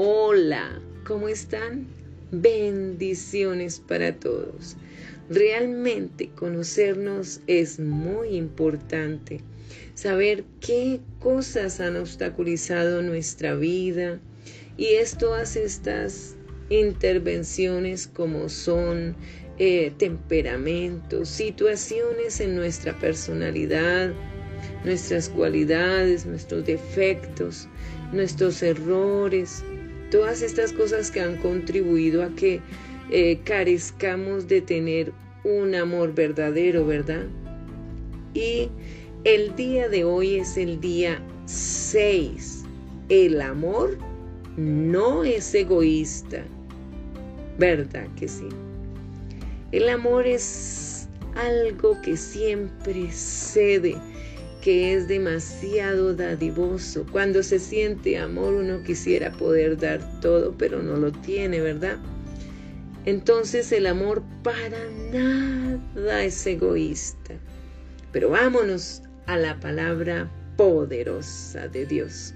Hola, 0.00 0.80
¿cómo 1.04 1.28
están? 1.28 1.88
Bendiciones 2.30 3.80
para 3.80 4.14
todos. 4.14 4.76
Realmente 5.28 6.28
conocernos 6.36 7.40
es 7.48 7.80
muy 7.80 8.36
importante. 8.36 9.40
Saber 9.94 10.44
qué 10.60 11.00
cosas 11.18 11.80
han 11.80 11.96
obstaculizado 11.96 13.02
nuestra 13.02 13.56
vida 13.56 14.20
y 14.76 14.84
es 14.86 15.18
todas 15.18 15.56
estas 15.56 16.36
intervenciones 16.70 18.06
como 18.06 18.48
son 18.48 19.16
eh, 19.58 19.92
temperamentos, 19.98 21.28
situaciones 21.28 22.38
en 22.38 22.54
nuestra 22.54 22.96
personalidad, 23.00 24.12
nuestras 24.84 25.28
cualidades, 25.28 26.24
nuestros 26.24 26.64
defectos, 26.64 27.66
nuestros 28.12 28.62
errores, 28.62 29.64
todas 30.10 30.42
estas 30.42 30.72
cosas 30.72 31.10
que 31.10 31.20
han 31.20 31.36
contribuido 31.36 32.22
a 32.22 32.28
que 32.30 32.60
eh, 33.10 33.38
carezcamos 33.44 34.48
de 34.48 34.60
tener 34.60 35.12
un 35.44 35.74
amor 35.74 36.14
verdadero, 36.14 36.86
¿verdad? 36.86 37.26
Y 38.34 38.68
el 39.24 39.54
día 39.56 39.88
de 39.88 40.04
hoy 40.04 40.36
es 40.36 40.56
el 40.56 40.80
día 40.80 41.20
6. 41.46 42.64
El 43.08 43.40
amor 43.40 43.96
no 44.56 45.24
es 45.24 45.54
egoísta, 45.54 46.44
¿verdad 47.58 48.06
que 48.16 48.28
sí? 48.28 48.48
El 49.72 49.88
amor 49.88 50.26
es 50.26 51.08
algo 51.34 52.00
que 52.02 52.16
siempre 52.16 53.10
cede, 53.10 53.96
que 54.68 54.92
es 54.92 55.08
demasiado 55.08 56.12
dadivoso. 56.12 57.06
Cuando 57.10 57.42
se 57.42 57.58
siente 57.58 58.18
amor 58.18 58.52
uno 58.52 58.82
quisiera 58.82 59.32
poder 59.32 59.78
dar 59.78 60.20
todo, 60.20 60.54
pero 60.58 60.82
no 60.82 60.96
lo 60.96 61.10
tiene, 61.10 61.62
¿verdad? 61.62 61.96
Entonces 63.06 63.72
el 63.72 63.86
amor 63.86 64.22
para 64.42 64.78
nada 65.10 66.22
es 66.22 66.46
egoísta. 66.46 67.32
Pero 68.12 68.28
vámonos 68.28 69.00
a 69.24 69.38
la 69.38 69.58
palabra 69.58 70.30
poderosa 70.58 71.66
de 71.68 71.86
Dios. 71.86 72.34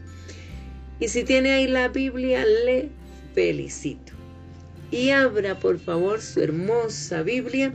Y 1.01 1.09
si 1.09 1.25
tiene 1.25 1.53
ahí 1.53 1.69
la 1.69 1.89
Biblia, 1.89 2.47
le 2.47 2.89
felicito 3.35 4.15
y 4.91 5.11
abra 5.11 5.59
por 5.59 5.79
favor 5.79 6.23
su 6.23 6.41
hermosa 6.41 7.23
Biblia 7.23 7.75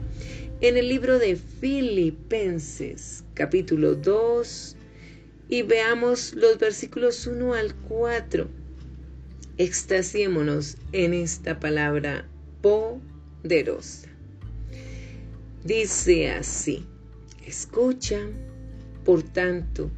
en 0.60 0.76
el 0.76 0.88
libro 0.88 1.20
de 1.20 1.36
Filipenses 1.36 3.22
capítulo 3.38 3.94
2 3.94 4.76
y 5.48 5.62
veamos 5.62 6.34
los 6.34 6.58
versículos 6.58 7.24
1 7.24 7.54
al 7.54 7.72
4. 7.72 8.48
Extasiémonos 9.58 10.76
en 10.90 11.14
esta 11.14 11.60
palabra 11.60 12.28
poderosa. 12.62 14.08
Dice 15.62 16.32
así, 16.32 16.84
escucha, 17.46 18.18
por 19.04 19.22
tanto, 19.22 19.88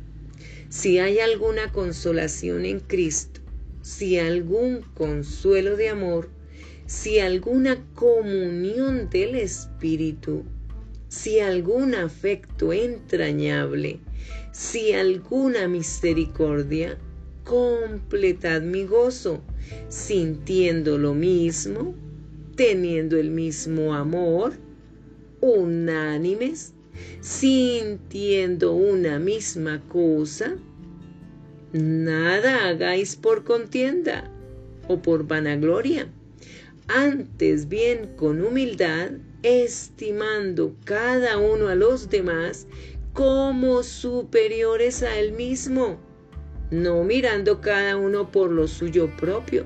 si 0.69 0.99
hay 0.99 1.21
alguna 1.21 1.73
consolación 1.73 2.67
en 2.67 2.81
Cristo, 2.81 3.41
si 3.81 4.19
algún 4.19 4.83
consuelo 4.93 5.77
de 5.77 5.89
amor, 5.89 6.29
si 6.85 7.21
alguna 7.21 7.83
comunión 7.95 9.09
del 9.09 9.35
Espíritu, 9.37 10.45
si 11.11 11.41
algún 11.41 11.97
afecto 11.97 12.73
entrañable, 12.73 13.99
si 14.53 14.93
alguna 14.93 15.67
misericordia, 15.67 16.97
completad 17.43 18.63
mi 18.63 18.85
gozo, 18.85 19.43
sintiendo 19.89 20.99
lo 20.99 21.13
mismo, 21.13 21.97
teniendo 22.55 23.17
el 23.17 23.31
mismo 23.31 23.93
amor, 23.93 24.53
unánimes, 25.41 26.75
sintiendo 27.21 28.73
una 28.73 29.19
misma 29.19 29.83
cosa, 29.89 30.55
nada 31.73 32.69
hagáis 32.69 33.17
por 33.17 33.43
contienda 33.43 34.31
o 34.87 35.03
por 35.03 35.27
vanagloria. 35.27 36.07
Antes 36.87 37.69
bien 37.69 38.15
con 38.15 38.45
humildad, 38.45 39.11
estimando 39.43 40.75
cada 40.85 41.39
uno 41.39 41.69
a 41.69 41.75
los 41.75 42.11
demás 42.11 42.67
como 43.13 43.83
superiores 43.83 45.03
a 45.03 45.19
él 45.19 45.33
mismo, 45.33 45.99
no 46.71 47.03
mirando 47.03 47.61
cada 47.61 47.97
uno 47.97 48.31
por 48.31 48.51
lo 48.51 48.69
suyo 48.69 49.11
propio, 49.17 49.65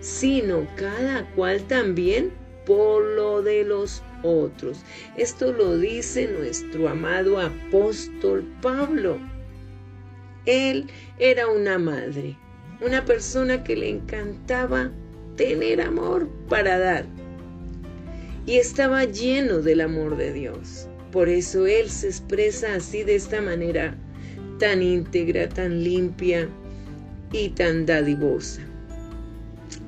sino 0.00 0.66
cada 0.76 1.28
cual 1.34 1.62
también 1.68 2.32
por 2.64 3.04
lo 3.04 3.42
de 3.42 3.64
los 3.64 4.02
otros. 4.22 4.78
Esto 5.16 5.52
lo 5.52 5.76
dice 5.76 6.26
nuestro 6.26 6.88
amado 6.88 7.38
apóstol 7.38 8.44
Pablo. 8.62 9.18
Él 10.46 10.86
era 11.18 11.48
una 11.48 11.78
madre, 11.78 12.36
una 12.80 13.04
persona 13.04 13.62
que 13.62 13.76
le 13.76 13.90
encantaba 13.90 14.90
tener 15.36 15.80
amor 15.80 16.28
para 16.48 16.78
dar. 16.78 17.15
Y 18.46 18.58
estaba 18.58 19.04
lleno 19.04 19.60
del 19.60 19.80
amor 19.80 20.16
de 20.16 20.32
Dios. 20.32 20.88
Por 21.10 21.28
eso 21.28 21.66
Él 21.66 21.90
se 21.90 22.08
expresa 22.08 22.74
así 22.74 23.02
de 23.02 23.16
esta 23.16 23.42
manera 23.42 23.96
tan 24.58 24.82
íntegra, 24.82 25.48
tan 25.48 25.82
limpia 25.82 26.48
y 27.32 27.50
tan 27.50 27.86
dadivosa. 27.86 28.62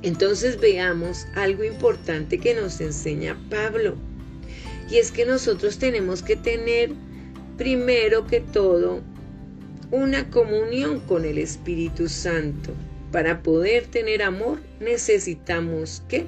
Entonces 0.02 0.60
veamos 0.60 1.26
algo 1.34 1.64
importante 1.64 2.38
que 2.38 2.54
nos 2.54 2.80
enseña 2.80 3.38
Pablo. 3.50 3.96
Y 4.90 4.96
es 4.96 5.12
que 5.12 5.26
nosotros 5.26 5.78
tenemos 5.78 6.22
que 6.22 6.36
tener 6.36 6.90
primero 7.56 8.26
que 8.26 8.40
todo 8.40 9.02
una 9.90 10.30
comunión 10.30 11.00
con 11.00 11.24
el 11.24 11.38
Espíritu 11.38 12.08
Santo. 12.08 12.72
Para 13.12 13.42
poder 13.42 13.86
tener 13.86 14.22
amor 14.22 14.60
necesitamos 14.80 16.02
que 16.08 16.26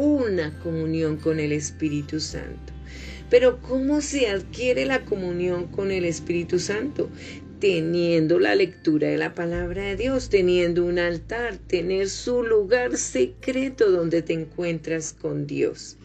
una 0.00 0.58
comunión 0.60 1.18
con 1.18 1.40
el 1.40 1.52
Espíritu 1.52 2.20
Santo. 2.20 2.72
Pero 3.28 3.60
¿cómo 3.60 4.00
se 4.00 4.28
adquiere 4.28 4.86
la 4.86 5.04
comunión 5.04 5.66
con 5.66 5.90
el 5.90 6.06
Espíritu 6.06 6.58
Santo? 6.58 7.10
Teniendo 7.60 8.38
la 8.38 8.54
lectura 8.54 9.08
de 9.08 9.18
la 9.18 9.34
palabra 9.34 9.82
de 9.82 9.96
Dios, 9.96 10.30
teniendo 10.30 10.86
un 10.86 10.98
altar, 10.98 11.58
tener 11.58 12.08
su 12.08 12.42
lugar 12.42 12.96
secreto 12.96 13.90
donde 13.90 14.22
te 14.22 14.32
encuentras 14.32 15.12
con 15.12 15.46
Dios. 15.46 15.98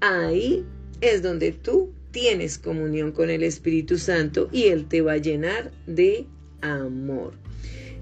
Ahí 0.00 0.64
es 1.00 1.20
donde 1.20 1.50
tú 1.50 1.92
tienes 2.12 2.56
comunión 2.56 3.10
con 3.10 3.30
el 3.30 3.42
Espíritu 3.42 3.98
Santo 3.98 4.48
y 4.52 4.68
Él 4.68 4.86
te 4.86 5.00
va 5.00 5.14
a 5.14 5.16
llenar 5.16 5.72
de 5.88 6.24
amor. 6.60 7.34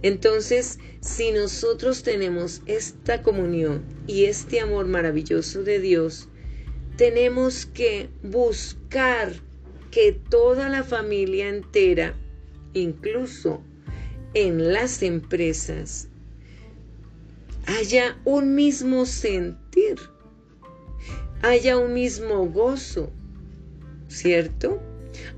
Entonces, 0.03 0.79
si 1.01 1.33
nosotros 1.33 2.03
tenemos 2.03 2.63
esta 2.67 3.23
comunión 3.23 3.85
y 4.07 4.25
este 4.25 4.61
amor 4.61 4.87
maravilloso 4.87 5.65
de 5.65 5.81
Dios, 5.81 6.29
tenemos 6.97 7.67
que 7.67 8.09
buscar 8.23 9.33
que 9.91 10.13
toda 10.13 10.69
la 10.69 10.85
familia 10.85 11.49
entera, 11.49 12.15
incluso 12.75 13.63
en 14.35 14.73
las 14.73 15.03
empresas, 15.03 16.09
haya 17.67 18.19
un 18.25 18.55
mismo 18.55 19.05
sentir, 19.05 19.97
haya 21.43 21.77
un 21.77 21.95
mismo 21.95 22.47
gozo, 22.47 23.11
¿cierto? 24.09 24.81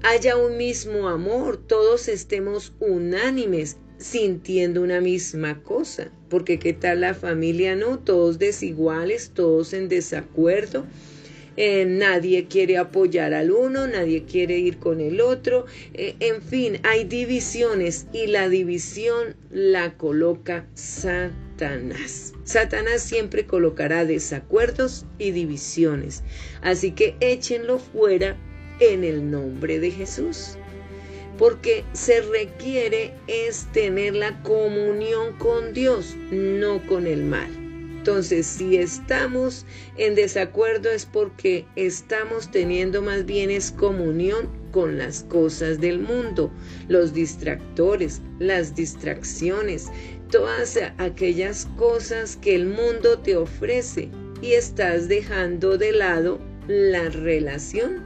Haya 0.02 0.36
un 0.36 0.56
mismo 0.56 1.08
amor, 1.08 1.56
todos 1.56 2.08
estemos 2.08 2.72
unánimes 2.80 3.78
sintiendo 4.00 4.82
una 4.82 5.00
misma 5.00 5.62
cosa, 5.62 6.10
porque 6.28 6.58
qué 6.58 6.72
tal 6.72 7.02
la 7.02 7.14
familia, 7.14 7.76
¿no? 7.76 7.98
Todos 7.98 8.38
desiguales, 8.38 9.30
todos 9.34 9.72
en 9.74 9.88
desacuerdo. 9.88 10.86
Eh, 11.56 11.84
nadie 11.84 12.46
quiere 12.46 12.78
apoyar 12.78 13.34
al 13.34 13.50
uno, 13.50 13.86
nadie 13.86 14.24
quiere 14.24 14.58
ir 14.58 14.78
con 14.78 15.00
el 15.00 15.20
otro, 15.20 15.66
eh, 15.92 16.14
en 16.20 16.40
fin, 16.40 16.78
hay 16.84 17.04
divisiones 17.04 18.06
y 18.12 18.28
la 18.28 18.48
división 18.48 19.36
la 19.50 19.98
coloca 19.98 20.66
Satanás. 20.74 22.32
Satanás 22.44 23.02
siempre 23.02 23.44
colocará 23.44 24.06
desacuerdos 24.06 25.04
y 25.18 25.32
divisiones, 25.32 26.22
así 26.62 26.92
que 26.92 27.16
échenlo 27.20 27.78
fuera 27.78 28.38
en 28.78 29.04
el 29.04 29.30
nombre 29.30 29.80
de 29.80 29.90
Jesús 29.90 30.56
porque 31.40 31.86
se 31.94 32.20
requiere 32.20 33.14
es 33.26 33.66
tener 33.72 34.14
la 34.14 34.42
comunión 34.42 35.32
con 35.38 35.72
Dios, 35.72 36.14
no 36.30 36.86
con 36.86 37.06
el 37.06 37.24
mal. 37.24 37.48
Entonces, 37.96 38.46
si 38.46 38.76
estamos 38.76 39.64
en 39.96 40.14
desacuerdo 40.16 40.90
es 40.90 41.06
porque 41.06 41.64
estamos 41.76 42.50
teniendo 42.50 43.00
más 43.00 43.24
bien 43.24 43.50
es 43.50 43.70
comunión 43.70 44.50
con 44.70 44.98
las 44.98 45.22
cosas 45.24 45.80
del 45.80 46.00
mundo, 46.00 46.52
los 46.88 47.14
distractores, 47.14 48.20
las 48.38 48.74
distracciones, 48.74 49.86
todas 50.30 50.78
aquellas 50.98 51.66
cosas 51.78 52.36
que 52.36 52.54
el 52.54 52.66
mundo 52.66 53.18
te 53.18 53.38
ofrece 53.38 54.10
y 54.42 54.52
estás 54.52 55.08
dejando 55.08 55.78
de 55.78 55.92
lado 55.92 56.38
la 56.68 57.08
relación 57.08 58.02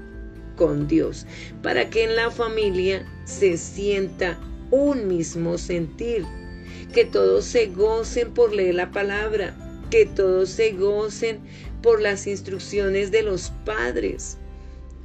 con 0.54 0.86
Dios 0.86 1.26
para 1.62 1.90
que 1.90 2.04
en 2.04 2.14
la 2.14 2.30
familia 2.30 3.04
se 3.24 3.56
sienta 3.56 4.38
un 4.70 5.08
mismo 5.08 5.58
sentir, 5.58 6.24
que 6.92 7.04
todos 7.04 7.44
se 7.44 7.66
gocen 7.66 8.32
por 8.32 8.52
leer 8.52 8.76
la 8.76 8.90
palabra, 8.90 9.54
que 9.90 10.06
todos 10.06 10.50
se 10.50 10.72
gocen 10.72 11.40
por 11.82 12.00
las 12.00 12.26
instrucciones 12.26 13.10
de 13.10 13.22
los 13.22 13.52
padres, 13.64 14.38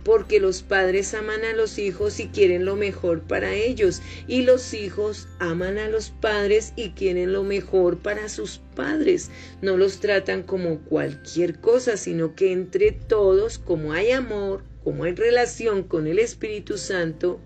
porque 0.03 0.39
los 0.39 0.61
padres 0.63 1.13
aman 1.13 1.43
a 1.43 1.53
los 1.53 1.77
hijos 1.77 2.19
y 2.19 2.27
quieren 2.27 2.65
lo 2.65 2.75
mejor 2.75 3.21
para 3.21 3.53
ellos, 3.53 4.01
y 4.27 4.43
los 4.43 4.73
hijos 4.73 5.27
aman 5.39 5.77
a 5.77 5.89
los 5.89 6.09
padres 6.09 6.73
y 6.75 6.91
quieren 6.91 7.33
lo 7.33 7.43
mejor 7.43 7.97
para 7.97 8.29
sus 8.29 8.61
padres. 8.75 9.29
No 9.61 9.77
los 9.77 9.99
tratan 9.99 10.43
como 10.43 10.79
cualquier 10.79 11.59
cosa, 11.59 11.97
sino 11.97 12.33
que 12.33 12.51
entre 12.51 12.91
todos, 12.91 13.59
como 13.59 13.93
hay 13.93 14.11
amor, 14.11 14.63
como 14.83 15.03
hay 15.03 15.13
relación 15.13 15.83
con 15.83 16.07
el 16.07 16.17
Espíritu 16.17 16.77
Santo, 16.77 17.39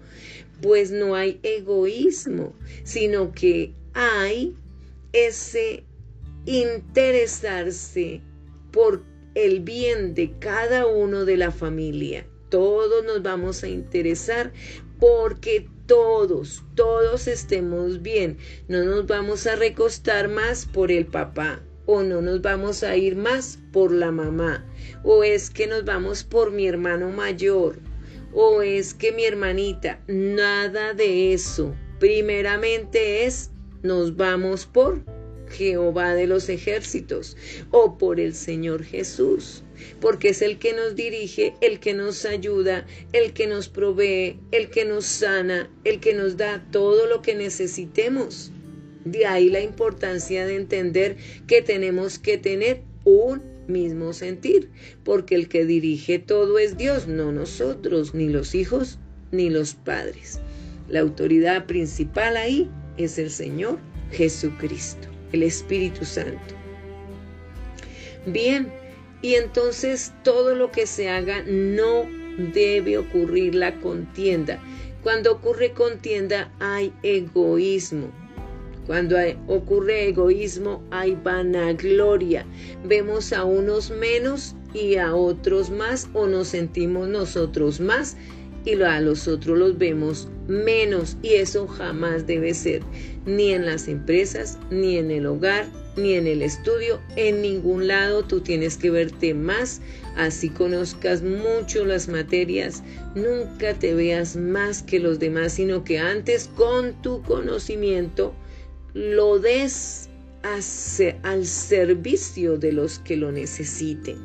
pues 0.64 0.92
no 0.92 1.14
hay 1.14 1.42
egoísmo, 1.44 2.56
sino 2.84 3.34
que 3.34 3.74
hay 3.94 4.56
ese 5.12 5.84
interesarse 6.46 8.22
por 8.72 9.04
el 9.36 9.60
bien 9.60 10.14
de 10.14 10.32
cada 10.40 10.88
uno 10.88 11.26
de 11.26 11.36
la 11.36 11.52
familia. 11.52 12.26
Todos 12.48 13.04
nos 13.04 13.22
vamos 13.22 13.62
a 13.64 13.68
interesar 13.68 14.54
porque 15.02 15.68
todos, 15.86 16.64
todos 16.76 17.28
estemos 17.28 18.02
bien. 18.02 18.38
No 18.70 18.86
nos 18.86 19.06
vamos 19.06 19.46
a 19.48 19.58
recostar 19.58 20.30
más 20.30 20.66
por 20.66 20.94
el 20.94 21.06
papá 21.06 21.62
o 21.88 22.04
no 22.04 22.22
nos 22.22 22.42
vamos 22.42 22.84
a 22.84 22.96
ir 22.96 23.18
más 23.18 23.60
por 23.74 23.92
la 23.92 24.12
mamá 24.12 24.66
o 25.04 25.26
es 25.26 25.50
que 25.50 25.68
nos 25.68 25.84
vamos 25.84 26.24
por 26.24 26.52
mi 26.52 26.68
hermano 26.68 27.10
mayor 27.10 27.80
o 28.34 28.62
es 28.62 28.94
que 28.94 29.12
mi 29.12 29.26
hermanita. 29.26 30.00
Nada 30.08 30.94
de 30.94 31.34
eso. 31.34 31.76
Primeramente 32.00 33.26
es 33.26 33.52
nos 33.82 34.16
vamos 34.16 34.66
por 34.66 35.04
Jehová 35.50 36.16
de 36.16 36.28
los 36.28 36.50
ejércitos 36.50 37.38
o 37.72 37.98
por 37.98 38.20
el 38.20 38.34
Señor 38.34 38.84
Jesús, 38.84 39.64
porque 40.00 40.30
es 40.30 40.42
el 40.42 40.58
que 40.58 40.74
nos 40.74 40.96
dirige, 40.96 41.54
el 41.62 41.80
que 41.80 41.94
nos 41.94 42.26
ayuda, 42.26 42.86
el 43.12 43.34
que 43.34 43.48
nos 43.48 43.70
provee, 43.70 44.40
el 44.52 44.70
que 44.70 44.86
nos 44.86 45.06
sana, 45.06 45.70
el 45.84 46.00
que 46.00 46.14
nos 46.14 46.38
da 46.38 46.66
todo 46.72 47.06
lo 47.08 47.22
que 47.22 47.36
necesitemos. 47.36 48.52
De 49.06 49.26
ahí 49.26 49.50
la 49.50 49.60
importancia 49.60 50.46
de 50.46 50.56
entender 50.56 51.18
que 51.46 51.62
tenemos 51.62 52.18
que 52.18 52.38
tener 52.38 52.82
un 53.04 53.53
mismo 53.68 54.14
sentir, 54.14 54.70
porque 55.04 55.36
el 55.36 55.48
que 55.48 55.66
dirige 55.66 56.20
todo 56.20 56.60
es 56.60 56.78
Dios, 56.78 57.08
no 57.08 57.32
nosotros, 57.32 58.14
ni 58.14 58.30
los 58.30 58.56
hijos, 58.56 59.00
ni 59.32 59.50
los 59.50 59.74
padres. 59.74 60.40
La 60.90 61.00
autoridad 61.00 61.66
principal 61.66 62.38
ahí 62.38 62.70
es 62.98 63.18
el 63.18 63.30
Señor 63.30 63.80
Jesucristo 64.12 65.14
el 65.34 65.44
Espíritu 65.44 66.06
Santo. 66.06 66.56
Bien, 68.26 68.72
y 69.22 69.36
entonces 69.36 70.14
todo 70.24 70.56
lo 70.56 70.72
que 70.72 70.88
se 70.88 71.10
haga 71.10 71.44
no 71.46 72.06
debe 72.54 72.98
ocurrir 72.98 73.56
la 73.56 73.80
contienda. 73.82 74.64
Cuando 75.02 75.34
ocurre 75.34 75.74
contienda 75.74 76.54
hay 76.60 76.94
egoísmo. 77.04 78.10
Cuando 78.86 79.18
ocurre 79.48 80.10
egoísmo 80.10 80.84
hay 80.92 81.16
vanagloria. 81.24 82.46
Vemos 82.86 83.32
a 83.34 83.44
unos 83.44 83.92
menos 83.92 84.56
y 84.74 84.96
a 84.96 85.16
otros 85.16 85.70
más 85.70 86.10
o 86.14 86.28
nos 86.28 86.50
sentimos 86.50 87.08
nosotros 87.08 87.80
más 87.80 88.18
y 88.66 88.82
a 88.82 89.02
los 89.02 89.28
otros 89.28 89.58
los 89.58 89.78
vemos 89.78 90.28
menos. 90.48 91.18
Y 91.22 91.36
eso 91.36 91.68
jamás 91.68 92.28
debe 92.28 92.54
ser 92.54 92.82
ni 93.26 93.52
en 93.52 93.66
las 93.66 93.88
empresas, 93.88 94.58
ni 94.70 94.98
en 94.98 95.12
el 95.12 95.26
hogar, 95.26 95.66
ni 95.96 96.14
en 96.16 96.28
el 96.28 96.42
estudio, 96.42 97.00
en 97.16 97.42
ningún 97.42 97.88
lado 97.88 98.24
tú 98.24 98.42
tienes 98.42 98.78
que 98.78 98.90
verte 98.90 99.34
más, 99.34 99.80
así 100.18 100.50
conozcas 100.50 101.22
mucho 101.22 101.86
las 101.86 102.08
materias, 102.08 102.84
nunca 103.16 103.74
te 103.76 103.94
veas 103.94 104.36
más 104.36 104.82
que 104.82 105.00
los 105.00 105.20
demás, 105.20 105.54
sino 105.54 105.84
que 105.84 106.00
antes 106.00 106.50
con 106.56 107.00
tu 107.02 107.22
conocimiento 107.22 108.34
lo 108.94 109.40
des 109.40 110.10
al 110.44 111.46
servicio 111.46 112.58
de 112.58 112.74
los 112.74 113.00
que 113.00 113.16
lo 113.16 113.32
necesiten. 113.32 114.18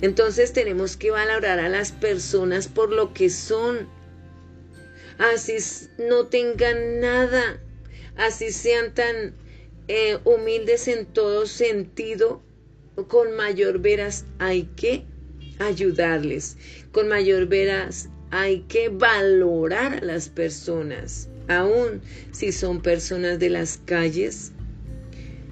Entonces 0.00 0.52
tenemos 0.52 0.96
que 0.96 1.10
valorar 1.10 1.58
a 1.58 1.68
las 1.68 1.92
personas 1.92 2.68
por 2.68 2.90
lo 2.90 3.12
que 3.12 3.30
son, 3.30 3.88
así 5.18 5.56
no 5.98 6.26
tengan 6.26 7.00
nada, 7.00 7.60
así 8.16 8.52
sean 8.52 8.94
tan 8.94 9.34
eh, 9.88 10.18
humildes 10.24 10.88
en 10.88 11.06
todo 11.06 11.46
sentido, 11.46 12.42
con 13.08 13.36
mayor 13.36 13.80
veras 13.80 14.24
hay 14.38 14.64
que 14.76 15.04
ayudarles, 15.58 16.56
con 16.92 17.08
mayor 17.08 17.46
veras 17.46 18.08
hay 18.30 18.60
que 18.68 18.88
valorar 18.88 19.94
a 19.94 20.04
las 20.04 20.28
personas, 20.28 21.28
aun 21.48 22.00
si 22.32 22.52
son 22.52 22.80
personas 22.80 23.38
de 23.38 23.50
las 23.50 23.78
calles, 23.84 24.52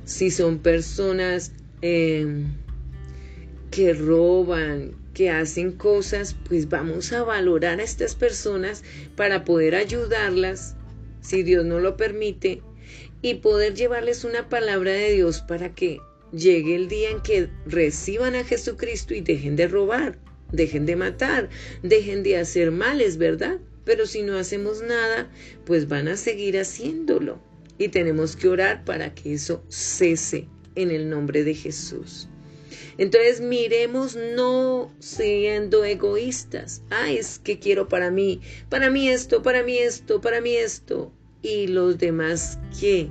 si 0.04 0.30
son 0.30 0.58
personas 0.58 1.52
em, 1.82 2.46
que 3.70 3.92
roban, 3.92 4.92
que 5.14 5.30
hacen 5.30 5.72
cosas, 5.72 6.36
pues 6.48 6.68
vamos 6.68 7.12
a 7.12 7.24
valorar 7.24 7.80
a 7.80 7.82
estas 7.82 8.14
personas 8.14 8.84
para 9.16 9.44
poder 9.44 9.74
ayudarlas 9.74 10.76
si 11.22 11.42
Dios 11.42 11.64
no 11.64 11.80
lo 11.80 11.96
permite, 11.96 12.62
y 13.22 13.34
poder 13.34 13.74
llevarles 13.74 14.24
una 14.24 14.48
palabra 14.48 14.92
de 14.92 15.12
Dios 15.12 15.40
para 15.40 15.74
que 15.74 16.00
llegue 16.32 16.76
el 16.76 16.88
día 16.88 17.10
en 17.10 17.22
que 17.22 17.48
reciban 17.64 18.36
a 18.36 18.44
Jesucristo 18.44 19.14
y 19.14 19.22
dejen 19.22 19.56
de 19.56 19.68
robar, 19.68 20.18
dejen 20.52 20.86
de 20.86 20.96
matar, 20.96 21.48
dejen 21.82 22.22
de 22.22 22.36
hacer 22.36 22.70
males, 22.70 23.16
¿verdad? 23.16 23.58
Pero 23.86 24.04
si 24.04 24.22
no 24.22 24.36
hacemos 24.36 24.82
nada, 24.82 25.30
pues 25.64 25.88
van 25.88 26.08
a 26.08 26.18
seguir 26.18 26.58
haciéndolo. 26.58 27.40
Y 27.78 27.88
tenemos 27.88 28.36
que 28.36 28.48
orar 28.48 28.84
para 28.84 29.14
que 29.14 29.32
eso 29.32 29.64
cese 29.70 30.48
en 30.74 30.90
el 30.90 31.08
nombre 31.08 31.44
de 31.44 31.54
Jesús. 31.54 32.28
Entonces 32.98 33.40
miremos 33.40 34.16
no 34.16 34.92
siendo 34.98 35.84
egoístas. 35.84 36.82
Ah, 36.90 37.10
es 37.10 37.38
que 37.38 37.58
quiero 37.58 37.88
para 37.88 38.10
mí, 38.10 38.40
para 38.68 38.90
mí 38.90 39.08
esto, 39.08 39.42
para 39.42 39.62
mí 39.62 39.78
esto, 39.78 40.20
para 40.20 40.40
mí 40.40 40.56
esto. 40.56 41.12
¿Y 41.42 41.68
los 41.68 41.98
demás 41.98 42.58
qué? 42.78 43.08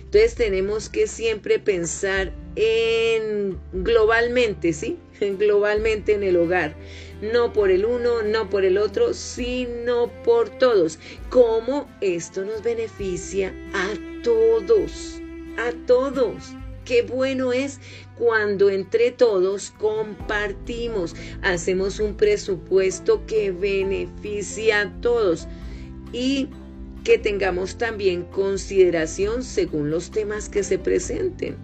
Entonces 0.00 0.34
tenemos 0.34 0.88
que 0.88 1.06
siempre 1.06 1.58
pensar 1.58 2.32
en 2.56 3.58
globalmente, 3.72 4.72
¿sí? 4.72 4.98
Globalmente 5.38 6.14
en 6.14 6.22
el 6.22 6.36
hogar. 6.36 6.76
No 7.32 7.52
por 7.52 7.70
el 7.70 7.84
uno, 7.84 8.22
no 8.22 8.50
por 8.50 8.64
el 8.64 8.76
otro, 8.76 9.14
sino 9.14 10.08
por 10.24 10.50
todos. 10.58 10.98
¿Cómo 11.30 11.88
esto 12.00 12.44
nos 12.44 12.62
beneficia 12.62 13.54
a 13.72 13.94
todos? 14.22 15.20
A 15.56 15.72
todos. 15.86 16.54
Qué 16.84 17.00
bueno 17.02 17.52
es 17.52 17.80
cuando 18.18 18.68
entre 18.68 19.10
todos 19.10 19.72
compartimos, 19.78 21.16
hacemos 21.42 21.98
un 21.98 22.14
presupuesto 22.14 23.24
que 23.26 23.50
beneficia 23.52 24.82
a 24.82 25.00
todos 25.00 25.48
y 26.12 26.48
que 27.04 27.18
tengamos 27.18 27.76
también 27.76 28.24
consideración 28.24 29.42
según 29.42 29.90
los 29.90 30.10
temas 30.10 30.48
que 30.48 30.62
se 30.62 30.78
presenten, 30.78 31.56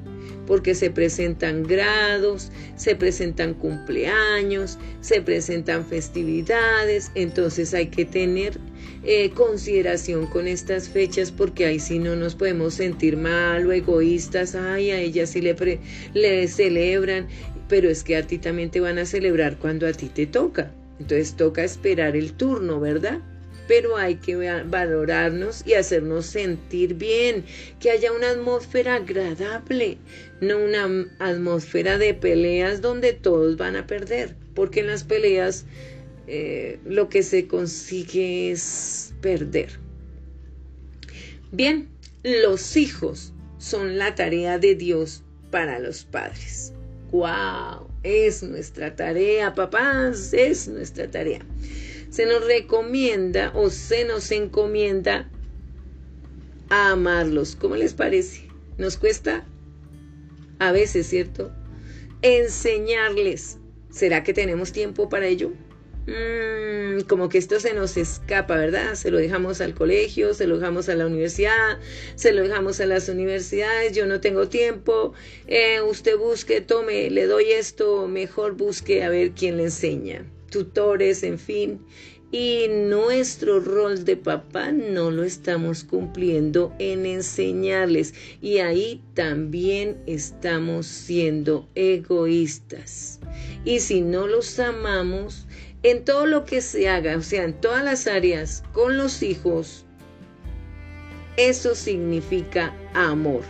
porque 0.51 0.75
se 0.75 0.91
presentan 0.91 1.63
grados, 1.63 2.51
se 2.75 2.97
presentan 2.97 3.55
cumpleaños, 3.55 4.79
se 5.01 5.23
presentan 5.23 5.87
festividades, 5.87 7.13
entonces 7.15 7.73
hay 7.73 7.87
que 7.87 8.05
tener 8.05 8.59
eh, 9.05 9.31
consideración 9.31 10.27
con 10.27 10.49
estas 10.49 10.89
fechas 10.89 11.31
porque 11.31 11.67
ahí 11.67 11.79
sí 11.79 12.01
no 12.01 12.17
nos 12.17 12.35
podemos 12.35 12.75
sentir 12.75 13.17
mal 13.17 13.65
o 13.65 13.71
egoístas, 13.71 14.57
ay, 14.57 14.91
a 14.91 14.99
ella 14.99 15.25
sí 15.25 15.41
le, 15.41 15.55
le 16.15 16.49
celebran, 16.49 17.29
pero 17.69 17.89
es 17.89 18.03
que 18.03 18.17
a 18.17 18.27
ti 18.27 18.39
también 18.39 18.73
te 18.73 18.81
van 18.81 18.99
a 18.99 19.07
celebrar 19.07 19.57
cuando 19.57 19.87
a 19.87 19.93
ti 19.93 20.09
te 20.09 20.27
toca. 20.27 20.73
Entonces 20.99 21.37
toca 21.37 21.63
esperar 21.63 22.17
el 22.17 22.33
turno, 22.33 22.81
¿verdad? 22.81 23.21
Pero 23.67 23.97
hay 23.97 24.17
que 24.17 24.37
valorarnos 24.65 25.67
y 25.67 25.75
hacernos 25.75 26.27
sentir 26.27 26.95
bien, 26.95 27.45
que 27.79 27.91
haya 27.91 28.13
una 28.13 28.31
atmósfera 28.31 28.97
agradable, 28.97 29.99
no 30.41 30.59
una 30.59 31.07
atmósfera 31.19 31.99
de 31.99 32.15
peleas 32.15 32.81
donde 32.81 33.13
todos 33.13 33.57
van 33.57 33.77
a 33.77 33.87
perder, 33.87 34.35
porque 34.55 34.81
en 34.81 34.89
las 34.89 35.05
peleas 35.05 35.67
eh, 36.27 36.79
lo 36.85 37.09
que 37.09 37.23
se 37.23 37.47
consigue 37.47 38.51
es 38.51 39.15
perder. 39.21 39.71
Bien, 41.53 41.89
los 42.23 42.77
hijos 42.77 43.33
son 43.59 43.99
la 43.99 44.15
tarea 44.15 44.59
de 44.59 44.75
Dios 44.75 45.23
para 45.51 45.79
los 45.79 46.05
padres. 46.05 46.73
¡Wow! 47.11 47.89
Es 48.03 48.43
nuestra 48.43 48.95
tarea, 48.95 49.55
papás, 49.55 50.33
es 50.33 50.69
nuestra 50.69 51.11
tarea. 51.11 51.41
Se 52.11 52.27
nos 52.27 52.45
recomienda 52.45 53.53
o 53.55 53.71
se 53.71 54.05
nos 54.05 54.31
encomienda 54.33 55.31
a 56.69 56.91
amarlos. 56.91 57.57
¿Cómo 57.57 57.77
les 57.77 57.95
parece? 57.95 58.49
¿Nos 58.79 58.97
cuesta? 58.97 59.47
A 60.59 60.73
veces, 60.73 61.07
¿cierto? 61.07 61.53
Enseñarles. 62.23 63.59
¿Será 63.91 64.23
que 64.23 64.33
tenemos 64.33 64.73
tiempo 64.73 65.09
para 65.09 65.27
ello? 65.27 65.53
Mm, 66.07 67.03
como 67.03 67.29
que 67.29 67.39
esto 67.39 67.61
se 67.61 67.75
nos 67.75 67.97
escapa, 67.97 68.57
¿verdad? 68.57 68.95
Se 68.95 69.11
lo 69.11 69.19
dejamos 69.19 69.61
al 69.61 69.75
colegio, 69.75 70.35
se 70.35 70.47
lo 70.47 70.57
dejamos 70.59 70.89
a 70.89 70.95
la 70.95 71.07
universidad, 71.07 71.79
se 72.15 72.33
lo 72.33 72.43
dejamos 72.43 72.81
a 72.81 72.87
las 72.87 73.09
universidades, 73.09 73.95
yo 73.95 74.07
no 74.07 74.21
tengo 74.21 74.49
tiempo, 74.49 75.13
eh, 75.47 75.81
usted 75.83 76.17
busque, 76.17 76.61
tome, 76.63 77.11
le 77.11 77.27
doy 77.27 77.53
esto, 77.53 78.09
mejor 78.09 78.55
busque 78.55 79.05
a 79.05 79.09
ver 79.09 79.33
quién 79.33 79.57
le 79.59 79.65
enseña, 79.65 80.25
tutores, 80.51 81.23
en 81.23 81.39
fin. 81.39 81.81
Y 82.33 82.67
nuestro 82.69 83.59
rol 83.59 84.05
de 84.05 84.17
papá 84.17 84.71
no 84.71 85.11
lo 85.11 85.25
estamos 85.25 85.83
cumpliendo 85.83 86.73
en 86.79 87.07
enseñarles. 87.07 88.15
Y 88.41 88.59
ahí 88.59 89.03
también 89.15 90.01
estamos 90.07 90.87
siendo 90.87 91.69
egoístas. 91.75 93.19
Y 93.65 93.81
si 93.81 94.01
no 94.01 94.29
los 94.29 94.59
amamos, 94.61 95.47
en 95.83 96.05
todo 96.05 96.27
lo 96.27 96.45
que 96.45 96.61
se 96.61 96.89
haga, 96.89 97.17
o 97.17 97.23
sea, 97.23 97.45
en 97.45 97.61
todas 97.61 97.83
las 97.83 98.07
áreas 98.07 98.63
con 98.73 98.97
los 98.97 99.23
hijos, 99.23 99.87
eso 101.37 101.75
significa 101.75 102.77
amor. 102.95 103.43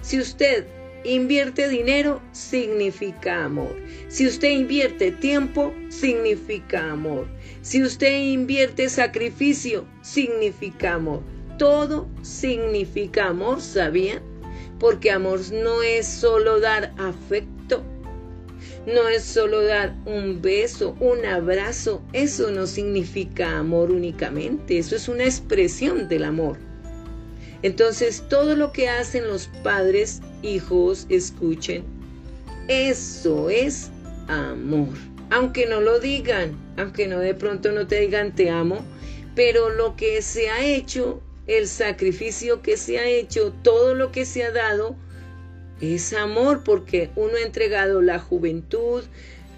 Si 0.00 0.20
usted 0.20 0.66
invierte 1.04 1.68
dinero, 1.68 2.20
significa 2.32 3.44
amor. 3.44 3.76
Si 4.08 4.26
usted 4.26 4.50
invierte 4.50 5.12
tiempo, 5.12 5.72
significa 5.88 6.90
amor. 6.90 7.26
Si 7.62 7.82
usted 7.82 8.18
invierte 8.18 8.88
sacrificio, 8.88 9.84
significa 10.02 10.94
amor. 10.94 11.22
Todo 11.58 12.08
significa 12.22 13.28
amor, 13.28 13.60
¿sabía? 13.60 14.20
Porque 14.80 15.10
amor 15.10 15.40
no 15.52 15.82
es 15.82 16.06
solo 16.06 16.58
dar 16.60 16.92
afecto, 16.98 17.82
no 18.86 19.08
es 19.08 19.22
solo 19.22 19.62
dar 19.62 19.94
un 20.04 20.42
beso, 20.42 20.96
un 21.00 21.24
abrazo. 21.24 22.02
Eso 22.12 22.50
no 22.50 22.66
significa 22.66 23.58
amor 23.58 23.90
únicamente. 23.90 24.78
Eso 24.78 24.96
es 24.96 25.08
una 25.08 25.24
expresión 25.24 26.08
del 26.08 26.24
amor. 26.24 26.58
Entonces, 27.64 28.22
todo 28.28 28.54
lo 28.54 28.72
que 28.72 28.90
hacen 28.90 29.26
los 29.26 29.46
padres, 29.62 30.20
hijos, 30.42 31.06
escuchen, 31.08 31.82
eso 32.68 33.48
es 33.48 33.90
amor. 34.28 34.90
Aunque 35.30 35.64
no 35.64 35.80
lo 35.80 35.98
digan, 35.98 36.54
aunque 36.76 37.08
no 37.08 37.20
de 37.20 37.34
pronto 37.34 37.72
no 37.72 37.86
te 37.86 38.00
digan 38.00 38.34
te 38.34 38.50
amo, 38.50 38.84
pero 39.34 39.70
lo 39.70 39.96
que 39.96 40.20
se 40.20 40.50
ha 40.50 40.62
hecho, 40.62 41.22
el 41.46 41.66
sacrificio 41.66 42.60
que 42.60 42.76
se 42.76 42.98
ha 42.98 43.06
hecho, 43.06 43.54
todo 43.62 43.94
lo 43.94 44.12
que 44.12 44.26
se 44.26 44.44
ha 44.44 44.50
dado, 44.50 44.94
es 45.80 46.12
amor 46.12 46.64
porque 46.64 47.08
uno 47.16 47.32
ha 47.38 47.46
entregado 47.46 48.02
la 48.02 48.18
juventud, 48.18 49.04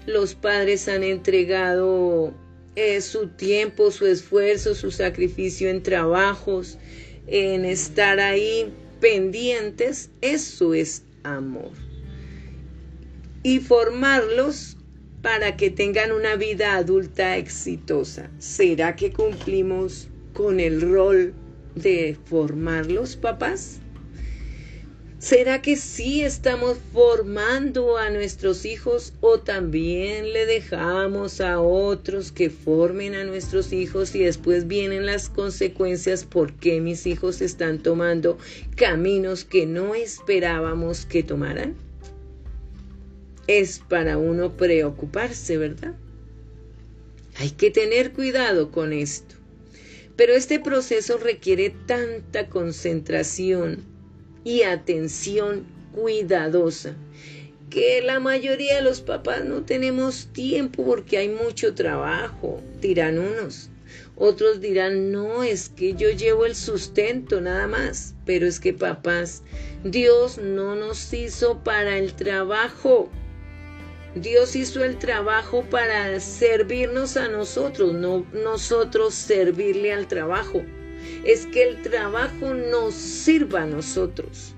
los 0.05 0.33
padres 0.33 0.87
han 0.87 1.03
entregado 1.03 2.33
eh, 2.77 3.01
su 3.01 3.27
tiempo, 3.27 3.91
su 3.91 4.05
esfuerzo, 4.05 4.75
su 4.75 4.91
sacrificio 4.91 5.69
en 5.69 5.83
trabajos, 5.83 6.77
en 7.27 7.65
estar 7.65 8.19
ahí 8.19 8.73
pendientes, 8.99 10.09
eso 10.21 10.73
es 10.73 11.03
amor. 11.23 11.71
Y 13.43 13.59
formarlos 13.59 14.77
para 15.21 15.57
que 15.57 15.69
tengan 15.69 16.11
una 16.11 16.35
vida 16.35 16.75
adulta 16.75 17.37
exitosa. 17.37 18.29
¿Será 18.39 18.95
que 18.95 19.11
cumplimos 19.11 20.07
con 20.33 20.59
el 20.59 20.81
rol 20.81 21.33
de 21.75 22.17
formarlos, 22.25 23.15
papás? 23.15 23.81
¿Será 25.19 25.63
que 25.63 25.77
sí 25.77 26.23
estamos 26.23 26.77
formando 26.93 27.97
a 27.97 28.11
nuestros 28.11 28.65
hijos 28.65 29.13
o 29.19 29.39
también 29.39 30.31
le 30.31 30.45
dejamos 30.45 31.41
a 31.41 31.59
otros 31.59 32.31
que 32.31 32.51
formen 32.51 33.15
a 33.15 33.23
nuestros 33.23 33.73
hijos 33.73 34.13
y 34.13 34.19
después 34.19 34.67
vienen 34.67 35.07
las 35.07 35.29
consecuencias 35.29 36.23
porque 36.23 36.81
mis 36.81 37.07
hijos 37.07 37.41
están 37.41 37.81
tomando 37.81 38.37
caminos 38.75 39.43
que 39.43 39.65
no 39.65 39.95
esperábamos 39.95 41.07
que 41.07 41.23
tomaran? 41.23 41.75
Es 43.47 43.79
para 43.79 44.19
uno 44.19 44.55
preocuparse, 44.55 45.57
¿verdad? 45.57 45.95
Hay 47.39 47.49
que 47.49 47.71
tener 47.71 48.13
cuidado 48.13 48.69
con 48.69 48.93
esto. 48.93 49.33
Pero 50.15 50.33
este 50.33 50.59
proceso 50.59 51.17
requiere 51.17 51.73
tanta 51.87 52.49
concentración 52.49 53.83
y 54.47 54.63
atención 54.63 55.65
cuidadosa 55.93 56.95
que 57.69 58.01
la 58.01 58.21
mayoría 58.21 58.77
de 58.77 58.81
los 58.81 59.01
papás 59.01 59.43
no 59.43 59.63
tenemos 59.65 60.27
tiempo 60.27 60.85
porque 60.85 61.17
hay 61.17 61.27
mucho 61.27 61.75
trabajo, 61.75 62.61
dirán 62.79 63.19
unos. 63.19 63.69
Otros 64.15 64.61
dirán, 64.61 65.11
no, 65.11 65.43
es 65.43 65.67
que 65.67 65.95
yo 65.95 66.11
llevo 66.11 66.45
el 66.45 66.55
sustento 66.55 67.41
nada 67.41 67.67
más. 67.67 68.15
Pero 68.25 68.47
es 68.47 68.61
que 68.61 68.71
papás, 68.71 69.43
Dios 69.83 70.37
no 70.37 70.75
nos 70.75 71.13
hizo 71.13 71.61
para 71.61 71.97
el 71.97 72.13
trabajo. 72.13 73.09
Dios 74.15 74.55
hizo 74.55 74.81
el 74.81 74.97
trabajo 74.97 75.65
para 75.69 76.17
servirnos 76.21 77.17
a 77.17 77.27
nosotros, 77.27 77.93
no 77.93 78.25
nosotros 78.31 79.13
servirle 79.13 79.91
al 79.91 80.07
trabajo 80.07 80.63
es 81.23 81.45
que 81.47 81.63
el 81.63 81.81
trabajo 81.81 82.53
nos 82.53 82.93
sirva 82.93 83.63
a 83.63 83.65
nosotros. 83.65 84.53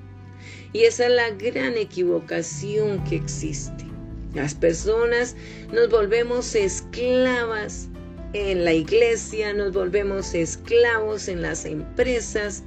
Y 0.73 0.83
esa 0.83 1.07
es 1.07 1.11
la 1.11 1.29
gran 1.31 1.77
equivocación 1.77 3.03
que 3.05 3.15
existe. 3.15 3.85
Las 4.33 4.53
personas 4.53 5.35
nos 5.73 5.89
volvemos 5.89 6.53
esclavas 6.53 7.89
en 8.33 8.63
la 8.63 8.73
iglesia, 8.73 9.53
nos 9.53 9.73
volvemos 9.73 10.35
esclavos 10.35 11.27
en 11.27 11.41
las 11.41 11.65
empresas 11.65 12.63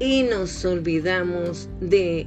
y 0.00 0.22
nos 0.22 0.64
olvidamos 0.64 1.68
de 1.80 2.26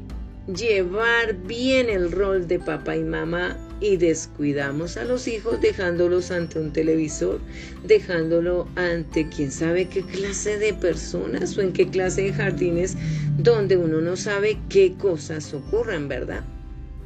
llevar 0.55 1.33
bien 1.33 1.89
el 1.89 2.11
rol 2.11 2.47
de 2.47 2.59
papá 2.59 2.95
y 2.95 3.03
mamá 3.03 3.57
y 3.79 3.97
descuidamos 3.97 4.97
a 4.97 5.05
los 5.05 5.27
hijos 5.27 5.61
dejándolos 5.61 6.31
ante 6.31 6.59
un 6.59 6.73
televisor, 6.73 7.39
dejándolo 7.85 8.67
ante 8.75 9.27
quién 9.29 9.51
sabe 9.51 9.87
qué 9.87 10.03
clase 10.03 10.57
de 10.57 10.73
personas 10.73 11.57
o 11.57 11.61
en 11.61 11.73
qué 11.73 11.87
clase 11.87 12.23
de 12.23 12.33
jardines 12.33 12.95
donde 13.37 13.77
uno 13.77 14.01
no 14.01 14.15
sabe 14.15 14.57
qué 14.69 14.93
cosas 14.93 15.53
ocurren, 15.53 16.07
¿verdad? 16.07 16.43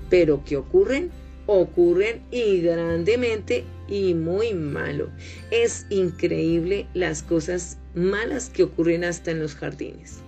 Pero 0.10 0.44
que 0.46 0.58
ocurren, 0.58 1.10
ocurren 1.46 2.22
y 2.32 2.62
grandemente 2.62 3.66
y 3.88 4.14
muy 4.14 4.54
malo. 4.54 5.10
Es 5.52 5.86
increíble 5.90 6.88
las 6.94 7.24
cosas 7.24 7.78
malas 7.94 8.50
que 8.50 8.64
ocurren 8.64 9.04
hasta 9.04 9.32
en 9.32 9.40
los 9.40 9.56
jardines. 9.56 10.20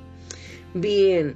Bien, 0.74 1.36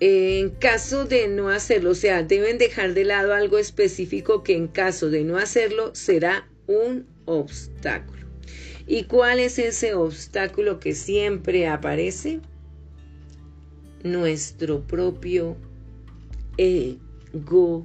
en 0.00 0.50
caso 0.50 1.06
de 1.06 1.26
no 1.26 1.48
hacerlo, 1.48 1.90
o 1.90 1.94
sea, 1.94 2.22
deben 2.22 2.58
dejar 2.58 2.94
de 2.94 3.04
lado 3.04 3.34
algo 3.34 3.58
específico 3.58 4.44
que 4.44 4.56
en 4.56 4.68
caso 4.68 5.10
de 5.10 5.24
no 5.24 5.38
hacerlo 5.38 5.94
será 5.94 6.48
un 6.66 7.06
obstáculo. 7.24 8.26
¿Y 8.86 9.04
cuál 9.04 9.40
es 9.40 9.58
ese 9.58 9.94
obstáculo 9.94 10.78
que 10.78 10.94
siempre 10.94 11.66
aparece? 11.66 12.40
Nuestro 14.04 14.86
propio 14.86 15.56
egoísmo. 16.56 17.84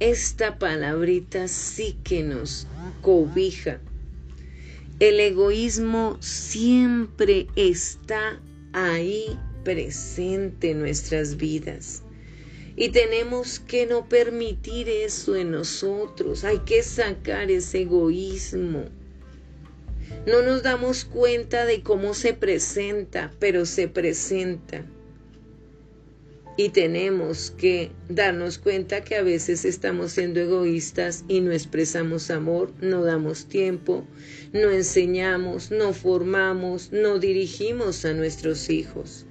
Esta 0.00 0.58
palabrita 0.58 1.46
sí 1.46 1.96
que 2.02 2.22
nos 2.22 2.66
cobija. 3.00 3.80
El 4.98 5.20
egoísmo 5.20 6.18
siempre 6.20 7.46
está 7.54 8.40
ahí 8.72 9.38
presente 9.64 10.70
en 10.70 10.80
nuestras 10.80 11.36
vidas. 11.36 12.02
Y 12.76 12.90
tenemos 12.90 13.58
que 13.58 13.86
no 13.86 14.08
permitir 14.08 14.88
eso 14.88 15.36
en 15.36 15.50
nosotros. 15.50 16.44
Hay 16.44 16.58
que 16.60 16.82
sacar 16.82 17.50
ese 17.50 17.82
egoísmo. 17.82 18.84
No 20.26 20.42
nos 20.42 20.62
damos 20.62 21.04
cuenta 21.04 21.66
de 21.66 21.82
cómo 21.82 22.14
se 22.14 22.34
presenta, 22.34 23.32
pero 23.38 23.66
se 23.66 23.88
presenta. 23.88 24.84
Y 26.56 26.70
tenemos 26.70 27.52
que 27.52 27.90
darnos 28.08 28.58
cuenta 28.58 29.02
que 29.02 29.16
a 29.16 29.22
veces 29.22 29.64
estamos 29.64 30.12
siendo 30.12 30.40
egoístas 30.40 31.24
y 31.26 31.40
no 31.40 31.52
expresamos 31.52 32.30
amor, 32.30 32.72
no 32.82 33.02
damos 33.02 33.46
tiempo, 33.46 34.06
no 34.52 34.70
enseñamos, 34.70 35.70
no 35.70 35.94
formamos, 35.94 36.92
no 36.92 37.18
dirigimos 37.18 38.04
a 38.04 38.12
nuestros 38.12 38.68
hijos. 38.68 39.24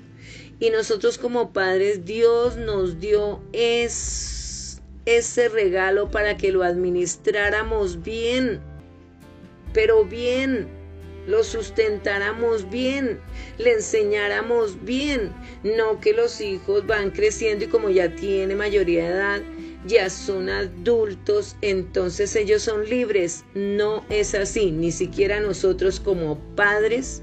Y 0.60 0.72
nosotros 0.72 1.18
como 1.18 1.54
padres, 1.54 2.04
Dios 2.04 2.58
nos 2.58 3.00
dio 3.00 3.42
es, 3.54 4.82
ese 5.06 5.48
regalo 5.48 6.12
para 6.12 6.36
que 6.36 6.52
lo 6.52 6.64
administráramos 6.64 8.04
bien, 8.04 8.60
pero 9.74 10.04
bien, 10.04 10.68
lo 11.28 11.46
sustentáramos 11.46 12.70
bien, 12.70 13.22
le 13.58 13.74
enseñáramos 13.74 14.84
bien, 14.84 15.32
no 15.64 16.02
que 16.02 16.12
los 16.12 16.42
hijos 16.42 16.86
van 16.86 17.12
creciendo 17.12 17.66
y 17.66 17.70
como 17.70 17.90
ya 17.90 18.14
tiene 18.16 18.54
mayoría 18.54 19.04
de 19.06 19.10
edad, 19.12 19.42
ya 19.86 20.10
son 20.10 20.50
adultos, 20.50 21.56
entonces 21.62 22.36
ellos 22.36 22.64
son 22.64 22.84
libres. 22.84 23.46
No 23.54 24.06
es 24.10 24.36
así, 24.36 24.72
ni 24.72 24.92
siquiera 24.92 25.40
nosotros 25.40 26.02
como 26.02 26.38
padres 26.56 27.22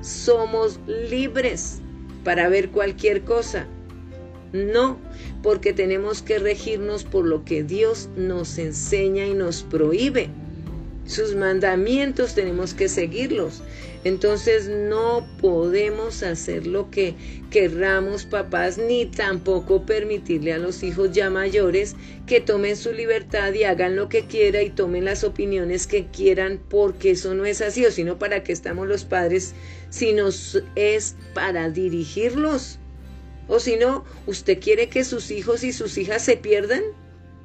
somos 0.00 0.80
libres 0.86 1.81
para 2.24 2.48
ver 2.48 2.70
cualquier 2.70 3.22
cosa. 3.22 3.66
No, 4.52 4.98
porque 5.42 5.72
tenemos 5.72 6.22
que 6.22 6.38
regirnos 6.38 7.04
por 7.04 7.24
lo 7.24 7.44
que 7.44 7.62
Dios 7.62 8.08
nos 8.16 8.58
enseña 8.58 9.26
y 9.26 9.34
nos 9.34 9.62
prohíbe. 9.62 10.28
Sus 11.06 11.34
mandamientos 11.34 12.34
tenemos 12.34 12.74
que 12.74 12.88
seguirlos. 12.88 13.62
Entonces 14.04 14.68
no 14.68 15.26
podemos 15.40 16.22
hacer 16.24 16.66
lo 16.66 16.90
que 16.90 17.14
querramos 17.50 18.24
papás 18.24 18.76
ni 18.76 19.06
tampoco 19.06 19.86
permitirle 19.86 20.52
a 20.52 20.58
los 20.58 20.82
hijos 20.82 21.12
ya 21.12 21.30
mayores 21.30 21.94
que 22.26 22.40
tomen 22.40 22.76
su 22.76 22.92
libertad 22.92 23.52
y 23.52 23.62
hagan 23.62 23.94
lo 23.94 24.08
que 24.08 24.26
quiera 24.26 24.62
y 24.62 24.70
tomen 24.70 25.04
las 25.04 25.22
opiniones 25.22 25.86
que 25.86 26.06
quieran 26.06 26.60
porque 26.68 27.12
eso 27.12 27.34
no 27.34 27.44
es 27.44 27.60
así 27.60 27.86
o 27.86 27.92
sino 27.92 28.18
para 28.18 28.42
qué 28.42 28.52
estamos 28.52 28.88
los 28.88 29.04
padres 29.04 29.54
si 29.92 30.14
nos 30.14 30.62
es 30.74 31.16
para 31.34 31.68
dirigirlos. 31.68 32.78
O 33.46 33.60
si 33.60 33.76
no, 33.76 34.06
¿usted 34.26 34.58
quiere 34.58 34.88
que 34.88 35.04
sus 35.04 35.30
hijos 35.30 35.62
y 35.64 35.72
sus 35.72 35.98
hijas 35.98 36.22
se 36.24 36.38
pierdan 36.38 36.82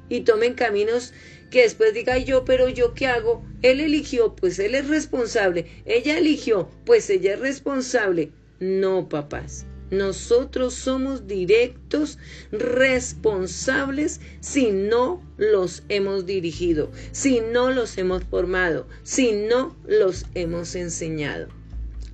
y 0.08 0.20
tomen 0.22 0.54
caminos 0.54 1.12
que 1.50 1.62
después 1.62 1.92
diga 1.92 2.16
yo, 2.16 2.46
pero 2.46 2.70
yo 2.70 2.94
qué 2.94 3.06
hago? 3.06 3.44
Él 3.60 3.80
eligió, 3.80 4.34
pues 4.34 4.58
él 4.58 4.74
es 4.74 4.88
responsable. 4.88 5.66
Ella 5.84 6.16
eligió, 6.16 6.70
pues 6.86 7.10
ella 7.10 7.34
es 7.34 7.40
responsable. 7.40 8.32
No, 8.60 9.10
papás. 9.10 9.66
Nosotros 9.90 10.72
somos 10.72 11.26
directos, 11.26 12.18
responsables 12.50 14.22
si 14.40 14.70
no 14.70 15.22
los 15.36 15.82
hemos 15.90 16.24
dirigido, 16.24 16.90
si 17.12 17.40
no 17.40 17.70
los 17.70 17.98
hemos 17.98 18.24
formado, 18.24 18.86
si 19.02 19.32
no 19.32 19.76
los 19.86 20.24
hemos 20.34 20.74
enseñado. 20.74 21.57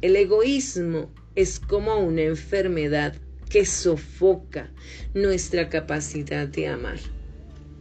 El 0.04 0.16
egoísmo 0.16 1.11
es 1.34 1.58
como 1.58 1.96
una 1.96 2.20
enfermedad 2.20 3.14
que 3.49 3.64
sofoca 3.64 4.70
nuestra 5.14 5.70
capacidad 5.70 6.46
de 6.46 6.68
amar. 6.68 6.99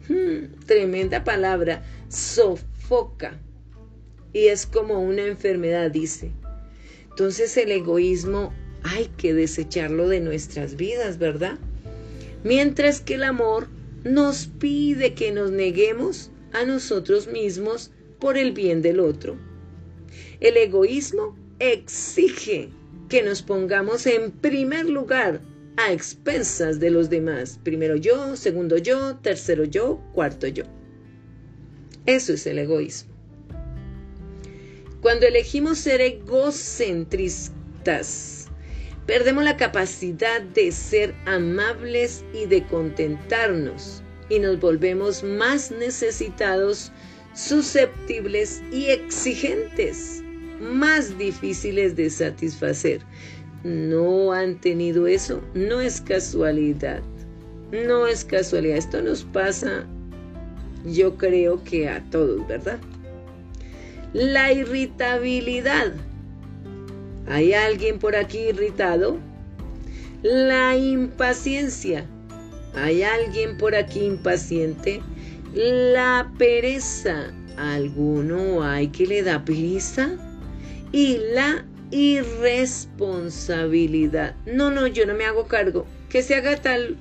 Hmm, 0.08 0.56
tremenda 0.66 1.26
palabra, 1.26 1.84
sofoca. 2.08 3.38
Y 4.32 4.46
es 4.46 4.66
como 4.66 5.02
una 5.02 5.26
enfermedad, 5.26 5.92
dice. 5.92 6.32
Entonces 7.10 7.58
el 7.58 7.74
egoísmo 7.74 8.54
hay 8.84 9.08
que 9.18 9.34
desecharlo 9.34 10.08
de 10.08 10.22
nuestras 10.22 10.78
vidas, 10.78 11.18
¿verdad? 11.18 11.60
Mientras 12.46 13.02
que 13.02 13.16
el 13.16 13.24
amor 13.24 13.68
nos 14.06 14.48
pide 14.48 15.14
que 15.14 15.34
nos 15.34 15.52
neguemos 15.52 16.32
a 16.54 16.64
nosotros 16.64 17.28
mismos 17.28 17.92
por 18.18 18.38
el 18.38 18.54
bien 18.54 18.82
del 18.82 19.02
otro. 19.02 19.36
El 20.40 20.56
egoísmo 20.56 21.43
exige 21.72 22.70
que 23.10 23.24
nos 23.24 23.42
pongamos 23.42 24.06
en 24.08 24.32
primer 24.32 24.90
lugar 24.90 25.42
a 25.78 25.92
expensas 25.92 26.80
de 26.80 26.92
los 26.92 27.10
demás. 27.10 27.60
Primero 27.64 27.96
yo, 27.96 28.36
segundo 28.36 28.78
yo, 28.78 29.16
tercero 29.18 29.64
yo, 29.64 30.00
cuarto 30.14 30.46
yo. 30.48 30.66
Eso 32.06 32.34
es 32.34 32.46
el 32.48 32.60
egoísmo. 32.60 33.14
Cuando 35.02 35.26
elegimos 35.26 35.80
ser 35.80 36.02
egocentristas, 36.02 38.48
perdemos 39.06 39.44
la 39.44 39.58
capacidad 39.58 40.42
de 40.42 40.72
ser 40.72 41.14
amables 41.26 42.24
y 42.34 42.46
de 42.46 42.66
contentarnos 42.68 44.02
y 44.30 44.40
nos 44.40 44.60
volvemos 44.60 45.24
más 45.24 45.72
necesitados, 45.72 46.92
susceptibles 47.34 48.62
y 48.72 48.86
exigentes, 48.86 50.23
más 50.60 51.18
difíciles 51.18 51.96
de 51.96 52.10
satisfacer 52.10 53.02
no 53.64 54.34
han 54.34 54.60
tenido 54.60 55.08
eso, 55.08 55.42
no 55.54 55.80
es 55.80 56.02
casualidad. 56.02 57.02
No 57.72 58.06
es 58.06 58.24
casualidad. 58.26 58.78
Esto 58.78 59.02
nos 59.02 59.24
pasa, 59.24 59.86
yo 60.86 61.16
creo 61.18 61.64
que 61.64 61.90
a 61.90 62.04
todos, 62.12 62.46
¿verdad? 62.48 62.80
La 64.14 64.52
irritabilidad. 64.52 65.94
¿Hay 67.28 67.54
alguien 67.54 68.00
por 68.00 68.16
aquí 68.16 68.40
irritado? 68.50 69.18
La 70.22 70.76
impaciencia. 70.76 72.06
¿Hay 72.76 73.02
alguien 73.04 73.58
por 73.58 73.76
aquí 73.76 74.02
impaciente? 74.02 75.02
La 75.54 76.32
pereza. 76.38 77.34
¿Alguno 77.58 78.64
hay 78.64 78.88
que 78.88 79.08
le 79.08 79.24
da 79.24 79.46
pereza? 79.46 80.18
Y 80.94 81.18
la 81.34 81.66
irresponsabilidad. 81.92 84.38
No, 84.46 84.72
no, 84.72 84.88
yo 84.88 85.06
no 85.06 85.14
me 85.14 85.26
hago 85.26 85.50
cargo. 85.50 85.86
Que 86.10 86.24
se 86.24 86.36
haga 86.36 86.56
tal, 86.62 86.96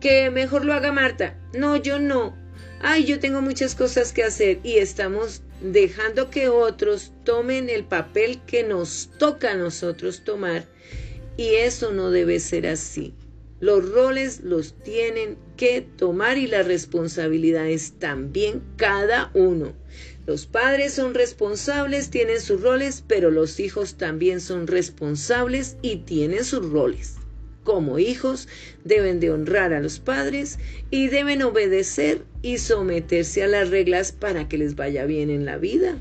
que 0.00 0.30
mejor 0.30 0.66
lo 0.66 0.74
haga 0.74 0.92
Marta. 0.92 1.38
No, 1.54 1.76
yo 1.76 1.98
no. 1.98 2.36
Ay, 2.80 3.04
yo 3.04 3.18
tengo 3.18 3.40
muchas 3.40 3.74
cosas 3.74 4.12
que 4.12 4.24
hacer 4.24 4.60
y 4.62 4.78
estamos 4.78 5.42
dejando 5.60 6.30
que 6.30 6.48
otros 6.48 7.12
tomen 7.24 7.68
el 7.68 7.84
papel 7.84 8.40
que 8.46 8.62
nos 8.62 9.10
toca 9.18 9.52
a 9.52 9.56
nosotros 9.56 10.22
tomar. 10.24 10.66
Y 11.36 11.54
eso 11.54 11.92
no 11.92 12.10
debe 12.10 12.40
ser 12.40 12.66
así. 12.66 13.14
Los 13.60 13.90
roles 13.90 14.40
los 14.40 14.74
tienen 14.82 15.36
que 15.56 15.80
tomar 15.80 16.38
y 16.38 16.46
las 16.46 16.66
responsabilidades 16.66 17.94
también 17.98 18.62
cada 18.76 19.30
uno. 19.34 19.74
Los 20.28 20.44
padres 20.44 20.92
son 20.92 21.14
responsables, 21.14 22.10
tienen 22.10 22.42
sus 22.42 22.60
roles, 22.60 23.02
pero 23.08 23.30
los 23.30 23.58
hijos 23.60 23.94
también 23.94 24.42
son 24.42 24.66
responsables 24.66 25.78
y 25.80 26.00
tienen 26.00 26.44
sus 26.44 26.68
roles. 26.68 27.14
Como 27.64 27.98
hijos 27.98 28.46
deben 28.84 29.20
de 29.20 29.30
honrar 29.30 29.72
a 29.72 29.80
los 29.80 30.00
padres 30.00 30.58
y 30.90 31.08
deben 31.08 31.40
obedecer 31.40 32.26
y 32.42 32.58
someterse 32.58 33.42
a 33.42 33.46
las 33.46 33.70
reglas 33.70 34.12
para 34.12 34.50
que 34.50 34.58
les 34.58 34.76
vaya 34.76 35.06
bien 35.06 35.30
en 35.30 35.46
la 35.46 35.56
vida. 35.56 35.96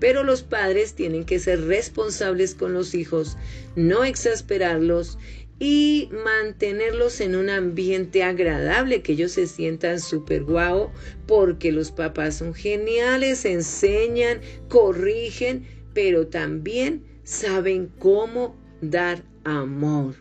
Pero 0.00 0.24
los 0.24 0.42
padres 0.42 0.94
tienen 0.94 1.26
que 1.26 1.38
ser 1.38 1.60
responsables 1.66 2.54
con 2.54 2.72
los 2.72 2.94
hijos, 2.94 3.36
no 3.74 4.04
exasperarlos 4.04 5.18
y 5.58 6.10
mantenerlos 6.12 7.20
en 7.20 7.34
un 7.34 7.48
ambiente 7.48 8.22
agradable, 8.22 9.02
que 9.02 9.12
ellos 9.12 9.32
se 9.32 9.46
sientan 9.46 10.00
súper 10.00 10.44
guau, 10.44 10.90
porque 11.26 11.72
los 11.72 11.90
papás 11.90 12.36
son 12.36 12.52
geniales, 12.52 13.44
enseñan, 13.44 14.40
corrigen, 14.68 15.66
pero 15.94 16.26
también 16.26 17.04
saben 17.24 17.90
cómo 17.98 18.54
dar 18.82 19.22
amor. 19.44 20.14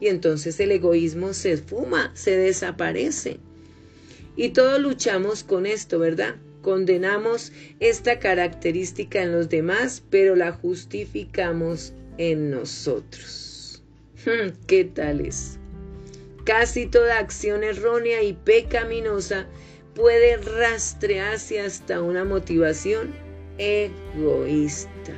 Y 0.00 0.08
entonces 0.08 0.60
el 0.60 0.72
egoísmo 0.72 1.32
se 1.32 1.52
esfuma, 1.52 2.10
se 2.14 2.36
desaparece. 2.36 3.38
Y 4.36 4.50
todos 4.50 4.80
luchamos 4.80 5.44
con 5.44 5.64
esto, 5.64 5.98
¿verdad? 5.98 6.36
Condenamos 6.60 7.52
esta 7.80 8.18
característica 8.18 9.22
en 9.22 9.32
los 9.32 9.48
demás, 9.48 10.02
pero 10.10 10.34
la 10.36 10.52
justificamos 10.52 11.94
en 12.18 12.50
nosotros. 12.50 13.43
¿Qué 14.66 14.84
tal 14.84 15.20
es? 15.20 15.58
Casi 16.44 16.86
toda 16.86 17.18
acción 17.18 17.62
errónea 17.62 18.22
y 18.22 18.32
pecaminosa 18.32 19.46
puede 19.94 20.38
rastrearse 20.38 21.60
hasta 21.60 22.00
una 22.00 22.24
motivación 22.24 23.12
egoísta. 23.58 25.12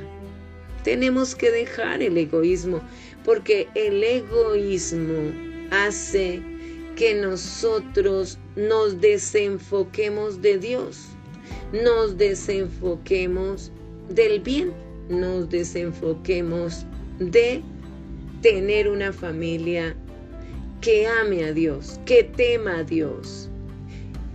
Tenemos 0.83 1.35
que 1.35 1.51
dejar 1.51 2.01
el 2.01 2.17
egoísmo 2.17 2.81
porque 3.23 3.69
el 3.75 4.03
egoísmo 4.03 5.31
hace 5.71 6.41
que 6.97 7.13
nosotros 7.13 8.37
nos 8.57 8.99
desenfoquemos 8.99 10.41
de 10.41 10.57
Dios, 10.57 11.05
nos 11.71 12.17
desenfoquemos 12.17 13.71
del 14.09 14.41
bien, 14.41 14.73
nos 15.09 15.49
desenfoquemos 15.49 16.85
de 17.19 17.61
tener 18.41 18.87
una 18.87 19.11
familia 19.11 19.95
que 20.81 21.07
ame 21.07 21.43
a 21.43 21.53
Dios, 21.53 21.99
que 22.05 22.23
tema 22.23 22.79
a 22.79 22.83
Dios, 22.83 23.49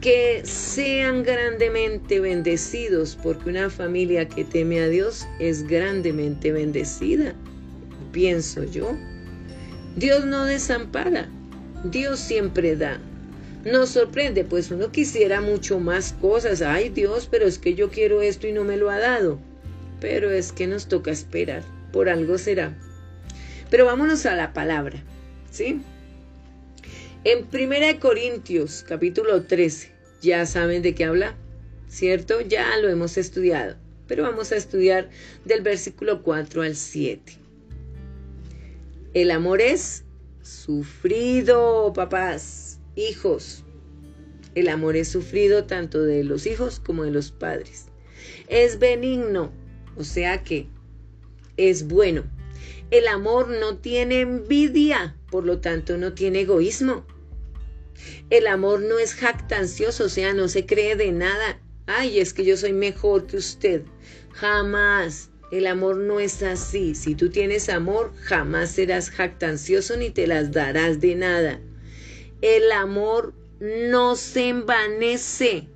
que 0.00 0.42
sean 0.44 1.22
grandemente 1.22 2.18
bendecidos, 2.18 3.16
porque 3.22 3.50
una 3.50 3.70
familia 3.70 4.28
que 4.28 4.44
teme 4.44 4.80
a 4.80 4.88
Dios 4.88 5.26
es 5.38 5.66
grandemente 5.66 6.50
bendecida, 6.50 7.34
pienso 8.10 8.64
yo. 8.64 8.96
Dios 9.96 10.24
no 10.24 10.44
desampara, 10.44 11.28
Dios 11.84 12.18
siempre 12.18 12.76
da. 12.76 13.00
Nos 13.64 13.90
sorprende, 13.90 14.44
pues 14.44 14.72
uno 14.72 14.90
quisiera 14.90 15.40
mucho 15.40 15.78
más 15.78 16.14
cosas. 16.20 16.62
Ay 16.62 16.88
Dios, 16.88 17.28
pero 17.30 17.46
es 17.46 17.58
que 17.58 17.74
yo 17.74 17.90
quiero 17.90 18.20
esto 18.20 18.48
y 18.48 18.52
no 18.52 18.64
me 18.64 18.76
lo 18.76 18.90
ha 18.90 18.98
dado. 18.98 19.38
Pero 20.00 20.32
es 20.32 20.50
que 20.50 20.66
nos 20.66 20.88
toca 20.88 21.12
esperar, 21.12 21.62
por 21.92 22.08
algo 22.08 22.38
será. 22.38 22.76
Pero 23.72 23.86
vámonos 23.86 24.26
a 24.26 24.36
la 24.36 24.52
palabra, 24.52 25.02
¿sí? 25.50 25.80
En 27.24 27.46
1 27.50 28.00
Corintios, 28.00 28.84
capítulo 28.86 29.44
13, 29.44 29.90
ya 30.20 30.44
saben 30.44 30.82
de 30.82 30.94
qué 30.94 31.06
habla, 31.06 31.34
¿cierto? 31.88 32.42
Ya 32.42 32.76
lo 32.76 32.90
hemos 32.90 33.16
estudiado, 33.16 33.76
pero 34.06 34.24
vamos 34.24 34.52
a 34.52 34.56
estudiar 34.56 35.08
del 35.46 35.62
versículo 35.62 36.22
4 36.22 36.60
al 36.60 36.76
7. 36.76 37.32
El 39.14 39.30
amor 39.30 39.62
es 39.62 40.04
sufrido, 40.42 41.94
papás, 41.94 42.78
hijos. 42.94 43.64
El 44.54 44.68
amor 44.68 44.96
es 44.96 45.08
sufrido 45.08 45.64
tanto 45.64 46.02
de 46.02 46.24
los 46.24 46.44
hijos 46.44 46.78
como 46.78 47.04
de 47.04 47.10
los 47.10 47.32
padres. 47.32 47.86
Es 48.48 48.78
benigno, 48.78 49.50
o 49.96 50.04
sea 50.04 50.42
que 50.42 50.66
es 51.56 51.88
bueno. 51.88 52.24
El 52.92 53.08
amor 53.08 53.48
no 53.48 53.78
tiene 53.78 54.20
envidia, 54.20 55.16
por 55.30 55.46
lo 55.46 55.60
tanto 55.60 55.96
no 55.96 56.12
tiene 56.12 56.42
egoísmo. 56.42 57.06
El 58.28 58.46
amor 58.46 58.82
no 58.82 58.98
es 58.98 59.14
jactancioso, 59.14 60.04
o 60.04 60.08
sea, 60.10 60.34
no 60.34 60.46
se 60.46 60.66
cree 60.66 60.94
de 60.94 61.10
nada. 61.10 61.58
Ay, 61.86 62.20
es 62.20 62.34
que 62.34 62.44
yo 62.44 62.54
soy 62.54 62.74
mejor 62.74 63.26
que 63.26 63.38
usted. 63.38 63.80
Jamás. 64.32 65.30
El 65.50 65.68
amor 65.68 65.96
no 65.96 66.20
es 66.20 66.42
así. 66.42 66.94
Si 66.94 67.14
tú 67.14 67.30
tienes 67.30 67.70
amor, 67.70 68.12
jamás 68.20 68.72
serás 68.72 69.08
jactancioso 69.08 69.96
ni 69.96 70.10
te 70.10 70.26
las 70.26 70.52
darás 70.52 71.00
de 71.00 71.14
nada. 71.14 71.60
El 72.42 72.70
amor 72.72 73.32
no 73.58 74.16
se 74.16 74.50
envanece. 74.50 75.66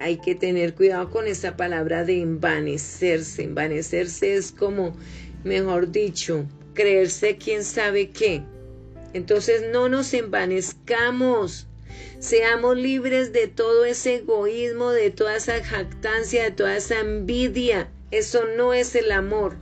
Hay 0.00 0.18
que 0.18 0.34
tener 0.34 0.74
cuidado 0.74 1.08
con 1.10 1.28
esa 1.28 1.56
palabra 1.56 2.04
de 2.04 2.20
envanecerse. 2.20 3.44
Envanecerse 3.44 4.34
es 4.34 4.50
como, 4.50 4.96
mejor 5.48 5.90
dicho, 5.90 6.46
creerse 6.74 7.36
quién 7.36 7.64
sabe 7.64 8.10
qué. 8.10 8.42
Entonces 9.14 9.64
no 9.72 9.88
nos 9.88 10.14
envanezcamos. 10.14 11.66
Seamos 12.18 12.76
libres 12.76 13.32
de 13.32 13.48
todo 13.48 13.84
ese 13.84 14.16
egoísmo, 14.16 14.90
de 14.90 15.10
toda 15.10 15.36
esa 15.36 15.64
jactancia, 15.64 16.44
de 16.44 16.50
toda 16.50 16.76
esa 16.76 17.00
envidia. 17.00 17.90
Eso 18.10 18.44
no 18.56 18.74
es 18.74 18.94
el 18.94 19.10
amor. 19.10 19.56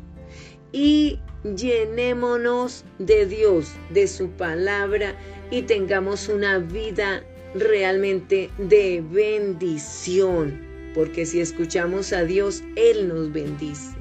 Y 0.72 1.20
llenémonos 1.44 2.84
de 2.98 3.26
Dios, 3.26 3.72
de 3.90 4.08
su 4.08 4.30
palabra 4.30 5.14
y 5.50 5.62
tengamos 5.62 6.28
una 6.28 6.58
vida 6.58 7.22
realmente 7.54 8.50
de 8.58 9.02
bendición. 9.10 10.60
Porque 10.94 11.24
si 11.24 11.40
escuchamos 11.40 12.12
a 12.12 12.24
Dios, 12.24 12.62
Él 12.74 13.08
nos 13.08 13.32
bendice. 13.32 13.95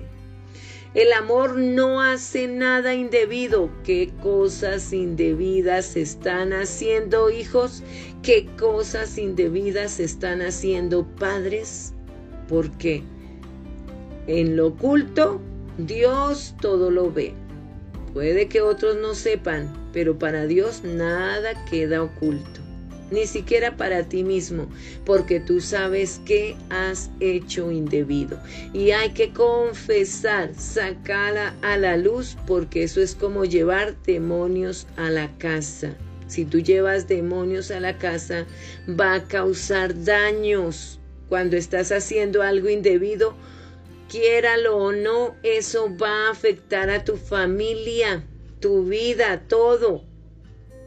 El 0.96 1.12
amor 1.12 1.58
no 1.58 2.02
hace 2.02 2.48
nada 2.48 2.96
indebido. 2.96 3.70
¿Qué 3.84 4.14
cosas 4.24 4.94
indebidas 4.94 5.98
están 5.98 6.54
haciendo 6.54 7.30
hijos? 7.30 7.84
¿Qué 8.24 8.48
cosas 8.58 9.18
indebidas 9.18 10.00
están 10.00 10.42
haciendo 10.42 11.06
padres? 11.06 11.94
Porque 12.48 13.04
en 14.28 14.56
lo 14.56 14.68
oculto 14.68 15.42
Dios 15.78 16.56
todo 16.62 16.90
lo 16.90 17.12
ve. 17.12 17.34
Puede 18.14 18.48
que 18.48 18.62
otros 18.62 18.96
no 18.96 19.16
sepan, 19.16 19.74
pero 19.92 20.18
para 20.18 20.46
Dios 20.48 20.82
nada 20.86 21.66
queda 21.66 22.04
oculto 22.04 22.64
ni 23.12 23.28
siquiera 23.28 23.78
para 23.78 24.04
ti 24.04 24.24
mismo, 24.24 24.68
porque 25.06 25.39
tú 25.39 25.62
sabes 25.62 26.22
que 26.26 26.56
has 26.70 27.10
hecho 27.20 27.72
indebido. 27.72 28.39
Y 28.74 28.91
hay 28.91 29.12
que 29.12 29.32
confesar, 29.32 30.54
sacarla 30.56 31.56
a 31.62 31.78
la 31.78 31.98
luz, 31.98 32.38
porque 32.48 32.84
eso 32.84 33.02
es 33.02 33.15
como 33.15 33.46
llevar 33.46 33.96
demonios 34.04 34.88
a 34.98 35.10
la 35.10 35.36
casa. 35.38 35.96
Si 36.28 36.46
tú 36.46 36.60
llevas 36.60 37.08
demonios 37.08 37.70
a 37.72 37.80
la 37.80 37.98
casa, 37.98 38.46
va 39.00 39.15
a 39.15 39.24
causar 39.24 40.04
daños. 40.04 41.00
Cuando 41.30 41.56
estás 41.56 41.91
haciendo 41.91 42.41
algo 42.41 42.70
indebido, 42.70 43.36
quiéralo 44.10 44.78
o 44.78 44.91
no, 44.91 45.36
eso 45.44 45.96
va 45.96 46.28
a 46.28 46.32
afectar 46.32 46.89
a 46.89 47.04
tu 47.04 47.18
familia, 47.18 48.26
tu 48.60 48.86
vida, 48.86 49.44
todo. 49.48 50.04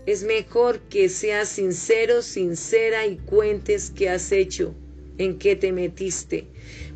Es 0.08 0.24
mejor 0.24 0.80
que 0.88 1.10
seas 1.10 1.50
sincero, 1.50 2.22
sincera 2.22 3.06
y 3.06 3.18
cuentes 3.18 3.92
qué 3.94 4.08
has 4.08 4.32
hecho, 4.32 4.74
en 5.18 5.38
qué 5.38 5.54
te 5.54 5.70
metiste, 5.70 6.46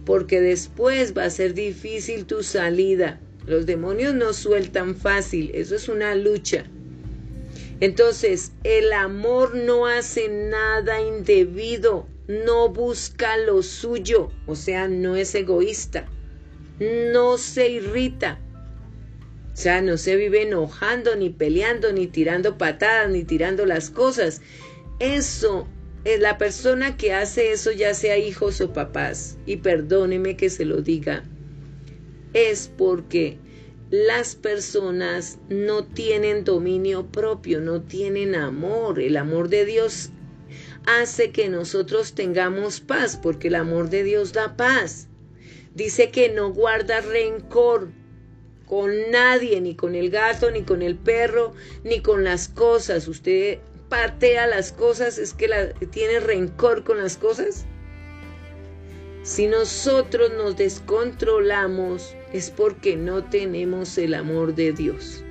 porque 0.07 0.41
después 0.41 1.13
va 1.15 1.25
a 1.25 1.31
ser 1.31 1.53
difícil 1.53 2.25
tu 2.25 2.43
salida. 2.43 3.21
Los 3.45 3.67
demonios 3.67 4.15
no 4.15 4.33
sueltan 4.33 4.97
fácil, 4.97 5.51
eso 5.53 5.77
es 5.77 5.91
una 5.91 6.15
lucha. 6.15 6.65
Entonces, 7.81 8.53
el 8.65 8.95
amor 8.95 9.57
no 9.57 9.87
hace 9.87 10.31
nada 10.31 11.03
indebido, 11.03 12.09
no 12.29 12.71
busca 12.71 13.37
lo 13.37 13.63
suyo, 13.63 14.31
o 14.47 14.57
sea, 14.57 14.89
no 14.89 15.17
es 15.17 15.35
egoísta, 15.35 16.09
no 16.81 17.37
se 17.37 17.69
irrita, 17.69 18.41
o 19.53 19.57
sea, 19.57 19.83
no 19.83 19.99
se 19.99 20.17
vive 20.17 20.43
enojando, 20.43 21.15
ni 21.15 21.29
peleando, 21.29 21.93
ni 21.93 22.07
tirando 22.07 22.57
patadas, 22.57 23.11
ni 23.11 23.25
tirando 23.25 23.67
las 23.67 23.91
cosas. 23.91 24.41
Eso 24.99 25.69
es 26.05 26.21
la 26.21 26.39
persona 26.39 26.97
que 26.97 27.13
hace 27.13 27.53
eso, 27.53 27.71
ya 27.71 27.93
sea 27.93 28.17
hijos 28.17 28.61
o 28.61 28.73
papás, 28.73 29.39
y 29.45 29.59
perdóneme 29.59 30.37
que 30.37 30.49
se 30.49 30.65
lo 30.65 30.81
diga, 30.81 31.25
es 32.33 32.73
porque 32.77 33.39
las 33.91 34.35
personas 34.35 35.39
no 35.51 35.85
tienen 35.85 36.45
dominio 36.45 37.09
propio, 37.09 37.61
no 37.61 37.83
tienen 37.83 38.35
amor. 38.35 38.99
El 38.99 39.19
amor 39.19 39.51
de 39.51 39.67
Dios 39.67 40.11
hace 40.87 41.31
que 41.31 41.51
nosotros 41.51 42.15
tengamos 42.15 42.81
paz, 42.81 43.19
porque 43.23 43.49
el 43.49 43.55
amor 43.55 43.91
de 43.91 44.03
Dios 44.03 44.33
da 44.33 44.57
paz. 44.57 45.09
Dice 45.75 46.11
que 46.11 46.31
no 46.31 46.53
guarda 46.55 47.03
rencor, 47.03 47.91
con 48.73 49.11
nadie, 49.11 49.61
ni 49.61 49.75
con 49.75 49.95
el 49.95 50.09
gato, 50.09 50.51
ni 50.51 50.63
con 50.63 50.81
el 50.81 50.97
perro, 50.97 51.53
ni 51.85 52.01
con 52.01 52.25
las 52.25 52.49
cosas. 52.49 53.07
Usted 53.07 53.59
patea 53.91 54.47
las 54.47 54.73
cosas, 54.73 55.19
es 55.19 55.35
que 55.35 55.75
tiene 55.91 56.21
rencor 56.21 56.83
con 56.83 56.97
las 56.97 57.19
cosas. 57.19 57.67
Si 59.25 59.47
nosotros 59.47 60.33
nos 60.39 60.57
descontrolamos 60.57 62.17
es 62.33 62.49
porque 62.49 62.97
no 62.97 63.23
tenemos 63.23 63.99
el 63.99 64.15
amor 64.15 64.55
de 64.55 64.73
Dios. 64.73 65.23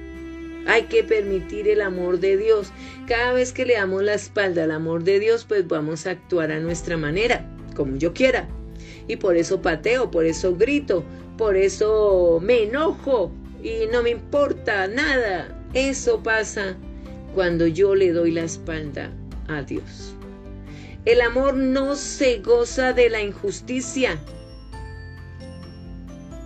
Hay 0.68 0.84
que 0.84 1.04
permitir 1.04 1.68
el 1.68 1.82
amor 1.82 2.20
de 2.20 2.38
Dios. 2.38 2.72
Cada 3.08 3.34
vez 3.34 3.54
que 3.54 3.66
le 3.66 3.74
damos 3.74 4.04
la 4.04 4.14
espalda 4.14 4.66
al 4.66 4.72
amor 4.72 5.04
de 5.04 5.20
Dios, 5.20 5.46
pues 5.46 5.68
vamos 5.68 6.06
a 6.06 6.12
actuar 6.12 6.52
a 6.52 6.60
nuestra 6.60 6.96
manera, 6.96 7.44
como 7.76 7.96
yo 7.96 8.14
quiera. 8.14 8.48
Y 9.08 9.16
por 9.16 9.36
eso 9.36 9.64
pateo, 9.64 10.12
por 10.12 10.26
eso 10.26 10.56
grito, 10.56 11.04
por 11.38 11.56
eso 11.56 12.40
me 12.42 12.64
enojo 12.64 13.32
y 13.64 13.88
no 13.92 14.04
me 14.04 14.12
importa 14.12 14.88
nada. 14.88 15.58
Eso 15.74 16.22
pasa 16.22 16.76
cuando 17.34 17.68
yo 17.68 17.96
le 17.96 18.12
doy 18.12 18.32
la 18.32 18.44
espalda 18.44 19.12
a 19.48 19.62
Dios. 19.64 20.14
El 21.06 21.22
amor 21.22 21.56
no 21.56 21.96
se 21.96 22.40
goza 22.40 22.94
de 22.94 23.10
la 23.10 23.22
injusticia, 23.22 24.20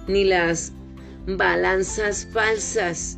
ni 0.07 0.23
las 0.23 0.71
balanzas 1.27 2.27
falsas, 2.31 3.17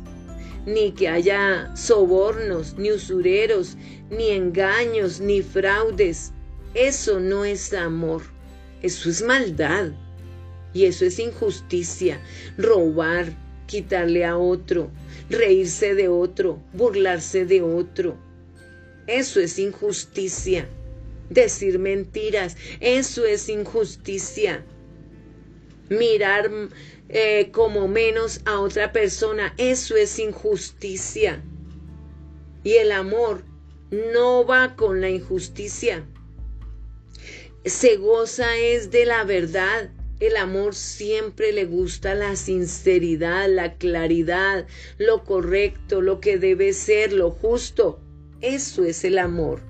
ni 0.66 0.90
que 0.92 1.08
haya 1.08 1.70
sobornos, 1.76 2.74
ni 2.76 2.90
usureros, 2.90 3.76
ni 4.10 4.30
engaños, 4.30 5.20
ni 5.20 5.42
fraudes. 5.42 6.32
Eso 6.74 7.20
no 7.20 7.44
es 7.44 7.72
amor, 7.72 8.22
eso 8.82 9.08
es 9.08 9.22
maldad. 9.22 9.92
Y 10.72 10.84
eso 10.84 11.04
es 11.04 11.18
injusticia, 11.18 12.20
robar, 12.56 13.32
quitarle 13.66 14.24
a 14.24 14.36
otro, 14.36 14.90
reírse 15.30 15.94
de 15.94 16.08
otro, 16.08 16.62
burlarse 16.72 17.44
de 17.44 17.62
otro. 17.62 18.16
Eso 19.06 19.40
es 19.40 19.58
injusticia. 19.58 20.68
Decir 21.30 21.78
mentiras, 21.78 22.56
eso 22.80 23.24
es 23.26 23.48
injusticia. 23.48 24.64
Mirar 25.90 26.50
eh, 27.08 27.50
como 27.52 27.88
menos 27.88 28.40
a 28.44 28.60
otra 28.60 28.92
persona, 28.92 29.54
eso 29.56 29.96
es 29.96 30.18
injusticia. 30.18 31.42
Y 32.64 32.72
el 32.74 32.92
amor 32.92 33.44
no 33.90 34.44
va 34.44 34.76
con 34.76 35.00
la 35.00 35.08
injusticia. 35.08 36.04
Se 37.64 37.96
goza 37.96 38.56
es 38.56 38.90
de 38.90 39.06
la 39.06 39.24
verdad. 39.24 39.90
El 40.20 40.36
amor 40.36 40.74
siempre 40.74 41.52
le 41.52 41.64
gusta 41.64 42.14
la 42.14 42.34
sinceridad, 42.34 43.48
la 43.48 43.74
claridad, 43.74 44.66
lo 44.98 45.24
correcto, 45.24 46.00
lo 46.00 46.20
que 46.20 46.38
debe 46.38 46.72
ser, 46.72 47.12
lo 47.12 47.30
justo. 47.30 48.00
Eso 48.40 48.84
es 48.84 49.04
el 49.04 49.18
amor. 49.18 49.60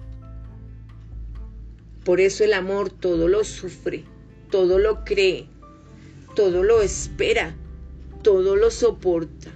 Por 2.05 2.21
eso 2.21 2.45
el 2.45 2.55
amor 2.55 2.89
todo 2.89 3.29
lo 3.29 3.45
sufre, 3.45 4.05
todo 4.51 4.79
lo 4.79 5.05
cree, 5.05 5.47
todo 6.35 6.63
lo 6.63 6.81
espera, 6.81 7.55
todo 8.23 8.57
lo 8.57 8.71
soporta. 8.71 9.51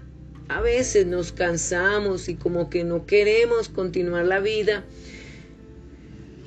A 0.49 0.61
veces 0.61 1.07
nos 1.07 1.33
cansamos 1.33 2.29
y 2.29 2.35
como 2.35 2.69
que 2.69 2.85
no 2.85 3.07
queremos 3.07 3.71
continuar 3.71 4.27
la 4.27 4.41
vida, 4.41 4.85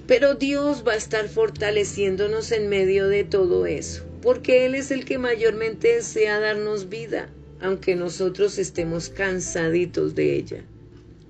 pero 0.06 0.36
Dios 0.36 0.84
va 0.88 0.94
a 0.94 0.98
estar 0.98 1.28
fortaleciéndonos 1.28 2.52
en 2.52 2.70
medio 2.70 3.08
de 3.08 3.24
todo 3.24 3.66
eso, 3.66 4.04
porque 4.26 4.66
Él 4.66 4.74
es 4.74 4.90
el 4.90 5.06
que 5.06 5.20
mayormente 5.20 5.98
desea 5.98 6.40
darnos 6.40 6.90
vida, 6.90 7.30
aunque 7.62 7.96
nosotros 7.96 8.58
estemos 8.58 9.10
cansaditos 9.10 10.16
de 10.16 10.34
ella. 10.34 10.64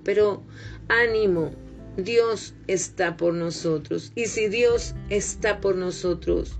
Pero 0.02 0.42
ánimo, 0.88 1.52
Dios 1.98 2.54
está 2.68 3.18
por 3.18 3.34
nosotros. 3.34 4.12
Y 4.14 4.28
si 4.28 4.48
Dios 4.48 4.94
está 5.10 5.60
por 5.60 5.76
nosotros, 5.76 6.56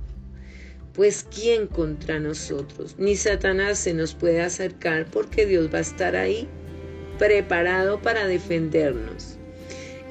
pues 0.92 1.26
¿quién 1.34 1.68
contra 1.68 2.20
nosotros? 2.20 2.96
Ni 2.98 3.16
Satanás 3.16 3.78
se 3.78 3.94
nos 3.94 4.14
puede 4.14 4.42
acercar 4.42 5.06
porque 5.06 5.46
Dios 5.46 5.72
va 5.72 5.78
a 5.78 5.80
estar 5.80 6.16
ahí, 6.16 6.46
preparado 7.18 8.02
para 8.02 8.26
defendernos. 8.26 9.38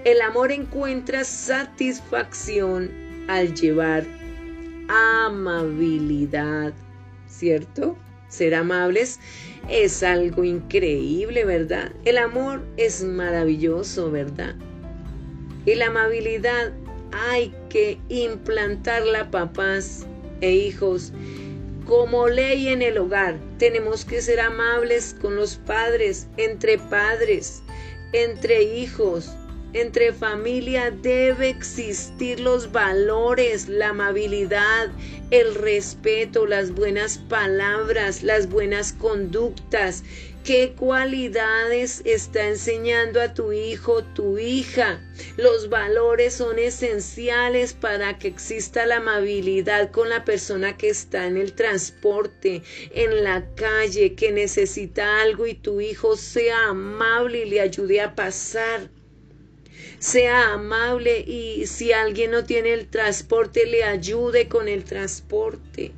El 0.06 0.22
amor 0.22 0.52
encuentra 0.52 1.24
satisfacción 1.24 2.90
al 3.28 3.54
llevar 3.54 4.25
amabilidad, 4.88 6.74
¿cierto? 7.28 7.98
Ser 8.28 8.56
amables 8.56 9.20
es 9.70 10.04
algo 10.04 10.44
increíble, 10.44 11.46
¿verdad? 11.46 11.92
El 12.04 12.18
amor 12.18 12.66
es 12.78 13.04
maravilloso, 13.04 14.12
¿verdad? 14.12 14.56
Y 15.66 15.76
la 15.76 15.88
amabilidad 15.88 16.74
hay 17.12 17.54
que 17.70 18.00
implantarla, 18.10 19.32
papás 19.32 20.06
e 20.42 20.52
hijos. 20.52 21.14
Como 21.86 22.28
ley 22.28 22.68
en 22.68 22.82
el 22.82 22.98
hogar, 22.98 23.40
tenemos 23.58 24.06
que 24.06 24.22
ser 24.22 24.40
amables 24.40 25.16
con 25.22 25.36
los 25.36 25.56
padres, 25.56 26.28
entre 26.38 26.78
padres, 26.78 27.62
entre 28.12 28.64
hijos, 28.64 29.32
entre 29.76 30.14
familia 30.14 30.90
debe 30.90 31.50
existir 31.50 32.40
los 32.40 32.72
valores, 32.72 33.68
la 33.68 33.90
amabilidad, 33.90 34.90
el 35.32 35.54
respeto, 35.54 36.46
las 36.46 36.72
buenas 36.72 37.18
palabras, 37.18 38.24
las 38.24 38.48
buenas 38.48 38.94
conductas. 38.94 40.06
¿Qué 40.46 40.74
cualidades 40.80 42.02
está 42.06 42.48
enseñando 42.48 43.20
a 43.20 43.34
tu 43.34 43.52
hijo, 43.52 44.02
tu 44.14 44.38
hija? 44.38 45.02
Los 45.36 45.68
valores 45.68 46.36
son 46.36 46.58
esenciales 46.58 47.74
para 47.74 48.18
que 48.18 48.30
exista 48.30 48.86
la 48.86 48.98
amabilidad 48.98 49.92
con 49.92 50.08
la 50.08 50.24
persona 50.24 50.78
que 50.78 50.88
está 50.88 51.26
en 51.26 51.36
el 51.36 51.52
transporte, 51.52 52.62
en 52.92 53.26
la 53.26 53.44
calle, 53.56 54.16
que 54.16 54.32
necesita 54.32 55.20
algo 55.22 55.46
y 55.48 55.56
tu 55.56 55.82
hijo 55.82 56.16
sea 56.16 56.70
amable 56.70 57.40
y 57.40 57.50
le 57.50 57.60
ayude 57.60 58.00
a 58.00 58.16
pasar 58.16 58.95
sea 60.00 60.54
amable 60.54 61.20
y 61.20 61.66
si 61.68 61.92
alguien 61.92 62.32
no 62.32 62.44
tiene 62.44 62.74
el 62.74 62.88
transporte, 62.88 63.66
le 63.66 63.84
ayude 63.84 64.48
con 64.48 64.68
el 64.68 64.84
transporte. 64.84 65.92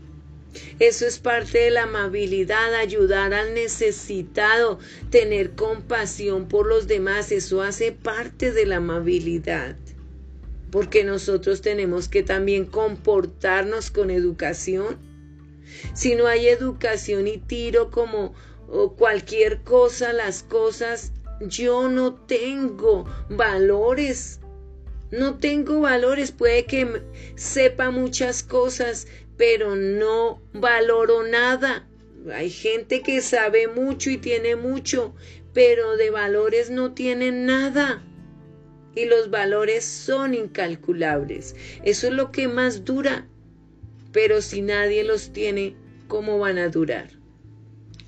Eso 0.80 1.06
es 1.06 1.20
parte 1.20 1.60
de 1.60 1.72
la 1.72 1.84
amabilidad, 1.84 2.74
ayudar 2.76 3.34
al 3.34 3.54
necesitado, 3.54 4.80
tener 5.10 5.52
compasión 5.52 6.48
por 6.48 6.68
los 6.68 6.88
demás, 6.88 7.32
eso 7.32 7.62
hace 7.62 7.92
parte 7.92 8.52
de 8.52 8.66
la 8.66 8.78
amabilidad. 8.78 9.76
Porque 10.72 11.04
nosotros 11.04 11.62
tenemos 11.62 12.10
que 12.10 12.24
también 12.24 12.66
comportarnos 12.66 13.92
con 13.92 14.10
educación. 14.10 14.98
Si 15.94 16.16
no 16.16 16.28
hay 16.28 16.48
educación 16.48 17.28
y 17.28 17.38
tiro 17.38 17.92
como 17.92 18.34
cualquier 18.98 19.62
cosa, 19.62 20.12
las 20.12 20.44
cosas 20.44 21.12
yo 21.41 21.88
no 21.88 22.13
tengo 22.13 23.06
valores. 23.30 24.39
No 25.12 25.38
tengo 25.38 25.82
valores. 25.82 26.32
Puede 26.32 26.65
que 26.65 27.02
sepa 27.36 27.91
muchas 27.91 28.43
cosas, 28.43 29.08
pero 29.38 29.76
no 29.76 30.41
valoro 30.54 31.23
nada. 31.23 31.88
Hay 32.34 32.50
gente 32.50 33.02
que 33.02 33.21
sabe 33.21 33.67
mucho 33.67 34.10
y 34.10 34.17
tiene 34.17 34.56
mucho, 34.56 35.15
pero 35.54 35.95
de 35.95 36.10
valores 36.10 36.69
no 36.69 36.93
tienen 36.93 37.45
nada. 37.45 38.04
Y 38.95 39.06
los 39.06 39.30
valores 39.30 39.86
son 39.86 40.34
incalculables. 40.34 41.56
Eso 41.84 42.08
es 42.08 42.13
lo 42.13 42.32
que 42.32 42.47
más 42.47 42.84
dura. 42.84 43.28
Pero 44.12 44.41
si 44.41 44.62
nadie 44.62 45.04
los 45.04 45.32
tiene, 45.32 45.76
¿cómo 46.08 46.39
van 46.39 46.58
a 46.58 46.69
durar? 46.69 47.16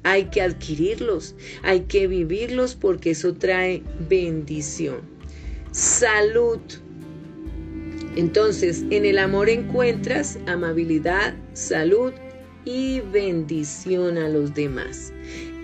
Hay 0.04 0.26
que 0.26 0.42
adquirirlos, 0.42 1.36
hay 1.64 1.82
que 1.82 2.08
vivirlos 2.08 2.76
porque 2.76 3.12
eso 3.12 3.34
trae 3.34 3.84
bendición. 4.10 5.02
Salud. 5.72 6.60
Entonces, 8.16 8.84
en 8.90 9.06
el 9.06 9.18
amor 9.18 9.50
encuentras 9.50 10.40
amabilidad, 10.48 11.36
salud 11.54 12.14
y 12.66 13.02
bendición 13.12 14.18
a 14.18 14.30
los 14.30 14.54
demás. 14.54 15.14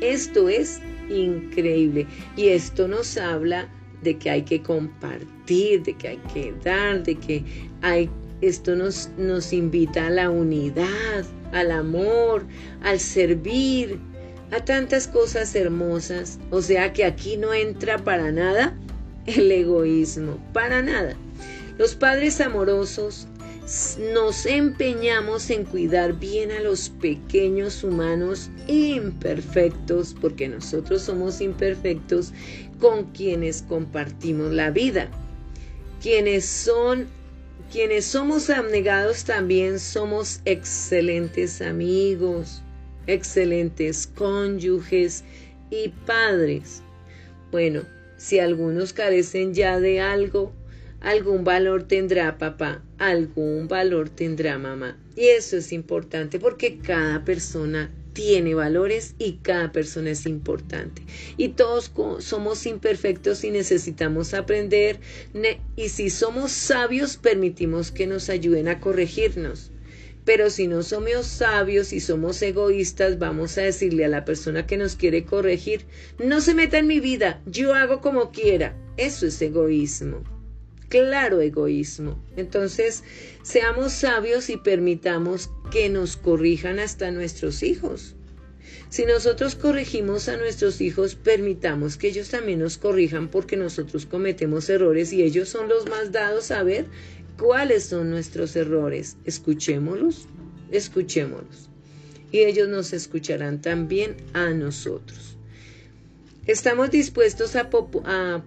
Esto 0.02 0.50
es 0.50 0.80
increíble 1.10 2.08
y 2.36 2.50
esto 2.50 2.88
nos 2.88 3.18
habla 3.18 3.70
de 4.04 4.18
que 4.18 4.30
hay 4.30 4.42
que 4.44 4.62
compartir, 4.62 5.84
de 5.84 5.94
que 5.96 6.10
hay 6.10 6.20
que 6.34 6.54
dar, 6.64 7.04
de 7.04 7.16
que 7.16 7.44
hay 7.82 8.10
esto 8.42 8.76
nos, 8.76 9.10
nos 9.18 9.54
invita 9.54 10.08
a 10.08 10.10
la 10.10 10.30
unidad, 10.30 11.26
al 11.54 11.72
amor, 11.72 12.46
al 12.82 13.00
servir, 13.00 13.98
a 14.52 14.64
tantas 14.64 15.08
cosas 15.08 15.56
hermosas. 15.56 16.40
O 16.52 16.62
sea 16.62 16.94
que 16.94 17.06
aquí 17.06 17.38
no 17.38 17.54
entra 17.54 17.98
para 17.98 18.32
nada 18.32 18.78
el 19.26 19.52
egoísmo, 19.52 20.38
para 20.54 20.82
nada. 20.82 21.16
Los 21.78 21.96
padres 21.96 22.40
amorosos 22.42 23.28
nos 24.14 24.46
empeñamos 24.46 25.50
en 25.50 25.66
cuidar 25.66 26.14
bien 26.14 26.52
a 26.52 26.60
los 26.60 26.90
pequeños 26.90 27.84
humanos 27.84 28.50
imperfectos, 28.68 30.16
porque 30.22 30.48
nosotros 30.48 31.02
somos 31.02 31.42
imperfectos 31.42 32.32
con 32.80 33.06
quienes 33.12 33.64
compartimos 33.64 34.52
la 34.52 34.70
vida. 34.70 35.10
Quienes 36.02 36.46
son 36.46 37.08
quienes 37.72 38.06
somos 38.06 38.52
abnegados 38.52 39.24
también 39.24 39.80
somos 39.80 40.40
excelentes 40.46 41.62
amigos, 41.62 42.62
excelentes 43.08 44.08
cónyuges 44.08 45.24
y 45.70 45.90
padres. 46.06 46.82
Bueno, 47.52 47.84
si 48.18 48.40
algunos 48.40 48.94
carecen 48.94 49.54
ya 49.54 49.80
de 49.80 50.00
algo, 50.00 50.54
algún 51.02 51.44
valor 51.44 51.84
tendrá 51.84 52.38
papá, 52.38 52.84
algún 52.98 53.68
valor 53.68 54.10
tendrá 54.10 54.58
mamá. 54.58 54.98
Y 55.16 55.28
eso 55.28 55.58
es 55.58 55.72
importante 55.72 56.40
porque 56.40 56.80
cada 56.80 57.24
persona 57.24 57.92
tiene 58.14 58.56
valores 58.56 59.14
y 59.20 59.34
cada 59.44 59.72
persona 59.72 60.12
es 60.12 60.26
importante. 60.26 61.04
Y 61.38 61.50
todos 61.50 61.92
somos 62.20 62.66
imperfectos 62.66 63.44
y 63.44 63.52
necesitamos 63.52 64.34
aprender. 64.34 65.00
Y 65.76 65.90
si 65.90 66.10
somos 66.10 66.52
sabios, 66.52 67.18
permitimos 67.18 67.92
que 67.92 68.08
nos 68.08 68.30
ayuden 68.30 68.70
a 68.70 68.80
corregirnos. 68.80 69.72
Pero 70.26 70.50
si 70.50 70.68
no 70.68 70.82
somos 70.82 71.28
sabios 71.28 71.94
y 71.94 72.00
somos 72.00 72.42
egoístas, 72.42 73.20
vamos 73.20 73.58
a 73.58 73.62
decirle 73.62 74.06
a 74.06 74.10
la 74.10 74.26
persona 74.26 74.66
que 74.66 74.76
nos 74.76 74.96
quiere 74.96 75.24
corregir, 75.24 75.86
no 76.18 76.42
se 76.42 76.56
meta 76.56 76.80
en 76.80 76.88
mi 76.88 77.00
vida, 77.00 77.42
yo 77.46 77.76
hago 77.76 78.02
como 78.02 78.32
quiera. 78.32 78.76
Eso 78.98 79.28
es 79.28 79.40
egoísmo. 79.42 80.24
Claro 80.90 81.42
egoísmo. 81.42 82.24
Entonces, 82.38 83.04
seamos 83.44 83.94
sabios 83.94 84.50
y 84.50 84.58
permitamos 84.58 85.52
que 85.72 85.90
nos 85.90 86.18
corrijan 86.18 86.80
hasta 86.80 87.12
nuestros 87.12 87.62
hijos. 87.64 88.16
Si 88.90 89.06
nosotros 89.06 89.56
corregimos 89.56 90.30
a 90.30 90.38
nuestros 90.38 90.80
hijos, 90.80 91.16
permitamos 91.16 91.98
que 91.98 92.08
ellos 92.08 92.30
también 92.30 92.60
nos 92.60 92.78
corrijan 92.78 93.28
porque 93.28 93.58
nosotros 93.58 94.06
cometemos 94.06 94.70
errores 94.70 95.12
y 95.12 95.24
ellos 95.24 95.50
son 95.50 95.68
los 95.68 95.90
más 95.90 96.12
dados 96.12 96.52
a 96.52 96.64
ver 96.64 96.86
cuáles 97.38 97.86
son 97.86 98.10
nuestros 98.10 98.56
errores. 98.56 99.18
Escuchémoslos, 99.26 100.28
escuchémoslos. 100.72 101.70
Y 102.32 102.40
ellos 102.40 102.68
nos 102.68 102.94
escucharán 102.94 103.62
también 103.62 104.18
a 104.34 104.50
nosotros. 104.50 105.38
Estamos 106.48 106.92
dispuestos 106.92 107.56
a, 107.56 107.72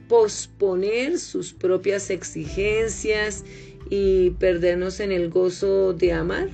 posponer 0.08 1.18
sus 1.18 1.52
propias 1.52 2.10
exigencias 2.10 3.44
y 3.90 4.30
perdernos 4.30 5.00
en 5.00 5.10
el 5.10 5.30
gozo 5.30 5.94
de 5.94 6.12
amar, 6.12 6.48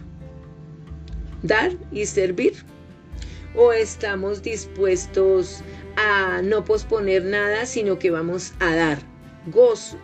dar 1.42 1.73
y 1.92 2.07
servir. 2.07 2.55
O 3.57 3.73
estamos 3.73 4.42
dispuestos 4.42 5.61
a 5.97 6.40
no 6.42 6.64
posponer 6.64 7.25
nada, 7.25 7.66
sino 7.66 7.99
que 7.99 8.11
vamos 8.11 8.55
a 8.59 8.75
dar 8.75 8.99
gozo, 9.47 9.99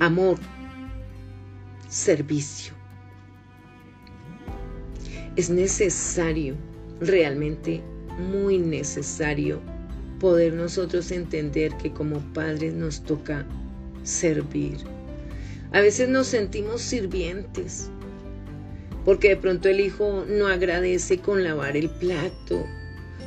amor, 0.00 0.38
servicio. 1.88 2.74
Es 5.36 5.50
necesario, 5.50 6.54
realmente 7.00 7.82
muy 8.18 8.58
necesario, 8.58 9.60
poder 10.20 10.54
nosotros 10.54 11.10
entender 11.10 11.76
que 11.76 11.92
como 11.92 12.20
padres 12.32 12.74
nos 12.74 13.02
toca 13.02 13.46
servir. 14.02 14.78
A 15.72 15.80
veces 15.80 16.08
nos 16.08 16.28
sentimos 16.28 16.80
sirvientes, 16.80 17.90
porque 19.04 19.30
de 19.30 19.36
pronto 19.36 19.68
el 19.68 19.80
hijo 19.80 20.24
no 20.28 20.46
agradece 20.46 21.18
con 21.18 21.44
lavar 21.44 21.76
el 21.76 21.90
plato, 21.90 22.64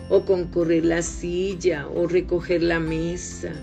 o 0.10 0.26
con 0.26 0.46
correr 0.46 0.86
la 0.86 1.04
silla, 1.04 1.88
o 1.88 2.08
recoger 2.08 2.64
la 2.64 2.80
mesa, 2.80 3.54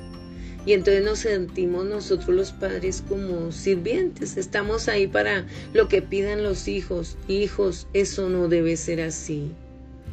y 0.67 0.73
entonces 0.73 1.05
nos 1.05 1.21
sentimos 1.21 1.87
nosotros 1.87 2.35
los 2.35 2.51
padres 2.51 3.05
como 3.09 3.53
sirvientes. 3.53 4.37
Estamos 4.37 4.89
ahí 4.89 5.07
para 5.07 5.47
lo 5.73 5.87
que 5.87 6.03
pidan 6.03 6.43
los 6.43 6.67
hijos. 6.67 7.17
Hijos, 7.29 7.87
eso 7.93 8.29
no 8.29 8.49
debe 8.49 8.77
ser 8.77 9.01
así. 9.01 9.53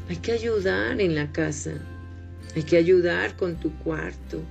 Hay 0.10 0.18
que 0.18 0.32
ayudar 0.32 1.02
en 1.02 1.16
la 1.16 1.32
casa. 1.32 1.74
Hay 2.56 2.62
que 2.62 2.78
ayudar 2.78 3.36
con 3.36 3.60
tu 3.60 3.76
cuarto. 3.80 4.44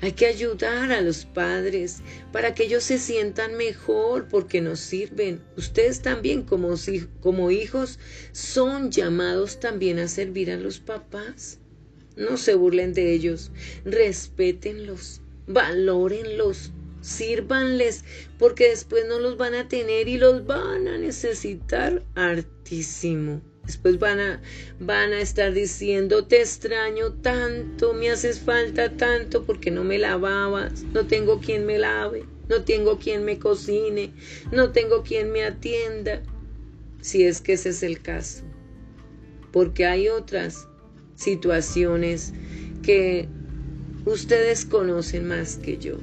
Hay 0.00 0.12
que 0.12 0.24
ayudar 0.24 0.90
a 0.90 1.02
los 1.02 1.26
padres 1.26 2.00
para 2.32 2.54
que 2.54 2.64
ellos 2.64 2.84
se 2.84 2.98
sientan 2.98 3.56
mejor 3.56 4.28
porque 4.28 4.62
nos 4.62 4.80
sirven. 4.80 5.42
Ustedes 5.58 6.00
también 6.00 6.44
como, 6.44 6.74
como 7.20 7.50
hijos 7.50 7.98
son 8.32 8.90
llamados 8.90 9.60
también 9.60 9.98
a 9.98 10.08
servir 10.08 10.50
a 10.50 10.56
los 10.56 10.80
papás. 10.80 11.58
No 12.16 12.38
se 12.38 12.54
burlen 12.54 12.94
de 12.94 13.12
ellos, 13.12 13.50
respétenlos 13.84 15.20
valórenlos, 15.46 16.72
sírvanles, 17.00 18.04
porque 18.38 18.68
después 18.68 19.04
no 19.08 19.18
los 19.18 19.36
van 19.36 19.54
a 19.54 19.68
tener 19.68 20.08
y 20.08 20.18
los 20.18 20.46
van 20.46 20.88
a 20.88 20.98
necesitar 20.98 22.02
hartísimo. 22.14 23.40
Después 23.64 23.98
van 23.98 24.20
a, 24.20 24.42
van 24.78 25.12
a 25.12 25.20
estar 25.20 25.52
diciendo, 25.52 26.24
te 26.24 26.40
extraño 26.40 27.14
tanto, 27.14 27.94
me 27.94 28.10
haces 28.10 28.38
falta 28.38 28.96
tanto 28.96 29.44
porque 29.44 29.72
no 29.72 29.82
me 29.82 29.98
lavabas, 29.98 30.84
no 30.94 31.06
tengo 31.06 31.40
quien 31.40 31.66
me 31.66 31.76
lave, 31.76 32.24
no 32.48 32.62
tengo 32.62 32.98
quien 32.98 33.24
me 33.24 33.40
cocine, 33.40 34.12
no 34.52 34.70
tengo 34.70 35.02
quien 35.02 35.32
me 35.32 35.42
atienda. 35.44 36.22
Si 37.00 37.24
es 37.24 37.40
que 37.40 37.54
ese 37.54 37.70
es 37.70 37.82
el 37.82 38.00
caso. 38.02 38.44
Porque 39.52 39.84
hay 39.84 40.08
otras 40.08 40.68
situaciones 41.16 42.32
que 42.82 43.28
Ustedes 44.06 44.64
conocen 44.64 45.26
más 45.26 45.56
que 45.56 45.78
yo. 45.78 45.98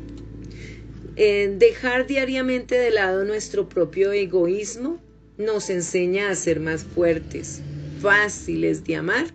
dejar 1.15 2.05
diariamente 2.05 2.75
de 2.75 2.91
lado 2.91 3.23
nuestro 3.23 3.69
propio 3.69 4.11
egoísmo 4.11 5.01
nos 5.37 5.69
enseña 5.69 6.29
a 6.29 6.35
ser 6.35 6.59
más 6.59 6.83
fuertes, 6.83 7.61
fáciles 8.01 8.83
de 8.83 8.97
amar 8.97 9.27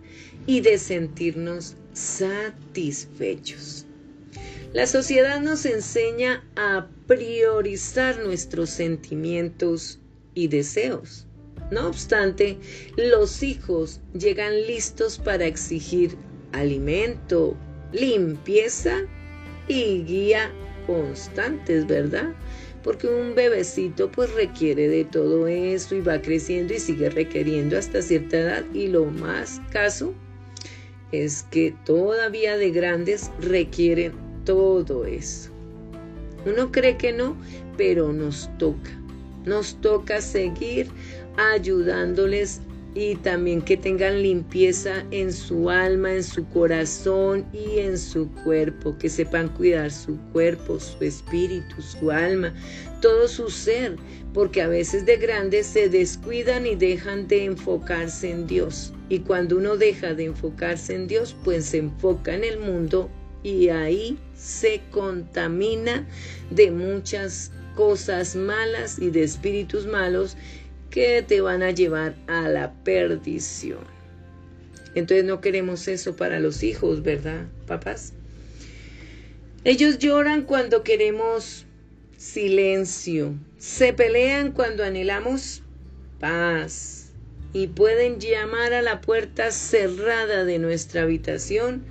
y 0.45 0.61
de 0.61 0.77
sentirnos 0.77 1.75
satisfechos. 1.93 3.87
La 4.71 4.85
sociedad 4.85 5.41
nos 5.41 5.65
enseña 5.65 6.47
a 6.55 6.87
priorizar 7.07 8.19
nuestros 8.19 8.69
sentimientos 8.69 9.99
y 10.35 10.47
deseos. 10.47 11.25
No 11.71 11.87
obstante, 11.87 12.59
los 12.95 13.41
hijos 13.41 13.99
llegan 14.13 14.67
listos 14.67 15.17
para 15.17 15.47
exigir 15.47 16.15
alimento, 16.51 17.57
limpieza 17.91 19.01
y 19.67 20.03
guía 20.03 20.51
constantes, 20.87 21.85
¿verdad? 21.87 22.33
Porque 22.83 23.07
un 23.07 23.35
bebecito 23.35 24.11
pues 24.11 24.33
requiere 24.33 24.87
de 24.87 25.05
todo 25.05 25.47
eso 25.47 25.95
y 25.95 26.01
va 26.01 26.21
creciendo 26.21 26.73
y 26.73 26.79
sigue 26.79 27.09
requiriendo 27.09 27.77
hasta 27.77 28.01
cierta 28.01 28.37
edad 28.37 28.65
y 28.73 28.87
lo 28.87 29.05
más 29.05 29.61
caso 29.71 30.13
es 31.11 31.43
que 31.51 31.75
todavía 31.85 32.57
de 32.57 32.71
grandes 32.71 33.31
requieren 33.41 34.13
todo 34.45 35.05
eso. 35.05 35.51
Uno 36.45 36.71
cree 36.71 36.97
que 36.97 37.11
no, 37.11 37.35
pero 37.77 38.13
nos 38.13 38.49
toca. 38.57 38.91
Nos 39.45 39.75
toca 39.81 40.21
seguir 40.21 40.87
ayudándoles 41.37 42.61
y 42.95 43.15
también 43.15 43.61
que 43.61 43.77
tengan 43.77 44.21
limpieza 44.21 45.05
en 45.11 45.31
su 45.31 45.69
alma, 45.69 46.13
en 46.13 46.23
su 46.23 46.47
corazón 46.49 47.45
y 47.53 47.79
en 47.79 47.97
su 47.97 48.27
cuerpo, 48.43 48.97
que 48.97 49.09
sepan 49.09 49.49
cuidar 49.49 49.91
su 49.91 50.17
cuerpo, 50.31 50.79
su 50.79 51.03
espíritu, 51.03 51.81
su 51.81 52.09
alma, 52.09 52.53
todo 53.01 53.27
su 53.27 53.49
ser, 53.49 53.95
porque 54.33 54.61
a 54.61 54.67
veces 54.67 55.05
de 55.05 55.17
grandes 55.17 55.67
se 55.67 55.89
descuidan 55.89 56.65
y 56.65 56.75
dejan 56.75 57.27
de 57.27 57.45
enfocarse 57.45 58.31
en 58.31 58.47
Dios. 58.47 58.93
Y 59.09 59.19
cuando 59.19 59.57
uno 59.57 59.77
deja 59.77 60.13
de 60.13 60.25
enfocarse 60.25 60.95
en 60.95 61.07
Dios, 61.07 61.35
pues 61.43 61.65
se 61.65 61.77
enfoca 61.77 62.33
en 62.33 62.43
el 62.43 62.59
mundo 62.59 63.09
y 63.43 63.69
ahí 63.69 64.17
se 64.35 64.81
contamina 64.91 66.07
de 66.49 66.71
muchas 66.71 67.51
cosas 67.75 68.35
malas 68.35 68.99
y 68.99 69.09
de 69.09 69.23
espíritus 69.23 69.85
malos 69.85 70.35
que 70.89 71.23
te 71.23 71.41
van 71.41 71.63
a 71.63 71.71
llevar 71.71 72.15
a 72.27 72.47
la 72.49 72.73
perdición. 72.83 73.79
Entonces 74.95 75.25
no 75.25 75.39
queremos 75.39 75.87
eso 75.87 76.15
para 76.15 76.39
los 76.39 76.63
hijos, 76.63 77.03
¿verdad, 77.03 77.45
papás? 77.67 78.13
Ellos 79.63 79.99
lloran 79.99 80.43
cuando 80.43 80.83
queremos 80.83 81.65
silencio, 82.17 83.35
se 83.57 83.93
pelean 83.93 84.51
cuando 84.51 84.83
anhelamos 84.83 85.61
paz 86.19 87.11
y 87.53 87.67
pueden 87.67 88.19
llamar 88.19 88.73
a 88.73 88.81
la 88.81 89.01
puerta 89.01 89.51
cerrada 89.51 90.43
de 90.43 90.59
nuestra 90.59 91.03
habitación 91.03 91.83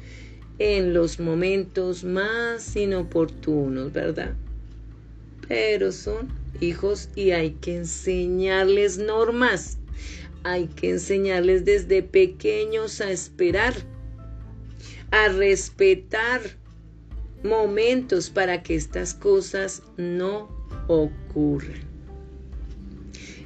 en 0.59 0.93
los 0.93 1.21
momentos 1.21 2.05
más 2.05 2.75
inoportunos, 2.75 3.93
¿verdad? 3.93 4.35
Pero 5.49 5.93
son 5.93 6.29
hijos 6.61 7.09
y 7.15 7.31
hay 7.31 7.53
que 7.53 7.77
enseñarles 7.77 8.99
normas. 8.99 9.79
Hay 10.45 10.67
que 10.67 10.91
enseñarles 10.91 11.65
desde 11.65 12.03
pequeños 12.03 13.01
a 13.01 13.11
esperar, 13.11 13.75
a 15.11 15.29
respetar 15.29 16.43
momentos 17.43 18.31
para 18.31 18.63
que 18.63 18.75
estas 18.75 19.15
cosas 19.15 19.83
no 19.97 20.49
ocurran. 20.87 21.81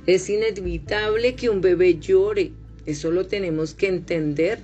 Es 0.06 0.28
inevitable 0.28 1.36
que 1.36 1.48
un 1.48 1.60
bebé 1.60 1.98
llore, 1.98 2.52
eso 2.86 3.10
lo 3.12 3.26
tenemos 3.26 3.74
que 3.74 3.86
entender, 3.86 4.58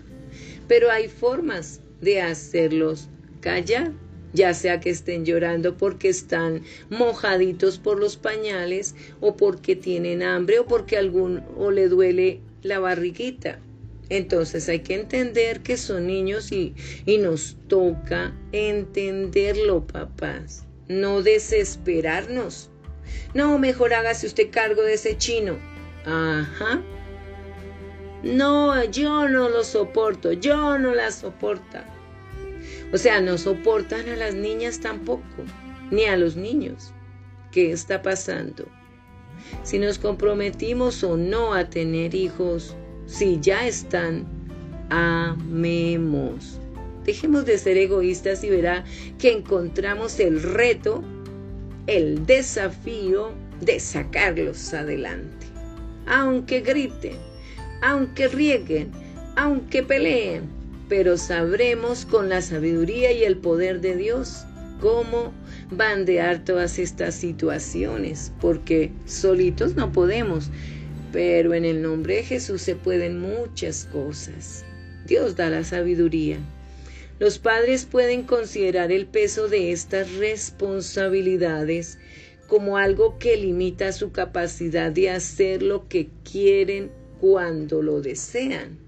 pero 0.66 0.90
hay 0.90 1.08
formas 1.08 1.80
de 2.00 2.20
hacerlos 2.20 3.08
callar 3.40 3.92
ya 4.32 4.54
sea 4.54 4.80
que 4.80 4.90
estén 4.90 5.24
llorando 5.24 5.76
porque 5.76 6.08
están 6.08 6.62
mojaditos 6.90 7.78
por 7.78 7.98
los 7.98 8.16
pañales 8.16 8.94
o 9.20 9.36
porque 9.36 9.76
tienen 9.76 10.22
hambre 10.22 10.58
o 10.58 10.66
porque 10.66 10.96
algún 10.96 11.42
o 11.56 11.70
le 11.70 11.88
duele 11.88 12.40
la 12.62 12.78
barriguita. 12.78 13.58
Entonces 14.10 14.68
hay 14.68 14.80
que 14.80 14.94
entender 14.94 15.60
que 15.60 15.76
son 15.76 16.06
niños 16.06 16.50
y, 16.50 16.74
y 17.04 17.18
nos 17.18 17.56
toca 17.68 18.34
entenderlo, 18.52 19.86
papás. 19.86 20.64
No 20.88 21.22
desesperarnos. 21.22 22.70
No, 23.34 23.58
mejor 23.58 23.92
hágase 23.92 24.26
usted 24.26 24.50
cargo 24.50 24.82
de 24.82 24.94
ese 24.94 25.18
chino. 25.18 25.58
Ajá. 26.06 26.82
No, 28.22 28.82
yo 28.84 29.28
no 29.28 29.48
lo 29.48 29.62
soporto, 29.62 30.32
yo 30.32 30.78
no 30.78 30.94
la 30.94 31.12
soporta. 31.12 31.97
O 32.92 32.98
sea, 32.98 33.20
no 33.20 33.36
soportan 33.36 34.08
a 34.08 34.16
las 34.16 34.34
niñas 34.34 34.80
tampoco, 34.80 35.22
ni 35.90 36.04
a 36.04 36.16
los 36.16 36.36
niños. 36.36 36.92
¿Qué 37.52 37.72
está 37.72 38.02
pasando? 38.02 38.66
Si 39.62 39.78
nos 39.78 39.98
comprometimos 39.98 41.02
o 41.04 41.16
no 41.16 41.54
a 41.54 41.68
tener 41.68 42.14
hijos, 42.14 42.74
si 43.06 43.38
ya 43.40 43.66
están, 43.66 44.26
amemos. 44.90 46.60
Dejemos 47.04 47.44
de 47.46 47.58
ser 47.58 47.76
egoístas 47.78 48.44
y 48.44 48.50
verá 48.50 48.84
que 49.18 49.32
encontramos 49.32 50.20
el 50.20 50.42
reto, 50.42 51.02
el 51.86 52.26
desafío 52.26 53.32
de 53.60 53.80
sacarlos 53.80 54.74
adelante. 54.74 55.46
Aunque 56.06 56.60
griten, 56.60 57.16
aunque 57.82 58.28
rieguen, 58.28 58.90
aunque 59.36 59.82
peleen, 59.82 60.57
pero 60.88 61.16
sabremos 61.16 62.06
con 62.06 62.28
la 62.28 62.40
sabiduría 62.40 63.12
y 63.12 63.24
el 63.24 63.36
poder 63.36 63.80
de 63.80 63.96
Dios 63.96 64.44
cómo 64.80 65.32
bandear 65.70 66.44
todas 66.44 66.78
estas 66.78 67.14
situaciones, 67.14 68.32
porque 68.40 68.92
solitos 69.04 69.74
no 69.74 69.92
podemos, 69.92 70.50
pero 71.12 71.54
en 71.54 71.64
el 71.64 71.82
nombre 71.82 72.16
de 72.16 72.24
Jesús 72.24 72.62
se 72.62 72.76
pueden 72.76 73.20
muchas 73.20 73.86
cosas. 73.86 74.64
Dios 75.06 75.36
da 75.36 75.50
la 75.50 75.64
sabiduría. 75.64 76.38
Los 77.18 77.38
padres 77.38 77.84
pueden 77.84 78.22
considerar 78.22 78.92
el 78.92 79.06
peso 79.06 79.48
de 79.48 79.72
estas 79.72 80.12
responsabilidades 80.14 81.98
como 82.46 82.78
algo 82.78 83.18
que 83.18 83.36
limita 83.36 83.92
su 83.92 84.12
capacidad 84.12 84.92
de 84.92 85.10
hacer 85.10 85.62
lo 85.62 85.88
que 85.88 86.08
quieren 86.24 86.90
cuando 87.20 87.82
lo 87.82 88.00
desean. 88.00 88.87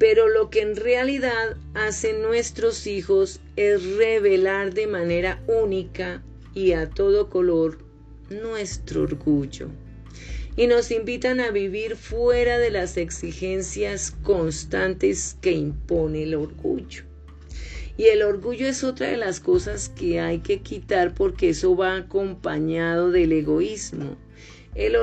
Pero 0.00 0.30
lo 0.30 0.48
que 0.48 0.62
en 0.62 0.76
realidad 0.76 1.58
hacen 1.74 2.22
nuestros 2.22 2.86
hijos 2.86 3.38
es 3.56 3.96
revelar 3.96 4.72
de 4.72 4.86
manera 4.86 5.42
única 5.46 6.22
y 6.54 6.72
a 6.72 6.88
todo 6.88 7.28
color 7.28 7.76
nuestro 8.30 9.02
orgullo. 9.02 9.68
Y 10.56 10.68
nos 10.68 10.90
invitan 10.90 11.38
a 11.38 11.50
vivir 11.50 11.96
fuera 11.96 12.56
de 12.56 12.70
las 12.70 12.96
exigencias 12.96 14.12
constantes 14.22 15.36
que 15.42 15.52
impone 15.52 16.22
el 16.22 16.34
orgullo. 16.34 17.04
Y 17.98 18.04
el 18.04 18.22
orgullo 18.22 18.68
es 18.68 18.82
otra 18.82 19.08
de 19.08 19.18
las 19.18 19.38
cosas 19.38 19.90
que 19.90 20.18
hay 20.18 20.38
que 20.38 20.62
quitar 20.62 21.12
porque 21.12 21.50
eso 21.50 21.76
va 21.76 21.96
acompañado 21.96 23.10
del 23.10 23.32
egoísmo. 23.32 24.16
El, 24.74 24.96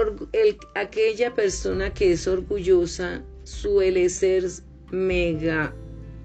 aquella 0.73 1.35
persona 1.35 1.93
que 1.93 2.13
es 2.13 2.27
orgullosa 2.27 3.21
suele 3.43 4.09
ser 4.09 4.45
mega 4.91 5.73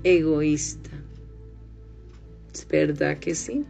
egoísta. 0.05 0.91
¿Es 2.53 2.67
verdad 2.69 3.19
que 3.19 3.35
sí? 3.35 3.65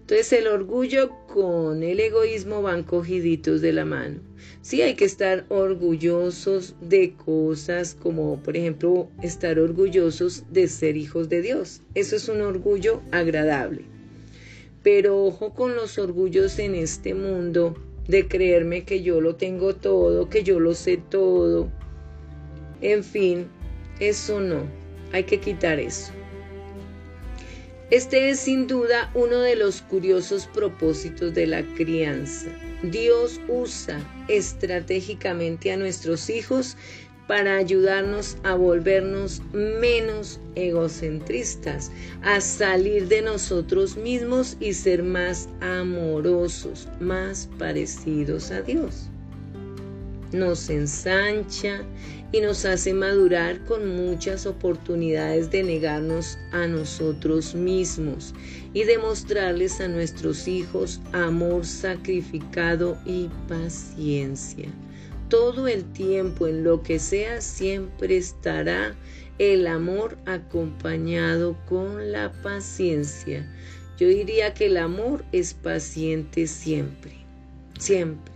Entonces 0.00 0.32
el 0.32 0.46
orgullo 0.46 1.10
con 1.26 1.82
el 1.82 2.00
egoísmo 2.00 2.62
van 2.62 2.82
cogiditos 2.82 3.60
de 3.60 3.74
la 3.74 3.84
mano. 3.84 4.20
Sí 4.62 4.80
hay 4.80 4.94
que 4.94 5.04
estar 5.04 5.44
orgullosos 5.50 6.74
de 6.80 7.12
cosas 7.12 7.94
como 7.94 8.42
por 8.42 8.56
ejemplo 8.56 9.10
estar 9.22 9.58
orgullosos 9.58 10.44
de 10.50 10.66
ser 10.68 10.96
hijos 10.96 11.28
de 11.28 11.42
Dios. 11.42 11.82
Eso 11.94 12.16
es 12.16 12.28
un 12.28 12.40
orgullo 12.40 13.02
agradable. 13.12 13.84
Pero 14.82 15.24
ojo 15.24 15.52
con 15.52 15.74
los 15.74 15.98
orgullos 15.98 16.58
en 16.58 16.74
este 16.74 17.14
mundo 17.14 17.74
de 18.06 18.26
creerme 18.26 18.84
que 18.84 19.02
yo 19.02 19.20
lo 19.20 19.36
tengo 19.36 19.76
todo, 19.76 20.30
que 20.30 20.42
yo 20.42 20.58
lo 20.58 20.72
sé 20.72 20.96
todo. 20.96 21.70
En 22.80 23.04
fin, 23.04 23.48
eso 24.00 24.40
no, 24.40 24.66
hay 25.12 25.24
que 25.24 25.40
quitar 25.40 25.78
eso. 25.78 26.12
Este 27.90 28.28
es 28.28 28.40
sin 28.40 28.66
duda 28.66 29.10
uno 29.14 29.38
de 29.40 29.56
los 29.56 29.80
curiosos 29.80 30.46
propósitos 30.46 31.32
de 31.32 31.46
la 31.46 31.62
crianza. 31.74 32.50
Dios 32.82 33.40
usa 33.48 33.98
estratégicamente 34.28 35.72
a 35.72 35.78
nuestros 35.78 36.28
hijos 36.28 36.76
para 37.28 37.56
ayudarnos 37.56 38.36
a 38.42 38.54
volvernos 38.54 39.42
menos 39.52 40.40
egocentristas, 40.54 41.90
a 42.22 42.40
salir 42.40 43.08
de 43.08 43.22
nosotros 43.22 43.96
mismos 43.96 44.56
y 44.60 44.72
ser 44.72 45.02
más 45.02 45.48
amorosos, 45.60 46.88
más 47.00 47.48
parecidos 47.58 48.50
a 48.50 48.62
Dios. 48.62 49.08
Nos 50.32 50.68
ensancha, 50.68 51.84
y 52.30 52.40
nos 52.40 52.64
hace 52.64 52.92
madurar 52.92 53.58
con 53.64 53.96
muchas 53.96 54.44
oportunidades 54.46 55.50
de 55.50 55.62
negarnos 55.62 56.38
a 56.52 56.66
nosotros 56.66 57.54
mismos 57.54 58.34
y 58.74 58.84
demostrarles 58.84 59.80
a 59.80 59.88
nuestros 59.88 60.46
hijos 60.46 61.00
amor 61.12 61.64
sacrificado 61.64 62.98
y 63.06 63.28
paciencia. 63.48 64.68
Todo 65.30 65.68
el 65.68 65.84
tiempo, 65.92 66.46
en 66.46 66.64
lo 66.64 66.82
que 66.82 66.98
sea, 66.98 67.40
siempre 67.40 68.16
estará 68.16 68.94
el 69.38 69.66
amor 69.66 70.18
acompañado 70.26 71.56
con 71.66 72.12
la 72.12 72.32
paciencia. 72.42 73.46
Yo 73.98 74.08
diría 74.08 74.54
que 74.54 74.66
el 74.66 74.76
amor 74.76 75.24
es 75.32 75.54
paciente 75.54 76.46
siempre, 76.46 77.12
siempre. 77.78 78.32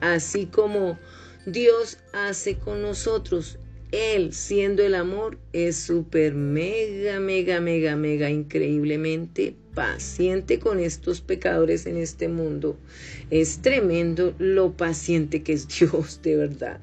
Así 0.00 0.46
como 0.46 0.98
Dios 1.46 1.98
hace 2.12 2.56
con 2.56 2.82
nosotros. 2.82 3.58
Él, 3.90 4.32
siendo 4.32 4.84
el 4.84 4.94
amor, 4.94 5.38
es 5.52 5.76
súper 5.76 6.34
mega, 6.34 7.18
mega, 7.18 7.60
mega, 7.60 7.96
mega, 7.96 8.30
increíblemente 8.30 9.56
paciente 9.74 10.58
con 10.58 10.78
estos 10.78 11.20
pecadores 11.20 11.86
en 11.86 11.96
este 11.96 12.28
mundo. 12.28 12.78
Es 13.30 13.60
tremendo 13.60 14.34
lo 14.38 14.72
paciente 14.72 15.42
que 15.42 15.54
es 15.54 15.66
Dios, 15.80 16.20
de 16.22 16.36
verdad. 16.36 16.80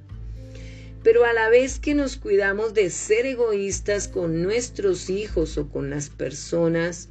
Pero 1.03 1.23
a 1.23 1.31
la 1.31 1.49
vez 1.49 1.79
que 1.79 1.95
nos 1.95 2.17
cuidamos 2.17 2.73
de 2.73 2.89
ser 2.89 3.25
egoístas 3.25 4.09
con 4.09 4.43
nuestros 4.43 5.09
hijos 5.09 5.57
o 5.57 5.69
con 5.69 5.89
las 5.89 6.09
personas, 6.09 7.07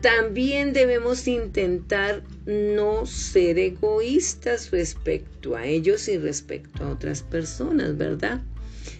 también 0.00 0.72
debemos 0.72 1.28
intentar 1.28 2.22
no 2.46 3.04
ser 3.04 3.58
egoístas 3.58 4.70
respecto 4.70 5.56
a 5.56 5.66
ellos 5.66 6.08
y 6.08 6.16
respecto 6.16 6.84
a 6.84 6.90
otras 6.90 7.22
personas, 7.22 7.96
¿verdad? 7.98 8.40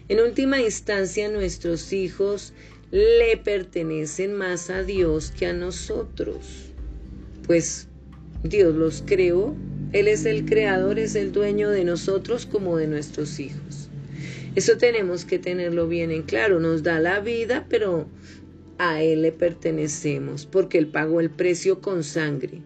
En 0.08 0.20
última 0.20 0.60
instancia, 0.60 1.30
nuestros 1.30 1.92
hijos 1.92 2.52
le 2.90 3.36
pertenecen 3.36 4.34
más 4.34 4.68
a 4.68 4.82
Dios 4.82 5.30
que 5.30 5.46
a 5.46 5.52
nosotros, 5.52 6.72
pues 7.46 7.86
Dios 8.42 8.74
los 8.74 9.02
creó, 9.06 9.54
Él 9.92 10.08
es 10.08 10.26
el 10.26 10.44
creador, 10.44 10.98
es 10.98 11.14
el 11.14 11.32
dueño 11.32 11.70
de 11.70 11.84
nosotros 11.84 12.46
como 12.46 12.76
de 12.76 12.88
nuestros 12.88 13.38
hijos. 13.38 13.88
Eso 14.56 14.76
tenemos 14.76 15.24
que 15.24 15.38
tenerlo 15.38 15.86
bien 15.86 16.10
en 16.10 16.22
claro, 16.22 16.58
nos 16.58 16.82
da 16.82 16.98
la 16.98 17.20
vida, 17.20 17.66
pero 17.68 18.08
a 18.80 19.02
Él 19.02 19.20
le 19.20 19.30
pertenecemos, 19.30 20.46
porque 20.46 20.78
Él 20.78 20.86
pagó 20.86 21.20
el 21.20 21.28
precio 21.28 21.82
con 21.82 22.02
sangre. 22.02 22.62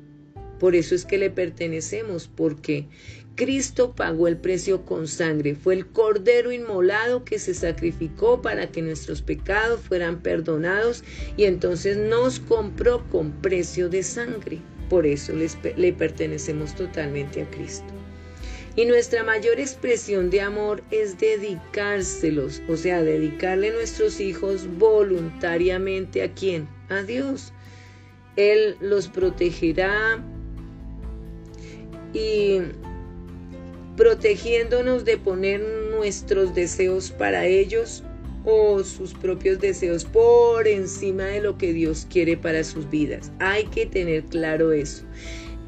Por 0.61 0.77
eso 0.77 0.95
es 0.95 1.05
que 1.05 1.19
le 1.19 1.29
pertenecemos, 1.29 2.29
porque 2.29 2.87
Cristo 3.35 3.97
pagó 3.97 4.29
el 4.29 4.37
precio 4.37 4.85
con 4.85 5.09
sangre. 5.09 5.57
Fue 5.57 5.75
el 5.75 5.89
Cordero 5.89 6.53
inmolado 6.53 7.25
que 7.25 7.41
se 7.41 7.53
sacrificó 7.53 8.41
para 8.41 8.71
que 8.71 8.81
nuestros 8.81 9.23
pecados 9.23 9.81
fueran 9.81 10.23
perdonados 10.23 11.03
y 11.37 11.47
entonces 11.47 11.97
nos 11.97 12.39
compró 12.39 13.05
con 13.11 13.33
precio 13.43 13.89
de 13.89 14.05
sangre. 14.05 14.61
Por 14.89 15.07
eso 15.07 15.33
le 15.33 15.93
pertenecemos 15.95 16.77
totalmente 16.77 17.43
a 17.43 17.51
Cristo. 17.51 18.04
Y 18.77 18.87
nuestra 18.87 19.23
mayor 19.23 19.61
expresión 19.61 20.31
de 20.31 20.41
amor 20.41 20.83
es 20.91 21.19
dedicárselos, 21.19 22.61
o 22.69 22.77
sea, 22.77 23.03
dedicarle 23.03 23.71
nuestros 23.71 24.19
hijos 24.19 24.67
voluntariamente 24.79 26.23
a 26.23 26.33
quién? 26.33 26.69
A 26.89 27.03
Dios. 27.03 27.53
Él 28.35 28.77
los 28.81 29.07
protegerá 29.07 30.21
y 32.13 32.59
protegiéndonos 33.97 35.05
de 35.05 35.19
poner 35.19 35.61
nuestros 35.93 36.53
deseos 36.53 37.13
para 37.13 37.47
ellos 37.47 38.03
o 38.45 38.83
sus 38.83 39.15
propios 39.15 39.61
deseos 39.61 40.05
por 40.05 40.67
encima 40.67 41.27
de 41.27 41.41
lo 41.41 41.57
que 41.57 41.73
Dios 41.73 42.09
quiere 42.11 42.37
para 42.37 42.65
sus 42.65 42.91
vidas. 42.91 43.31
Hay 43.39 43.67
que 43.67 43.87
tener 43.87 44.25
claro 44.25 44.73
eso 44.73 45.05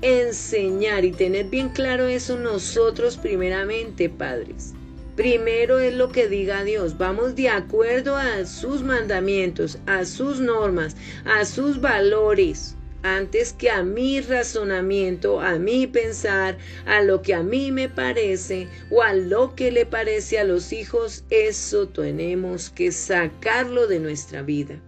enseñar 0.02 1.04
y 1.04 1.12
tener 1.12 1.46
bien 1.46 1.70
claro 1.70 2.06
eso 2.06 2.38
nosotros 2.38 3.16
primeramente, 3.16 4.08
padres. 4.08 4.74
Primero 5.16 5.78
es 5.78 5.94
lo 5.94 6.10
que 6.10 6.28
diga 6.28 6.62
Dios. 6.62 6.98
Vamos 6.98 7.34
de 7.36 7.48
acuerdo 7.48 8.16
a 8.16 8.44
sus 8.44 8.82
mandamientos, 8.82 9.78
a 9.86 10.04
sus 10.04 10.40
normas, 10.40 10.94
a 11.24 11.46
sus 11.46 11.80
valores, 11.80 12.76
antes 13.02 13.54
que 13.54 13.70
a 13.70 13.82
mi 13.82 14.20
razonamiento, 14.20 15.40
a 15.40 15.58
mi 15.58 15.86
pensar, 15.86 16.58
a 16.84 17.02
lo 17.02 17.22
que 17.22 17.32
a 17.32 17.42
mí 17.42 17.72
me 17.72 17.88
parece 17.88 18.68
o 18.90 19.02
a 19.02 19.14
lo 19.14 19.54
que 19.54 19.70
le 19.70 19.86
parece 19.86 20.38
a 20.38 20.44
los 20.44 20.72
hijos. 20.72 21.24
Eso 21.30 21.88
tenemos 21.88 22.68
que 22.68 22.92
sacarlo 22.92 23.86
de 23.86 24.00
nuestra 24.00 24.42
vida, 24.42 24.78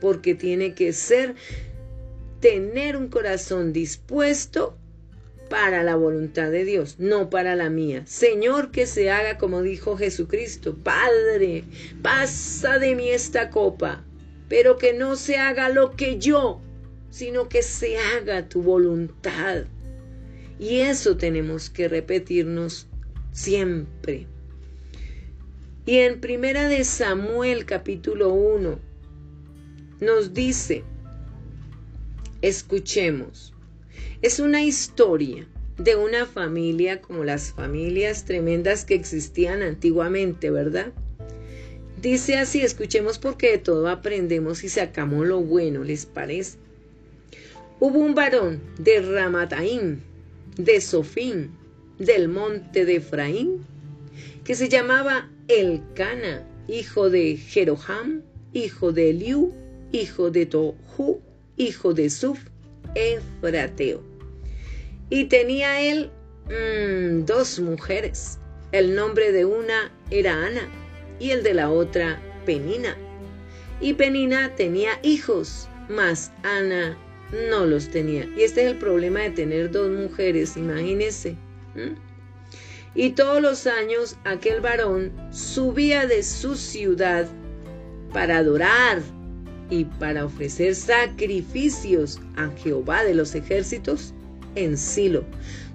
porque 0.00 0.34
tiene 0.34 0.74
que 0.74 0.92
ser 0.92 1.36
tener 2.40 2.96
un 2.96 3.08
corazón 3.08 3.72
dispuesto 3.72 4.76
para 5.50 5.82
la 5.82 5.96
voluntad 5.96 6.50
de 6.50 6.64
Dios, 6.64 6.96
no 6.98 7.28
para 7.28 7.56
la 7.56 7.70
mía. 7.70 8.02
Señor, 8.06 8.70
que 8.70 8.86
se 8.86 9.10
haga 9.10 9.36
como 9.36 9.62
dijo 9.62 9.96
Jesucristo, 9.96 10.76
Padre, 10.76 11.64
pasa 12.02 12.78
de 12.78 12.94
mí 12.94 13.10
esta 13.10 13.50
copa, 13.50 14.04
pero 14.48 14.78
que 14.78 14.92
no 14.92 15.16
se 15.16 15.36
haga 15.36 15.68
lo 15.68 15.96
que 15.96 16.18
yo, 16.18 16.60
sino 17.10 17.48
que 17.48 17.62
se 17.62 17.98
haga 17.98 18.48
tu 18.48 18.62
voluntad. 18.62 19.64
Y 20.58 20.80
eso 20.80 21.16
tenemos 21.16 21.68
que 21.68 21.88
repetirnos 21.88 22.86
siempre. 23.32 24.26
Y 25.84 25.98
en 25.98 26.20
Primera 26.20 26.68
de 26.68 26.84
Samuel 26.84 27.64
capítulo 27.64 28.32
1 28.32 28.78
nos 30.00 30.32
dice, 30.32 30.84
escuchemos, 32.42 33.52
es 34.22 34.40
una 34.40 34.62
historia 34.62 35.46
de 35.78 35.96
una 35.96 36.26
familia 36.26 37.00
como 37.00 37.24
las 37.24 37.52
familias 37.52 38.24
tremendas 38.24 38.84
que 38.84 38.94
existían 38.94 39.62
antiguamente, 39.62 40.50
¿verdad? 40.50 40.92
Dice 42.00 42.36
así, 42.36 42.62
escuchemos 42.62 43.18
porque 43.18 43.52
de 43.52 43.58
todo 43.58 43.88
aprendemos 43.88 44.64
y 44.64 44.68
sacamos 44.68 45.26
lo 45.26 45.40
bueno, 45.40 45.84
¿les 45.84 46.06
parece? 46.06 46.58
Hubo 47.78 47.98
un 47.98 48.14
varón 48.14 48.60
de 48.78 49.00
Ramataim, 49.00 50.00
de 50.56 50.80
Sofín, 50.80 51.50
del 51.98 52.28
monte 52.28 52.84
de 52.84 52.96
Efraín, 52.96 53.64
que 54.44 54.54
se 54.54 54.68
llamaba 54.68 55.30
Elcana, 55.48 56.46
hijo 56.68 57.10
de 57.10 57.36
Jeroham, 57.36 58.22
hijo 58.52 58.92
de 58.92 59.10
Eliú, 59.10 59.54
hijo 59.92 60.30
de 60.30 60.46
Tohu, 60.46 61.20
hijo 61.60 61.92
de 61.92 62.08
Suf, 62.08 62.40
Efrateo. 62.94 64.02
Y 65.10 65.24
tenía 65.26 65.80
él 65.80 66.10
mm, 66.46 67.26
dos 67.26 67.60
mujeres. 67.60 68.38
El 68.72 68.94
nombre 68.94 69.32
de 69.32 69.44
una 69.44 69.92
era 70.10 70.32
Ana 70.32 70.68
y 71.18 71.30
el 71.30 71.42
de 71.42 71.54
la 71.54 71.70
otra 71.70 72.20
Penina. 72.46 72.96
Y 73.80 73.94
Penina 73.94 74.54
tenía 74.56 74.98
hijos, 75.02 75.68
mas 75.88 76.32
Ana 76.44 76.96
no 77.50 77.66
los 77.66 77.88
tenía. 77.88 78.24
Y 78.36 78.42
este 78.42 78.64
es 78.64 78.72
el 78.72 78.78
problema 78.78 79.20
de 79.20 79.30
tener 79.30 79.70
dos 79.70 79.90
mujeres, 79.90 80.56
imagínense. 80.56 81.36
Y 82.94 83.10
todos 83.10 83.40
los 83.42 83.66
años 83.66 84.16
aquel 84.24 84.60
varón 84.60 85.12
subía 85.30 86.06
de 86.06 86.22
su 86.22 86.56
ciudad 86.56 87.26
para 88.12 88.38
adorar 88.38 89.02
y 89.70 89.84
para 89.84 90.24
ofrecer 90.24 90.74
sacrificios 90.74 92.20
a 92.36 92.50
Jehová 92.62 93.04
de 93.04 93.14
los 93.14 93.34
ejércitos 93.34 94.12
en 94.56 94.76
Silo, 94.76 95.24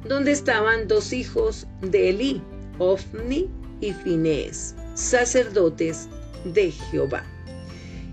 donde 0.07 0.31
estaban 0.31 0.87
dos 0.87 1.13
hijos 1.13 1.65
de 1.81 2.09
Elí, 2.09 2.41
Ofni 2.77 3.49
y 3.81 3.93
Finés, 3.93 4.75
sacerdotes 4.93 6.09
de 6.53 6.71
Jehová. 6.71 7.23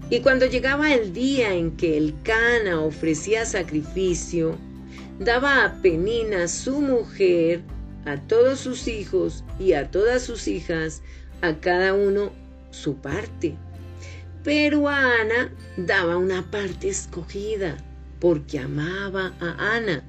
Y 0.09 0.21
cuando 0.21 0.47
llegaba 0.47 0.93
el 0.93 1.13
día 1.13 1.55
en 1.55 1.77
que 1.77 1.97
el 1.97 2.15
Cana 2.23 2.81
ofrecía 2.81 3.45
sacrificio, 3.45 4.57
daba 5.19 5.65
a 5.65 5.83
Penina 5.83 6.49
su 6.49 6.81
mujer, 6.81 7.63
a 8.05 8.17
todos 8.27 8.61
sus 8.61 8.89
hijos 8.89 9.45
y 9.59 9.73
a 9.73 9.91
todas 9.91 10.23
sus 10.23 10.49
hijas, 10.49 11.03
a 11.41 11.55
cada 11.55 11.95
uno 11.95 12.31
su 12.71 12.97
parte. 12.97 13.57
Pero 14.45 14.89
a 14.89 15.21
Ana 15.21 15.53
daba 15.77 16.17
una 16.17 16.51
parte 16.51 16.89
escogida, 16.89 17.77
porque 18.19 18.59
amaba 18.59 19.33
a 19.41 19.77
Ana, 19.77 20.05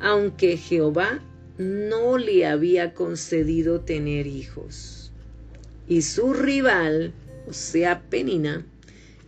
aunque 0.00 0.56
Jehová 0.56 1.20
no 1.56 2.18
le 2.18 2.46
había 2.46 2.94
concedido 2.94 3.80
tener 3.80 4.26
hijos. 4.26 5.10
Y 5.88 6.02
su 6.02 6.34
rival, 6.34 7.14
o 7.48 7.52
sea, 7.52 8.02
Penina, 8.02 8.64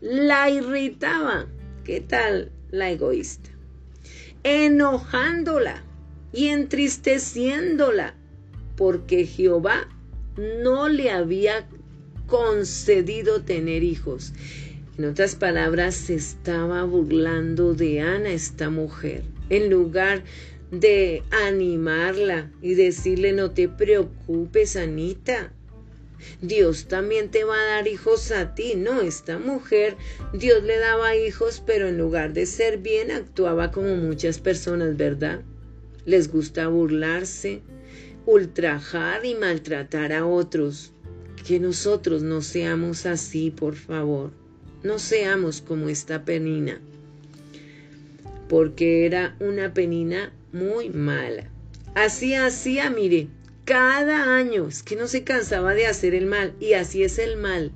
la 0.02 0.50
irritaba. 0.50 1.46
¿Qué 1.84 2.02
tal 2.02 2.52
la 2.70 2.90
egoísta? 2.90 3.50
Enojándola 4.42 5.82
y 6.32 6.48
entristeciéndola, 6.48 8.14
porque 8.76 9.26
Jehová 9.26 9.88
no 10.36 10.88
le 10.88 11.10
había 11.10 11.66
concedido 12.30 13.42
tener 13.42 13.82
hijos. 13.82 14.32
En 14.96 15.04
otras 15.04 15.34
palabras, 15.34 15.94
se 15.94 16.14
estaba 16.14 16.84
burlando 16.84 17.74
de 17.74 18.00
Ana, 18.00 18.30
esta 18.30 18.70
mujer, 18.70 19.24
en 19.50 19.68
lugar 19.68 20.22
de 20.70 21.22
animarla 21.46 22.50
y 22.62 22.74
decirle, 22.74 23.32
no 23.32 23.50
te 23.50 23.68
preocupes, 23.68 24.76
Anita, 24.76 25.52
Dios 26.40 26.86
también 26.86 27.30
te 27.30 27.44
va 27.44 27.56
a 27.56 27.64
dar 27.64 27.88
hijos 27.88 28.30
a 28.30 28.54
ti. 28.54 28.74
No, 28.76 29.00
esta 29.00 29.38
mujer, 29.38 29.96
Dios 30.32 30.62
le 30.62 30.78
daba 30.78 31.16
hijos, 31.16 31.62
pero 31.66 31.88
en 31.88 31.98
lugar 31.98 32.32
de 32.32 32.46
ser 32.46 32.78
bien, 32.78 33.10
actuaba 33.10 33.72
como 33.72 33.96
muchas 33.96 34.38
personas, 34.38 34.96
¿verdad? 34.96 35.40
Les 36.04 36.30
gusta 36.30 36.68
burlarse, 36.68 37.62
ultrajar 38.26 39.24
y 39.24 39.34
maltratar 39.34 40.12
a 40.12 40.26
otros. 40.26 40.92
Que 41.50 41.58
nosotros 41.58 42.22
no 42.22 42.42
seamos 42.42 43.06
así, 43.06 43.50
por 43.50 43.74
favor. 43.74 44.30
No 44.84 45.00
seamos 45.00 45.60
como 45.60 45.88
esta 45.88 46.24
penina. 46.24 46.80
Porque 48.48 49.04
era 49.04 49.34
una 49.40 49.74
penina 49.74 50.32
muy 50.52 50.90
mala. 50.90 51.50
Así 51.96 52.36
hacía, 52.36 52.88
mire, 52.88 53.26
cada 53.64 54.36
año, 54.36 54.68
es 54.68 54.84
que 54.84 54.94
no 54.94 55.08
se 55.08 55.24
cansaba 55.24 55.74
de 55.74 55.88
hacer 55.88 56.14
el 56.14 56.26
mal 56.26 56.54
y 56.60 56.74
así 56.74 57.02
es 57.02 57.18
el 57.18 57.36
mal. 57.36 57.72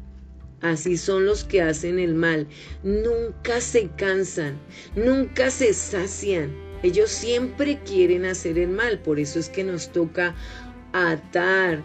Así 0.60 0.96
son 0.96 1.26
los 1.26 1.42
que 1.42 1.60
hacen 1.60 1.98
el 1.98 2.14
mal. 2.14 2.46
Nunca 2.84 3.60
se 3.60 3.88
cansan, 3.96 4.56
nunca 4.94 5.50
se 5.50 5.74
sacian. 5.74 6.54
Ellos 6.84 7.10
siempre 7.10 7.80
quieren 7.84 8.24
hacer 8.24 8.56
el 8.56 8.68
mal. 8.68 9.00
Por 9.00 9.18
eso 9.18 9.40
es 9.40 9.48
que 9.48 9.64
nos 9.64 9.90
toca 9.90 10.36
atar, 10.92 11.82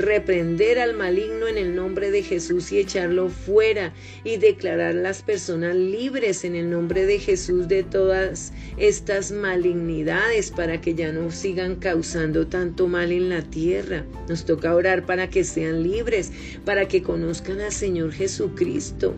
reprender 0.00 0.78
al 0.78 0.94
maligno 0.94 1.46
en 1.46 1.58
el 1.58 1.74
nombre 1.74 2.10
de 2.10 2.22
Jesús 2.22 2.72
y 2.72 2.78
echarlo 2.78 3.28
fuera 3.28 3.92
y 4.24 4.38
declarar 4.38 4.94
las 4.94 5.22
personas 5.22 5.76
libres 5.76 6.44
en 6.44 6.56
el 6.56 6.70
nombre 6.70 7.06
de 7.06 7.18
Jesús 7.18 7.68
de 7.68 7.82
todas 7.82 8.52
estas 8.78 9.30
malignidades 9.30 10.50
para 10.50 10.80
que 10.80 10.94
ya 10.94 11.12
no 11.12 11.30
sigan 11.30 11.76
causando 11.76 12.46
tanto 12.46 12.88
mal 12.88 13.12
en 13.12 13.28
la 13.28 13.42
tierra. 13.42 14.04
Nos 14.28 14.44
toca 14.44 14.74
orar 14.74 15.04
para 15.04 15.28
que 15.28 15.44
sean 15.44 15.82
libres, 15.82 16.32
para 16.64 16.88
que 16.88 17.02
conozcan 17.02 17.60
al 17.60 17.72
Señor 17.72 18.12
Jesucristo. 18.12 19.14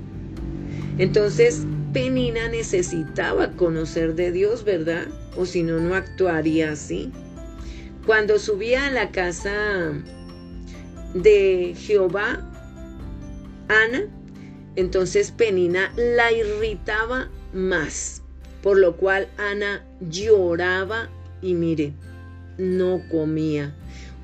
Entonces, 0.99 1.65
Penina 1.93 2.49
necesitaba 2.49 3.53
conocer 3.53 4.15
de 4.15 4.33
Dios, 4.33 4.65
¿verdad? 4.65 5.07
O 5.37 5.47
si 5.47 5.63
no, 5.63 5.79
no 5.79 5.95
actuaría 5.95 6.73
así. 6.73 7.11
Cuando 8.07 8.39
subía 8.39 8.87
a 8.87 8.91
la 8.91 9.11
casa 9.11 9.93
de 11.15 11.75
Jehová, 11.77 12.49
Ana, 13.69 14.05
entonces 14.77 15.31
Penina 15.31 15.93
la 15.97 16.33
irritaba 16.33 17.31
más, 17.53 18.23
por 18.63 18.79
lo 18.79 18.97
cual 18.97 19.29
Ana 19.37 19.85
lloraba 20.01 21.11
y 21.43 21.55
mire, 21.55 21.93
no 22.59 23.03
comía. 23.11 23.75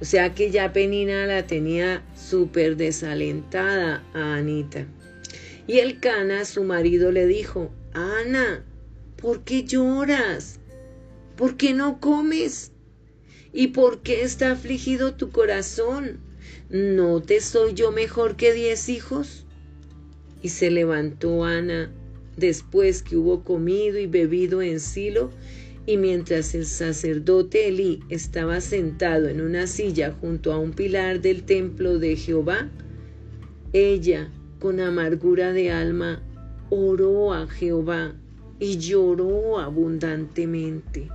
O 0.01 0.05
sea 0.05 0.34
que 0.34 0.51
ya 0.51 0.72
Penina 0.72 1.26
la 1.26 1.47
tenía 1.47 2.03
súper 2.16 2.76
desalentada 2.76 4.05
a 4.14 4.36
Anita. 4.36 4.86
Y 5.66 5.80
el 5.80 6.01
Cana, 6.01 6.45
su 6.45 6.64
marido, 6.64 7.11
le 7.11 7.26
dijo, 7.26 7.70
Ana, 7.93 8.64
¿por 9.16 9.43
qué 9.43 9.64
lloras? 9.64 10.61
¿Por 11.36 11.57
qué 11.57 11.74
no 11.74 12.01
comes? 12.01 12.72
¿Y 13.53 13.68
por 13.68 14.03
qué 14.03 14.22
está 14.22 14.53
afligido 14.53 15.14
tu 15.14 15.30
corazón? 15.30 16.20
¿No 16.71 17.23
te 17.23 17.41
soy 17.41 17.73
yo 17.73 17.93
mejor 17.93 18.37
que 18.37 18.53
diez 18.53 18.91
hijos? 18.91 19.47
Y 20.43 20.51
se 20.51 20.71
levantó 20.71 21.45
Ana 21.45 21.91
después 22.37 23.03
que 23.03 23.16
hubo 23.16 23.43
comido 23.43 23.99
y 23.99 24.07
bebido 24.07 24.61
en 24.61 24.79
Silo, 24.79 25.31
y 25.87 25.97
mientras 25.97 26.55
el 26.55 26.66
sacerdote 26.66 27.69
Elí 27.69 28.01
estaba 28.11 28.61
sentado 28.61 29.29
en 29.29 29.41
una 29.41 29.66
silla 29.66 30.14
junto 30.21 30.53
a 30.53 30.59
un 30.59 30.73
pilar 30.73 31.23
del 31.23 31.45
templo 31.45 31.99
de 31.99 32.16
Jehová, 32.16 32.69
ella, 33.73 34.31
con 34.61 34.79
amargura 34.79 35.55
de 35.55 35.71
alma, 35.71 36.23
oró 36.69 37.33
a 37.33 37.47
Jehová 37.47 38.14
y 38.59 38.77
lloró 38.77 39.59
abundantemente. 39.59 41.09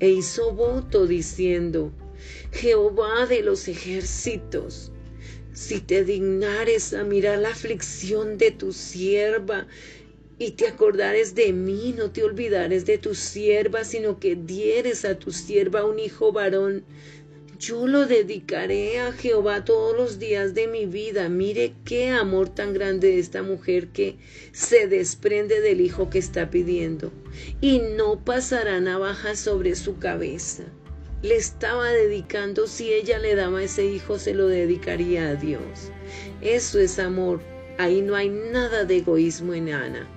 E 0.00 0.10
hizo 0.10 0.52
voto 0.52 1.06
diciendo, 1.06 1.92
Jehová 2.52 3.26
de 3.26 3.42
los 3.42 3.68
ejércitos, 3.68 4.92
si 5.52 5.80
te 5.80 6.04
dignares 6.04 6.94
a 6.94 7.04
mirar 7.04 7.38
la 7.38 7.50
aflicción 7.50 8.38
de 8.38 8.50
tu 8.50 8.72
sierva 8.72 9.66
y 10.38 10.52
te 10.52 10.66
acordares 10.66 11.34
de 11.34 11.52
mí, 11.52 11.94
no 11.96 12.10
te 12.10 12.24
olvidares 12.24 12.86
de 12.86 12.98
tu 12.98 13.14
sierva, 13.14 13.84
sino 13.84 14.18
que 14.18 14.34
dieres 14.34 15.04
a 15.04 15.18
tu 15.18 15.30
sierva 15.30 15.84
un 15.84 15.98
hijo 15.98 16.32
varón, 16.32 16.84
yo 17.58 17.86
lo 17.86 18.06
dedicaré 18.06 18.98
a 18.98 19.12
Jehová 19.12 19.64
todos 19.64 19.96
los 19.96 20.18
días 20.18 20.52
de 20.52 20.66
mi 20.66 20.84
vida. 20.84 21.28
Mire 21.28 21.74
qué 21.84 22.08
amor 22.08 22.48
tan 22.48 22.74
grande 22.74 23.06
de 23.06 23.20
esta 23.20 23.44
mujer 23.44 23.88
que 23.88 24.16
se 24.50 24.88
desprende 24.88 25.60
del 25.60 25.80
hijo 25.80 26.10
que 26.10 26.18
está 26.18 26.50
pidiendo. 26.50 27.12
Y 27.60 27.78
no 27.78 28.24
pasará 28.24 28.80
navaja 28.80 29.36
sobre 29.36 29.76
su 29.76 29.98
cabeza 29.98 30.64
le 31.22 31.36
estaba 31.36 31.88
dedicando, 31.88 32.66
si 32.66 32.92
ella 32.92 33.18
le 33.18 33.36
daba 33.36 33.62
ese 33.62 33.84
hijo, 33.84 34.18
se 34.18 34.34
lo 34.34 34.48
dedicaría 34.48 35.28
a 35.28 35.34
Dios. 35.36 35.92
Eso 36.40 36.80
es 36.80 36.98
amor. 36.98 37.40
Ahí 37.78 38.02
no 38.02 38.16
hay 38.16 38.28
nada 38.28 38.84
de 38.84 38.98
egoísmo 38.98 39.54
en 39.54 39.70
Ana. 39.70 40.08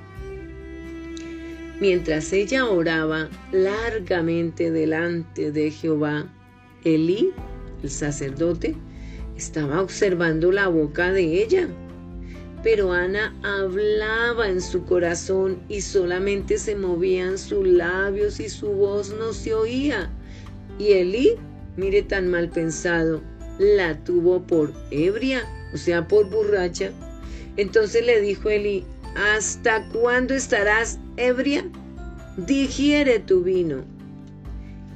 Mientras 1.80 2.34
ella 2.34 2.66
oraba 2.66 3.30
largamente 3.52 4.72
delante 4.72 5.52
de 5.52 5.72
Jehová, 5.72 6.28
Elí, 6.84 7.32
el 7.84 7.90
sacerdote, 7.90 8.76
estaba 9.38 9.82
observando 9.82 10.52
la 10.52 10.68
boca 10.70 11.12
de 11.12 11.44
ella. 11.44 11.68
Pero 12.64 12.94
Ana 12.94 13.36
hablaba 13.44 14.50
en 14.50 14.62
su 14.62 14.86
corazón 14.86 15.62
y 15.70 15.82
solamente 15.82 16.58
se 16.58 16.76
movían 16.76 17.38
sus 17.38 17.68
labios 17.68 18.40
y 18.40 18.50
su 18.50 18.70
voz 18.70 19.14
no 19.20 19.34
se 19.34 19.54
oía. 19.54 20.10
Y 20.78 20.94
Elí, 20.94 21.36
mire 21.78 22.02
tan 22.04 22.30
mal 22.30 22.50
pensado, 22.50 23.22
la 23.60 24.04
tuvo 24.04 24.42
por 24.44 24.74
ebria, 24.92 25.44
o 25.74 25.78
sea, 25.78 26.08
por 26.08 26.30
borracha. 26.30 26.92
Entonces 27.58 28.06
le 28.06 28.22
dijo 28.22 28.50
Elí, 28.50 28.84
¿hasta 29.16 29.88
cuándo 29.90 30.34
estarás 30.34 31.00
ebria? 31.18 31.66
Digiere 32.38 33.20
tu 33.20 33.44
vino. 33.44 33.86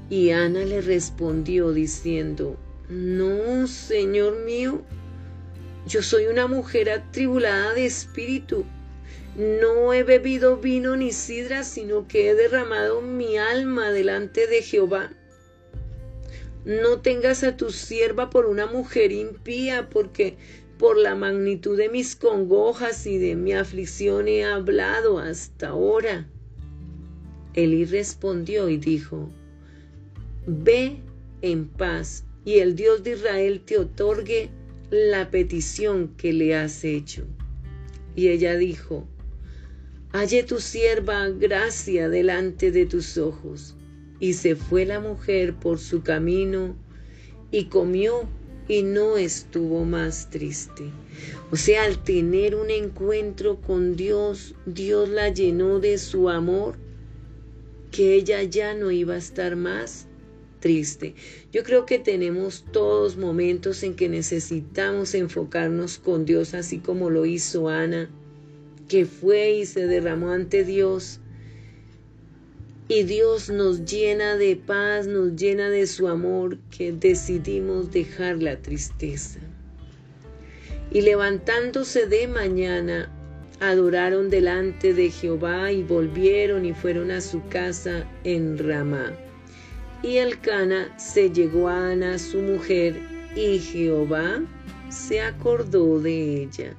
Y 0.10 0.32
Ana 0.32 0.66
le 0.66 0.82
respondió 0.82 1.72
diciendo, 1.72 2.58
No, 2.90 3.68
Señor 3.68 4.44
mío, 4.44 4.82
yo 5.88 6.02
soy 6.02 6.26
una 6.26 6.48
mujer 6.48 6.90
atribulada 6.90 7.74
de 7.74 7.86
espíritu. 7.86 8.66
No 9.38 9.94
he 9.94 10.04
bebido 10.04 10.58
vino 10.58 10.98
ni 10.98 11.14
sidra, 11.14 11.64
sino 11.64 12.08
que 12.08 12.30
he 12.30 12.36
derramado 12.36 13.02
mi 13.02 13.38
alma 13.38 13.92
delante 13.92 14.48
de 14.48 14.62
Jehová. 14.62 15.12
No 16.66 17.00
tengas 17.00 17.44
a 17.44 17.56
tu 17.56 17.72
sierva 17.72 18.30
por 18.30 18.46
una 18.46 18.66
mujer 18.66 19.12
impía, 19.12 19.90
porque 19.90 20.38
por 20.78 20.98
la 20.98 21.16
magnitud 21.16 21.78
de 21.78 21.90
mis 21.90 22.16
congojas 22.16 23.06
y 23.06 23.18
de 23.18 23.36
mi 23.36 23.54
aflicción 23.54 24.28
he 24.28 24.44
hablado 24.46 25.20
hasta 25.20 25.70
ahora. 25.70 26.28
Elí 27.54 27.86
respondió 27.86 28.70
y 28.70 28.78
dijo, 28.78 29.30
Ve 30.48 30.98
en 31.42 31.68
paz, 31.68 32.24
y 32.46 32.60
el 32.60 32.76
Dios 32.76 33.04
de 33.04 33.12
Israel 33.12 33.62
te 33.66 33.78
otorgue 33.78 34.50
la 34.90 35.30
petición 35.30 36.16
que 36.16 36.34
le 36.34 36.56
has 36.56 36.84
hecho. 36.84 37.26
Y 38.16 38.30
ella 38.30 38.56
dijo, 38.56 39.08
Halle 40.12 40.44
tu 40.44 40.60
sierva 40.60 41.30
gracia 41.30 42.10
delante 42.10 42.72
de 42.72 42.86
tus 42.86 43.18
ojos. 43.18 43.76
Y 44.20 44.34
se 44.34 44.56
fue 44.56 44.86
la 44.86 45.00
mujer 45.00 45.56
por 45.56 45.80
su 45.80 46.04
camino 46.04 46.76
y 47.52 47.66
comió 47.66 48.28
y 48.68 48.84
no 48.84 49.18
estuvo 49.18 49.84
más 49.84 50.30
triste. 50.30 50.84
O 51.52 51.56
sea, 51.56 51.84
al 51.84 52.04
tener 52.04 52.56
un 52.56 52.70
encuentro 52.70 53.60
con 53.60 53.96
Dios, 53.96 54.54
Dios 54.66 55.10
la 55.10 55.30
llenó 55.30 55.80
de 55.80 55.98
su 55.98 56.30
amor, 56.30 56.78
que 57.92 58.14
ella 58.14 58.44
ya 58.44 58.76
no 58.76 58.92
iba 58.92 59.16
a 59.16 59.18
estar 59.18 59.56
más 59.56 60.08
triste. 60.60 61.16
Yo 61.52 61.64
creo 61.64 61.86
que 61.88 61.98
tenemos 61.98 62.64
todos 62.72 63.18
momentos 63.18 63.82
en 63.82 63.96
que 63.96 64.08
necesitamos 64.08 65.16
enfocarnos 65.16 65.98
con 65.98 66.26
Dios, 66.26 66.54
así 66.54 66.78
como 66.78 67.10
lo 67.10 67.26
hizo 67.26 67.70
Ana, 67.70 68.10
que 68.88 69.06
fue 69.06 69.54
y 69.54 69.66
se 69.66 69.88
derramó 69.88 70.32
ante 70.32 70.64
Dios 70.64 71.20
y 72.92 73.04
Dios 73.04 73.52
nos 73.52 73.86
llena 73.86 74.36
de 74.36 74.56
paz, 74.56 75.06
nos 75.06 75.36
llena 75.36 75.70
de 75.70 75.86
su 75.86 76.08
amor, 76.08 76.58
que 76.76 76.92
decidimos 76.92 77.92
dejar 77.92 78.42
la 78.42 78.60
tristeza. 78.60 79.40
Y 80.92 81.02
levantándose 81.02 82.08
de 82.08 82.28
mañana, 82.28 83.08
adoraron 83.60 84.32
delante 84.32 84.96
de 84.96 85.12
Jehová 85.12 85.72
y 85.72 85.84
volvieron 85.84 86.66
y 86.66 86.74
fueron 86.74 87.12
a 87.12 87.22
su 87.22 87.48
casa 87.50 88.08
en 88.24 88.58
Ramá. 88.58 89.14
Y 90.02 90.18
Elcana 90.18 90.92
se 90.98 91.30
llegó 91.30 91.70
a 91.70 91.92
Ana, 91.92 92.18
su 92.18 92.40
mujer, 92.40 93.00
y 93.36 93.60
Jehová 93.60 94.42
se 94.90 95.22
acordó 95.22 96.00
de 96.00 96.42
ella. 96.42 96.74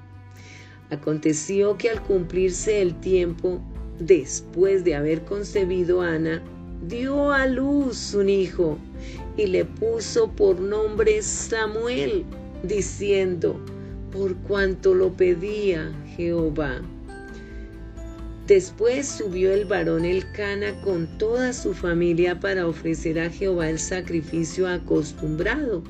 Aconteció 0.90 1.78
que 1.78 1.90
al 1.90 2.02
cumplirse 2.02 2.82
el 2.82 2.98
tiempo, 3.00 3.62
después 4.00 4.82
de 4.82 4.94
haber 4.94 5.22
concebido 5.22 6.00
Ana, 6.00 6.42
dio 6.88 7.30
a 7.30 7.46
luz 7.46 8.14
un 8.14 8.28
hijo 8.28 8.78
y 9.36 9.46
le 9.46 9.64
puso 9.64 10.30
por 10.32 10.58
nombre 10.58 11.22
Samuel, 11.22 12.24
diciendo, 12.62 13.60
por 14.10 14.34
cuanto 14.38 14.94
lo 14.94 15.12
pedía 15.12 15.92
Jehová. 16.16 16.80
Después 18.46 19.06
subió 19.06 19.52
el 19.52 19.64
varón 19.64 20.04
Elcana 20.04 20.80
con 20.82 21.06
toda 21.18 21.52
su 21.52 21.72
familia 21.72 22.40
para 22.40 22.66
ofrecer 22.66 23.20
a 23.20 23.30
Jehová 23.30 23.70
el 23.70 23.78
sacrificio 23.78 24.66
acostumbrado 24.66 25.84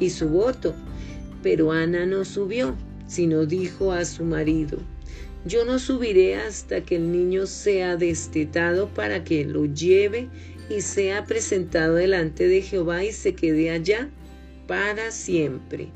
y 0.00 0.08
su 0.08 0.28
voto. 0.28 0.74
Pero 1.42 1.72
Ana 1.72 2.06
no 2.06 2.24
subió, 2.24 2.74
sino 3.06 3.44
dijo 3.44 3.92
a 3.92 4.04
su 4.06 4.24
marido, 4.24 4.78
yo 5.46 5.64
no 5.64 5.78
subiré 5.78 6.34
hasta 6.34 6.82
que 6.82 6.96
el 6.96 7.12
niño 7.12 7.46
sea 7.46 7.96
destetado 7.96 8.88
para 8.88 9.22
que 9.22 9.44
lo 9.44 9.66
lleve 9.66 10.28
y 10.68 10.80
sea 10.80 11.24
presentado 11.24 11.94
delante 11.94 12.48
de 12.48 12.62
Jehová 12.62 13.04
y 13.04 13.12
se 13.12 13.34
quede 13.34 13.70
allá 13.70 14.10
para 14.66 15.12
siempre. 15.12 15.88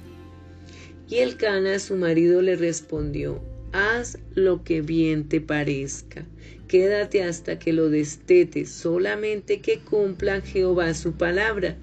Y 1.08 1.16
el 1.16 1.36
Cana, 1.36 1.80
su 1.80 1.96
marido, 1.96 2.40
le 2.42 2.54
respondió, 2.54 3.42
haz 3.72 4.18
lo 4.34 4.62
que 4.62 4.82
bien 4.82 5.28
te 5.28 5.40
parezca, 5.40 6.24
quédate 6.68 7.24
hasta 7.24 7.58
que 7.58 7.72
lo 7.72 7.90
destete, 7.90 8.66
solamente 8.66 9.60
que 9.60 9.80
cumpla 9.80 10.40
Jehová 10.42 10.94
su 10.94 11.14
palabra. 11.14 11.76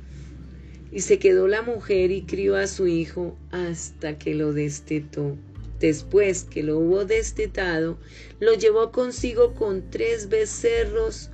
Y 0.89 1.01
se 1.01 1.19
quedó 1.19 1.49
la 1.49 1.61
mujer 1.61 2.11
y 2.11 2.21
crió 2.21 2.55
a 2.55 2.65
su 2.65 2.87
hijo 2.87 3.37
hasta 3.51 4.17
que 4.17 4.33
lo 4.33 4.53
destetó. 4.53 5.35
Después 5.79 6.43
que 6.43 6.63
lo 6.63 6.79
hubo 6.79 7.05
destetado, 7.05 7.97
lo 8.39 8.53
llevó 8.53 8.91
consigo 8.91 9.53
con 9.53 9.89
tres 9.89 10.29
becerros, 10.29 11.29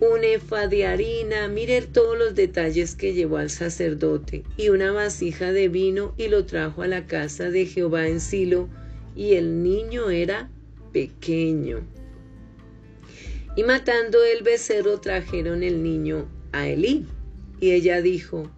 un 0.00 0.24
efa 0.24 0.66
de 0.66 0.86
harina, 0.86 1.48
mire 1.48 1.82
todos 1.82 2.18
los 2.18 2.34
detalles 2.34 2.94
que 2.94 3.14
llevó 3.14 3.36
al 3.36 3.50
sacerdote, 3.50 4.42
y 4.56 4.70
una 4.70 4.92
vasija 4.92 5.52
de 5.52 5.68
vino, 5.68 6.14
y 6.16 6.28
lo 6.28 6.46
trajo 6.46 6.82
a 6.82 6.88
la 6.88 7.06
casa 7.06 7.50
de 7.50 7.66
Jehová 7.66 8.08
en 8.08 8.20
Silo, 8.20 8.68
y 9.14 9.34
el 9.34 9.62
niño 9.62 10.10
era 10.10 10.50
pequeño. 10.92 11.86
Y 13.56 13.62
matando 13.62 14.24
el 14.24 14.42
becerro 14.42 14.98
trajeron 15.00 15.62
el 15.62 15.82
niño 15.82 16.28
a 16.52 16.68
Elí. 16.68 17.06
Y 17.60 17.70
ella 17.70 18.02
dijo, 18.02 18.50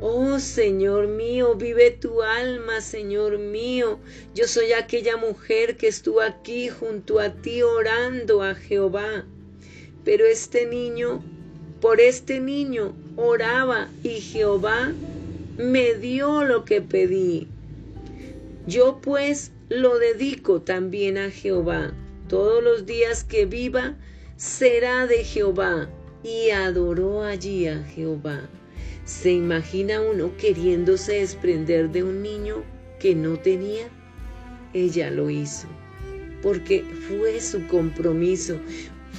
Oh 0.00 0.38
Señor 0.38 1.06
mío, 1.06 1.54
vive 1.54 1.90
tu 1.92 2.22
alma, 2.22 2.80
Señor 2.80 3.38
mío. 3.38 3.98
Yo 4.34 4.46
soy 4.46 4.72
aquella 4.72 5.16
mujer 5.16 5.76
que 5.76 5.86
estuvo 5.86 6.20
aquí 6.20 6.68
junto 6.68 7.20
a 7.20 7.30
ti 7.30 7.62
orando 7.62 8.42
a 8.42 8.54
Jehová. 8.54 9.24
Pero 10.04 10.26
este 10.26 10.66
niño, 10.66 11.22
por 11.80 12.00
este 12.00 12.40
niño 12.40 12.94
oraba 13.16 13.88
y 14.02 14.20
Jehová 14.20 14.92
me 15.56 15.94
dio 15.94 16.44
lo 16.44 16.64
que 16.64 16.82
pedí. 16.82 17.48
Yo 18.66 19.00
pues 19.00 19.52
lo 19.68 19.98
dedico 19.98 20.60
también 20.60 21.18
a 21.18 21.30
Jehová. 21.30 21.94
Todos 22.28 22.62
los 22.62 22.84
días 22.84 23.22
que 23.22 23.46
viva 23.46 23.96
será 24.36 25.06
de 25.06 25.24
Jehová. 25.24 25.88
Y 26.22 26.50
adoró 26.50 27.22
allí 27.22 27.68
a 27.68 27.84
Jehová. 27.84 28.48
¿Se 29.04 29.30
imagina 29.30 30.00
uno 30.00 30.34
queriéndose 30.38 31.14
desprender 31.20 31.90
de 31.90 32.02
un 32.02 32.22
niño 32.22 32.64
que 32.98 33.14
no 33.14 33.38
tenía? 33.38 33.86
Ella 34.72 35.10
lo 35.10 35.28
hizo, 35.28 35.68
porque 36.42 36.82
fue 37.06 37.38
su 37.40 37.66
compromiso, 37.66 38.58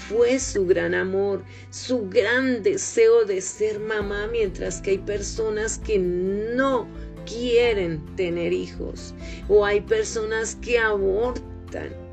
fue 0.09 0.39
su 0.39 0.65
gran 0.65 0.95
amor, 0.95 1.43
su 1.69 2.09
gran 2.09 2.63
deseo 2.63 3.25
de 3.25 3.41
ser 3.41 3.79
mamá, 3.79 4.27
mientras 4.31 4.81
que 4.81 4.91
hay 4.91 4.97
personas 4.97 5.77
que 5.77 5.99
no 5.99 6.87
quieren 7.27 8.03
tener 8.15 8.53
hijos 8.53 9.13
o 9.49 9.65
hay 9.65 9.81
personas 9.81 10.55
que 10.55 10.79
abortan 10.79 12.04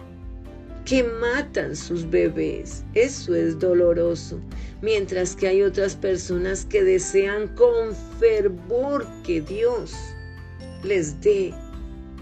que 0.93 1.05
matan 1.05 1.75
sus 1.75 2.11
bebés. 2.11 2.85
Eso 2.93 3.35
es 3.35 3.59
doloroso. 3.59 4.39
Mientras 4.83 5.35
que 5.35 5.49
hay 5.49 5.63
otras 5.63 5.97
personas 5.97 6.67
que 6.67 6.85
desean 6.85 7.49
con 7.57 7.97
fervor 8.21 9.07
que 9.25 9.41
Dios 9.41 9.95
les 10.85 11.19
dé 11.23 11.55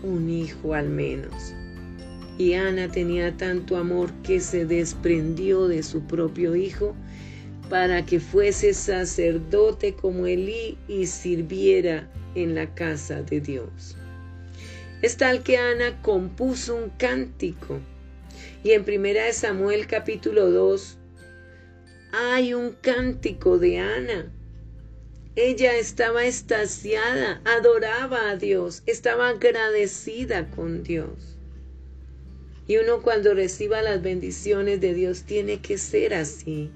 un 0.05 0.31
hijo 0.31 0.73
al 0.73 0.89
menos. 0.89 1.53
Y 2.39 2.55
Ana 2.55 2.87
tenía 2.87 3.37
tanto 3.37 3.77
amor 3.77 4.13
que 4.23 4.39
se 4.39 4.65
desprendió 4.65 5.67
de 5.67 5.83
su 5.83 6.03
propio 6.03 6.55
hijo 6.55 6.95
para 7.71 8.07
que 8.07 8.21
fuese 8.21 8.73
sacerdote 8.73 9.95
como 9.95 10.27
Elí 10.27 10.79
y 10.87 11.07
sirviera 11.07 12.09
en 12.37 12.55
la 12.55 12.73
casa 12.73 13.21
de 13.21 13.41
Dios. 13.41 13.97
Es 15.03 15.17
tal 15.17 15.43
que 15.43 15.57
Ana 15.59 16.01
compuso 16.03 16.77
un 16.77 16.91
cántico 16.91 17.81
y 18.63 18.73
en 18.73 18.85
primera 18.85 19.25
de 19.25 19.33
Samuel 19.33 19.87
capítulo 19.87 20.51
2 20.51 20.99
hay 22.13 22.55
un 22.55 22.73
cántico 22.73 23.59
de 23.59 23.79
Ana. 23.79 24.33
Ella 25.37 25.77
estaba 25.77 26.25
estasiada, 26.25 27.41
adoraba 27.45 28.31
a 28.31 28.37
Dios, 28.37 28.83
estaba 28.87 29.29
agradecida 29.29 30.51
con 30.51 30.83
Dios. 30.83 31.39
Y 32.67 32.77
uno 32.77 33.01
cuando 33.01 33.33
reciba 33.33 33.81
las 33.81 34.03
bendiciones 34.03 34.81
de 34.81 34.93
Dios 34.93 35.23
tiene 35.23 35.61
que 35.61 35.79
ser 35.79 36.13
así, 36.13 36.71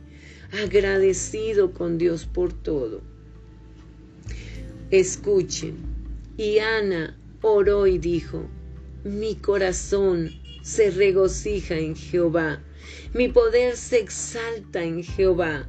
agradecido 0.62 1.72
con 1.72 1.98
Dios 1.98 2.24
por 2.26 2.52
todo. 2.52 3.02
Escuchen, 4.90 5.76
y 6.36 6.60
Ana 6.60 7.18
oró 7.42 7.86
y 7.86 7.98
dijo, 7.98 8.48
mi 9.02 9.34
corazón 9.34 10.30
se 10.64 10.90
regocija 10.90 11.76
en 11.76 11.94
Jehová, 11.94 12.58
mi 13.12 13.28
poder 13.28 13.76
se 13.76 13.98
exalta 13.98 14.82
en 14.82 15.04
Jehová. 15.04 15.68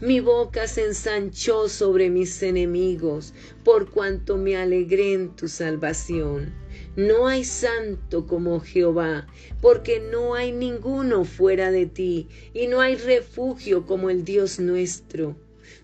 Mi 0.00 0.20
boca 0.20 0.68
se 0.68 0.84
ensanchó 0.84 1.68
sobre 1.68 2.10
mis 2.10 2.40
enemigos, 2.44 3.34
por 3.64 3.90
cuanto 3.90 4.36
me 4.36 4.56
alegré 4.56 5.14
en 5.14 5.34
tu 5.34 5.48
salvación. 5.48 6.54
No 6.94 7.26
hay 7.26 7.42
santo 7.42 8.26
como 8.28 8.60
Jehová, 8.60 9.26
porque 9.60 9.98
no 9.98 10.34
hay 10.34 10.52
ninguno 10.52 11.24
fuera 11.24 11.72
de 11.72 11.86
ti, 11.86 12.28
y 12.54 12.68
no 12.68 12.80
hay 12.80 12.94
refugio 12.94 13.84
como 13.84 14.10
el 14.10 14.24
Dios 14.24 14.60
nuestro. 14.60 15.36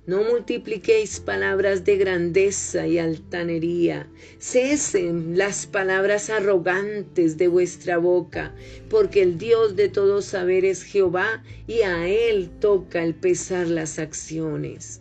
No 0.04 0.24
multipliquéis 0.24 1.20
palabras 1.20 1.84
de 1.84 1.96
grandeza 1.96 2.88
y 2.88 2.98
altanería. 2.98 4.08
Cesen 4.40 5.38
las 5.38 5.64
palabras 5.64 6.28
arrogantes 6.28 7.36
de 7.36 7.46
vuestra 7.46 7.98
boca, 7.98 8.52
porque 8.90 9.22
el 9.22 9.38
Dios 9.38 9.76
de 9.76 9.88
todo 9.88 10.20
saber 10.20 10.64
es 10.64 10.82
Jehová, 10.82 11.44
y 11.68 11.82
a 11.82 12.08
él 12.08 12.50
toca 12.58 13.04
el 13.04 13.14
pesar 13.14 13.68
las 13.68 14.00
acciones. 14.00 15.00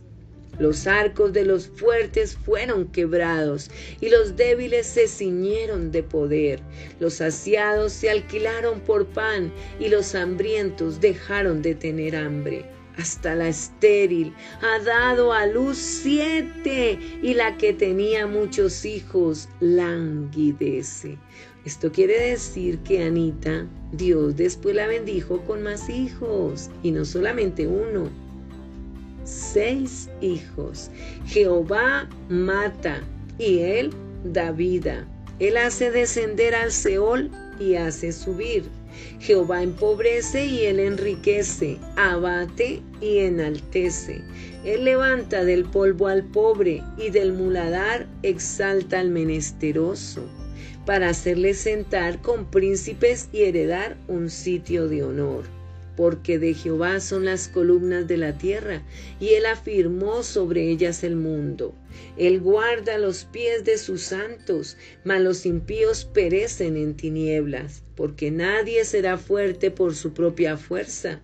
Los 0.60 0.86
arcos 0.86 1.34
de 1.34 1.46
los 1.46 1.68
fuertes 1.68 2.38
fueron 2.38 2.86
quebrados 2.92 3.72
y 4.02 4.10
los 4.10 4.36
débiles 4.36 4.86
se 4.86 5.08
ciñeron 5.08 5.92
de 5.92 6.04
poder. 6.04 6.60
Los 7.00 7.16
saciados 7.16 7.92
se 7.92 8.12
alquilaron 8.12 8.82
por 8.82 9.08
pan 9.08 9.52
y 9.80 9.90
los 9.90 10.14
hambrientos 10.14 11.02
dejaron 11.02 11.64
de 11.64 11.74
tener 11.74 12.16
hambre 12.16 12.81
hasta 12.98 13.36
la 13.36 13.48
estéril, 13.48 14.34
ha 14.62 14.84
dado 14.84 15.34
a 15.34 15.46
luz 15.46 15.78
siete 15.78 17.00
y 17.22 17.34
la 17.34 17.58
que 17.58 17.74
tenía 17.74 18.28
muchos 18.28 18.86
hijos 18.86 19.50
languidece. 19.60 21.18
Esto 21.66 21.92
quiere 21.92 22.20
decir 22.20 22.80
que 22.80 23.04
Anita, 23.04 23.68
Dios 23.92 24.36
después 24.36 24.76
la 24.76 24.88
bendijo 24.88 25.42
con 25.42 25.62
más 25.62 25.90
hijos 25.90 26.70
y 26.82 26.92
no 26.92 27.06
solamente 27.06 27.68
uno, 27.68 28.10
seis 29.24 30.10
hijos. 30.22 30.90
Jehová 31.28 32.10
mata 32.30 33.02
y 33.38 33.60
él 33.60 33.92
da 34.24 34.52
vida. 34.52 35.08
Él 35.40 35.58
hace 35.58 35.92
descender 35.92 36.56
al 36.56 36.72
Seol 36.72 37.30
y 37.60 37.76
hace 37.76 38.12
subir. 38.12 38.64
Jehová 39.20 39.64
empobrece 39.64 40.46
y 40.46 40.66
él 40.66 40.80
enriquece, 40.80 41.78
abate 41.96 42.82
y 43.00 43.20
enaltece. 43.20 44.22
Él 44.66 44.86
levanta 44.86 45.44
del 45.44 45.66
polvo 45.66 46.08
al 46.08 46.24
pobre 46.24 46.84
y 46.98 47.10
del 47.10 47.34
muladar 47.34 48.08
exalta 48.24 49.00
al 49.00 49.10
menesteroso, 49.10 50.24
para 50.86 51.10
hacerle 51.10 51.54
sentar 51.54 52.22
con 52.22 52.46
príncipes 52.46 53.30
y 53.32 53.44
heredar 53.44 53.98
un 54.08 54.30
sitio 54.30 54.88
de 54.88 55.04
honor 55.04 55.61
porque 55.96 56.40
de 56.40 56.54
Jehová 56.54 57.00
son 57.00 57.26
las 57.26 57.48
columnas 57.48 58.08
de 58.08 58.18
la 58.18 58.38
tierra, 58.38 58.84
y 59.20 59.30
él 59.30 59.46
afirmó 59.46 60.24
sobre 60.24 60.70
ellas 60.70 61.04
el 61.04 61.16
mundo. 61.16 61.76
Él 62.18 62.40
guarda 62.40 62.98
los 62.98 63.26
pies 63.26 63.64
de 63.66 63.78
sus 63.78 64.02
santos, 64.02 64.78
mas 65.04 65.22
los 65.22 65.46
impíos 65.46 66.06
perecen 66.06 66.78
en 66.78 66.96
tinieblas, 66.96 67.84
porque 67.96 68.32
nadie 68.32 68.86
será 68.86 69.18
fuerte 69.18 69.72
por 69.72 69.96
su 69.96 70.14
propia 70.14 70.58
fuerza. 70.58 71.22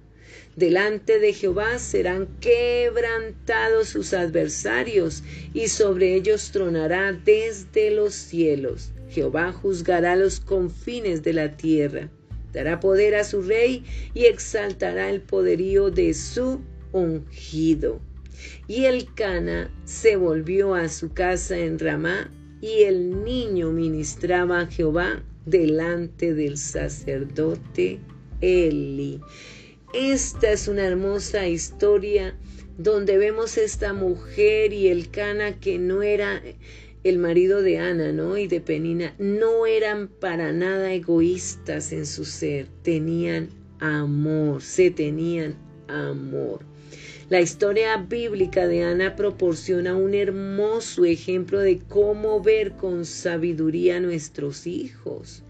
Delante 0.56 1.20
de 1.20 1.34
Jehová 1.34 1.80
serán 1.80 2.28
quebrantados 2.40 3.90
sus 3.90 4.14
adversarios, 4.14 5.24
y 5.54 5.68
sobre 5.68 6.16
ellos 6.16 6.52
tronará 6.52 7.14
desde 7.14 7.92
los 7.92 8.14
cielos. 8.14 8.92
Jehová 9.10 9.54
juzgará 9.54 10.16
los 10.16 10.40
confines 10.40 11.24
de 11.24 11.34
la 11.34 11.56
tierra 11.56 12.10
dará 12.54 12.80
poder 12.80 13.16
a 13.16 13.24
su 13.24 13.42
rey 13.42 13.84
y 14.14 14.26
exaltará 14.26 15.10
el 15.10 15.22
poderío 15.22 15.92
de 15.92 16.14
su 16.14 16.62
ungido. 16.92 18.00
Y 18.68 18.86
el 18.86 19.14
Cana 19.14 19.72
se 19.86 20.16
volvió 20.16 20.76
a 20.76 20.90
su 20.90 21.14
casa 21.14 21.58
en 21.58 21.80
Ramá, 21.80 22.32
y 22.62 22.84
el 22.84 23.24
niño 23.24 23.72
ministraba 23.72 24.62
a 24.62 24.68
Jehová 24.68 25.24
delante 25.46 26.34
del 26.34 26.58
sacerdote 26.58 28.00
Eli. 28.42 29.22
Esta 29.94 30.52
es 30.52 30.68
una 30.68 30.86
hermosa 30.86 31.48
historia 31.48 32.36
donde 32.78 33.18
vemos 33.18 33.58
esta 33.58 33.94
mujer 33.94 34.74
y 34.74 34.90
el 34.90 35.10
Cana 35.10 35.60
que 35.60 35.80
no 35.80 36.04
era 36.04 36.42
el 37.10 37.20
marido 37.20 37.62
de 37.62 37.80
Ana, 37.80 38.12
¿no? 38.12 38.38
Y 38.38 38.48
de 38.48 38.62
Penina, 38.62 39.14
no 39.18 39.66
eran 39.66 40.08
para 40.08 40.52
nada 40.52 40.94
egoístas 40.94 41.92
en 41.92 42.06
su 42.06 42.26
ser, 42.26 42.68
tenían 42.84 43.50
amor, 43.80 44.62
se 44.62 44.92
tenían 44.92 45.56
amor. 45.88 46.66
La 47.30 47.42
historia 47.42 47.98
bíblica 47.98 48.68
de 48.68 48.84
Ana 48.84 49.16
proporciona 49.16 49.96
un 49.96 50.14
hermoso 50.14 51.04
ejemplo 51.04 51.60
de 51.60 51.80
cómo 51.80 52.42
ver 52.42 52.72
con 52.78 53.06
sabiduría 53.06 53.98
a 53.98 54.00
nuestros 54.00 54.66
hijos. 54.66 55.44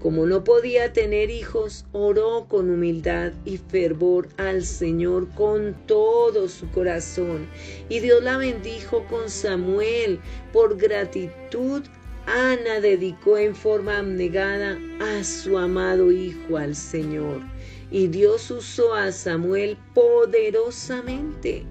Como 0.00 0.26
no 0.26 0.44
podía 0.44 0.92
tener 0.92 1.28
hijos, 1.28 1.84
oró 1.90 2.46
con 2.48 2.70
humildad 2.70 3.32
y 3.44 3.58
fervor 3.58 4.28
al 4.36 4.64
Señor 4.64 5.28
con 5.34 5.74
todo 5.86 6.48
su 6.48 6.70
corazón. 6.70 7.48
Y 7.88 7.98
Dios 7.98 8.22
la 8.22 8.36
bendijo 8.36 9.04
con 9.06 9.28
Samuel. 9.28 10.20
Por 10.52 10.76
gratitud, 10.76 11.82
Ana 12.26 12.80
dedicó 12.80 13.38
en 13.38 13.56
forma 13.56 13.98
abnegada 13.98 14.78
a 15.00 15.24
su 15.24 15.58
amado 15.58 16.12
hijo 16.12 16.58
al 16.58 16.76
Señor. 16.76 17.40
Y 17.90 18.06
Dios 18.06 18.50
usó 18.52 18.94
a 18.94 19.10
Samuel 19.10 19.76
poderosamente 19.94 21.64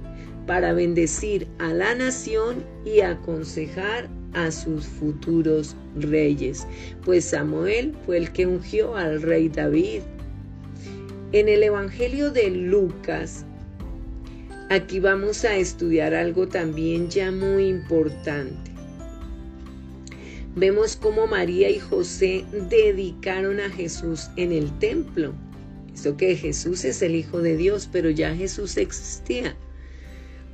para 0.48 0.74
bendecir 0.74 1.48
a 1.60 1.74
la 1.74 1.96
nación 1.96 2.66
y 2.84 3.02
aconsejar 3.02 4.10
a 4.34 4.52
sus 4.52 4.86
futuros 4.86 5.76
reyes, 5.96 6.68
pues 7.04 7.26
Samuel 7.26 7.96
fue 8.06 8.18
el 8.18 8.32
que 8.32 8.46
ungió 8.46 8.96
al 8.96 9.22
rey 9.22 9.50
David. 9.50 10.02
En 11.32 11.50
el 11.50 11.64
Evangelio 11.64 12.32
de 12.32 12.50
Lucas, 12.50 13.46
aquí 14.70 15.00
vamos 15.00 15.44
a 15.44 15.56
estudiar 15.58 16.14
algo 16.14 16.48
también 16.48 17.10
ya 17.10 17.32
muy 17.32 17.68
importante. 17.68 18.72
Vemos 20.56 20.96
cómo 20.96 21.28
María 21.28 21.70
y 21.70 21.78
José 21.78 22.44
dedicaron 22.70 23.60
a 23.60 23.70
Jesús 23.70 24.30
en 24.38 24.52
el 24.52 24.72
templo. 24.80 25.34
Esto 25.94 26.18
que 26.18 26.36
Jesús 26.36 26.84
es 26.84 27.02
el 27.02 27.16
Hijo 27.16 27.42
de 27.42 27.58
Dios, 27.58 27.88
pero 27.92 28.10
ya 28.10 28.36
Jesús 28.36 28.78
existía. 28.78 29.56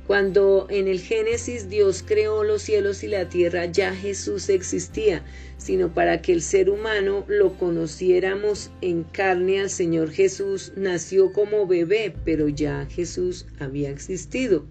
Cuando 0.06 0.66
en 0.68 0.86
el 0.86 1.00
Génesis 1.00 1.70
Dios 1.70 2.04
creó 2.06 2.44
los 2.44 2.60
cielos 2.60 3.02
y 3.02 3.08
la 3.08 3.30
tierra, 3.30 3.64
ya 3.64 3.94
Jesús 3.94 4.50
existía, 4.50 5.24
sino 5.56 5.94
para 5.94 6.20
que 6.20 6.32
el 6.34 6.42
ser 6.42 6.68
humano 6.68 7.24
lo 7.26 7.56
conociéramos 7.56 8.70
en 8.82 9.04
carne 9.04 9.60
al 9.60 9.70
Señor 9.70 10.10
Jesús, 10.10 10.72
nació 10.76 11.32
como 11.32 11.66
bebé, 11.66 12.14
pero 12.22 12.50
ya 12.50 12.84
Jesús 12.90 13.46
había 13.58 13.88
existido. 13.88 14.66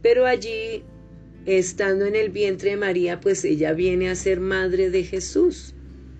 Pero 0.00 0.24
allí, 0.24 0.82
estando 1.44 2.06
en 2.06 2.16
el 2.16 2.30
vientre 2.30 2.70
de 2.70 2.76
María, 2.78 3.20
pues 3.20 3.44
ella 3.44 3.74
viene 3.74 4.08
a 4.08 4.14
ser 4.14 4.40
madre 4.40 4.88
de 4.88 5.04
Jesús, 5.04 5.74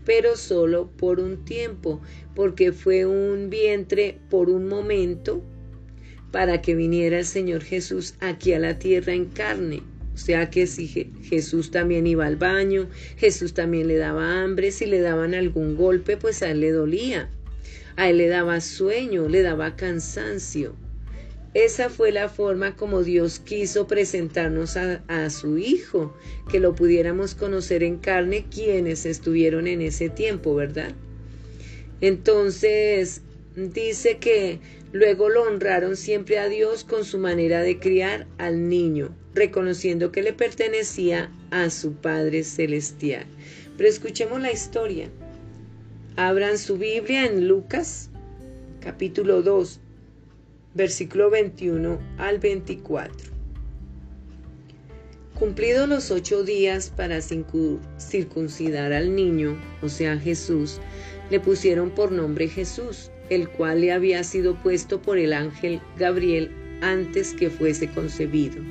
pero 0.05 0.37
solo 0.37 0.91
por 0.99 1.19
un 1.19 1.47
tiempo, 1.47 2.03
porque 2.35 2.73
fue 2.73 3.07
un 3.07 3.49
vientre 3.49 4.19
por 4.29 4.51
un 4.51 4.69
momento 4.69 5.43
para 6.31 6.61
que 6.61 6.75
viniera 6.75 7.19
el 7.19 7.25
Señor 7.25 7.63
Jesús 7.63 8.15
aquí 8.21 8.53
a 8.53 8.59
la 8.59 8.79
tierra 8.79 9.13
en 9.15 9.27
carne. 9.27 9.83
O 10.15 10.19
sea 10.19 10.51
que 10.51 10.67
si 10.67 10.89
Jesús 11.23 11.71
también 11.71 12.07
iba 12.07 12.27
al 12.27 12.37
baño, 12.37 12.89
Jesús 13.17 13.55
también 13.55 13.87
le 13.87 13.99
daba 13.99 14.43
hambre, 14.43 14.73
si 14.73 14.87
le 14.87 15.01
daban 15.01 15.33
algún 15.33 15.77
golpe, 15.77 16.17
pues 16.17 16.43
a 16.43 16.51
él 16.51 16.61
le 16.61 16.73
dolía. 16.73 17.31
A 17.97 18.11
él 18.11 18.19
le 18.19 18.29
daba 18.29 18.61
sueño, 18.61 19.29
le 19.29 19.43
daba 19.43 19.77
cansancio. 19.77 20.75
Esa 21.55 21.89
fue 21.89 22.13
la 22.13 22.29
forma 22.29 22.77
como 22.77 23.03
Dios 23.03 23.39
quiso 23.39 23.87
presentarnos 23.87 24.77
a, 24.77 25.31
su 25.31 25.57
Hijo, 25.57 26.15
que 26.51 26.61
lo 26.61 26.75
pudiéramos 26.75 27.35
conocer 27.35 27.83
en 27.83 27.97
carne 27.99 28.47
quienes 28.51 29.07
estuvieron 29.07 29.67
en 29.67 29.81
ese 29.81 30.11
tiempo, 30.11 30.55
¿verdad? 30.55 30.93
Entonces 32.01 33.23
dice 33.57 34.19
que 34.19 34.61
luego 34.93 35.29
lo 35.29 35.43
honraron 35.43 35.97
siempre 35.97 36.39
a 36.39 36.49
Dios 36.49 36.85
con 36.85 37.05
su 37.05 37.19
manera 37.19 37.63
de 37.63 37.79
criar 37.79 38.27
al 38.39 38.69
niño, 38.69 39.15
reconociendo 39.35 40.13
que 40.13 40.23
le 40.23 40.33
pertenecía 40.33 41.31
a 41.51 41.71
su 41.71 41.95
Padre 41.95 42.45
Celestial. 42.45 43.27
Pero 43.77 43.89
escuchemos 43.89 44.41
la 44.41 44.53
historia. 44.53 45.09
Abran 46.17 46.59
su 46.59 46.79
Biblia 46.79 47.27
en 47.27 47.47
Lucas 47.47 48.11
capítulo 48.81 49.43
2, 49.43 49.81
versículo 50.75 51.31
21 51.31 51.99
al 52.17 52.39
24. 52.39 53.39
Cumplidos 55.39 55.89
los 55.89 56.11
ocho 56.11 56.43
días 56.43 56.91
para 56.97 57.21
circuncidar 57.21 58.93
al 58.93 59.15
niño, 59.15 59.57
o 59.83 59.89
sea 59.89 60.19
Jesús, 60.19 60.81
le 61.31 61.39
pusieron 61.39 61.91
por 61.91 62.11
nombre 62.11 62.49
Jesús, 62.49 63.11
el 63.31 63.49
cual 63.49 63.81
le 63.81 63.93
había 63.93 64.25
sido 64.25 64.55
puesto 64.57 65.01
por 65.01 65.19
el 65.19 65.33
ángel 65.33 65.81
Gabriel 65.97 66.51
antes 66.81 67.35
que 67.35 67.51
fuese 67.51 67.89
concebido. 67.89 68.63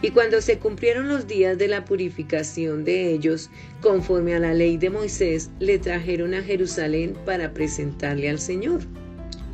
Y 0.00 0.10
cuando 0.10 0.40
se 0.40 0.58
cumplieron 0.58 1.08
los 1.08 1.26
días 1.26 1.58
de 1.58 1.66
la 1.66 1.84
purificación 1.84 2.84
de 2.84 3.12
ellos, 3.12 3.50
conforme 3.80 4.34
a 4.34 4.38
la 4.38 4.54
ley 4.54 4.76
de 4.76 4.90
Moisés, 4.90 5.50
le 5.58 5.78
trajeron 5.78 6.34
a 6.34 6.42
Jerusalén 6.42 7.16
para 7.24 7.52
presentarle 7.52 8.28
al 8.28 8.38
Señor. 8.38 8.80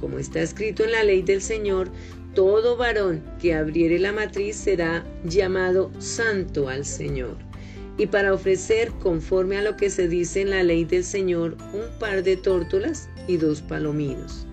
Como 0.00 0.18
está 0.18 0.42
escrito 0.42 0.84
en 0.84 0.92
la 0.92 1.02
ley 1.02 1.22
del 1.22 1.40
Señor, 1.40 1.90
todo 2.34 2.76
varón 2.76 3.22
que 3.40 3.54
abriere 3.54 3.98
la 3.98 4.12
matriz 4.12 4.56
será 4.56 5.04
llamado 5.24 5.90
santo 5.98 6.68
al 6.68 6.84
Señor 6.84 7.36
y 7.96 8.06
para 8.06 8.34
ofrecer, 8.34 8.90
conforme 9.02 9.56
a 9.56 9.62
lo 9.62 9.76
que 9.76 9.90
se 9.90 10.08
dice 10.08 10.40
en 10.40 10.50
la 10.50 10.62
ley 10.62 10.84
del 10.84 11.04
Señor, 11.04 11.56
un 11.72 11.98
par 11.98 12.22
de 12.22 12.36
tórtolas 12.36 13.08
y 13.26 13.36
dos 13.36 13.62
palominos. 13.62 14.46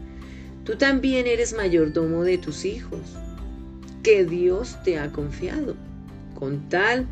Tú 0.64 0.76
también 0.76 1.28
eres 1.28 1.54
mayordomo 1.54 2.24
de 2.24 2.38
tus 2.38 2.66
hijos, 2.66 3.02
que 4.04 4.26
Dios 4.26 4.78
te 4.84 5.00
ha 5.00 5.12
confiado. 5.12 5.76
Con 6.36 6.70
tal, 6.70 7.08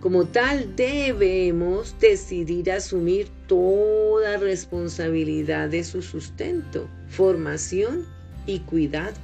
como 0.00 0.26
tal, 0.26 0.76
debemos 0.76 1.96
decidir 1.98 2.70
asumir 2.70 3.28
toda 3.46 4.36
responsabilidad 4.36 5.68
de 5.70 5.82
su 5.82 6.02
sustento, 6.02 6.88
formación 7.08 8.04
y 8.46 8.60
cuidado. 8.60 9.16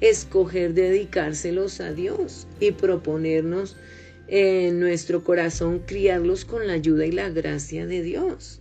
Escoger 0.00 0.74
dedicárselos 0.74 1.80
a 1.80 1.92
Dios 1.92 2.46
y 2.58 2.72
proponernos 2.72 3.76
en 4.26 4.80
nuestro 4.80 5.22
corazón 5.24 5.80
criarlos 5.80 6.44
con 6.44 6.66
la 6.66 6.74
ayuda 6.74 7.04
y 7.04 7.12
la 7.12 7.28
gracia 7.28 7.86
de 7.86 8.02
Dios. 8.02 8.59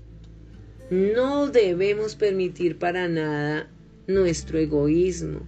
No 0.89 1.47
debemos 1.47 2.15
permitir 2.15 2.77
para 2.77 3.07
nada 3.07 3.69
nuestro 4.07 4.57
egoísmo, 4.57 5.47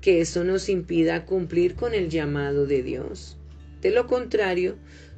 que 0.00 0.20
eso 0.20 0.44
nos 0.44 0.68
impida 0.68 1.26
cumplir 1.26 1.74
con 1.74 1.94
el 1.94 2.08
llamado 2.08 2.66
de 2.66 2.82
Dios. 2.82 3.36
De 3.82 3.90
lo 3.90 4.06
contrario, 4.06 4.76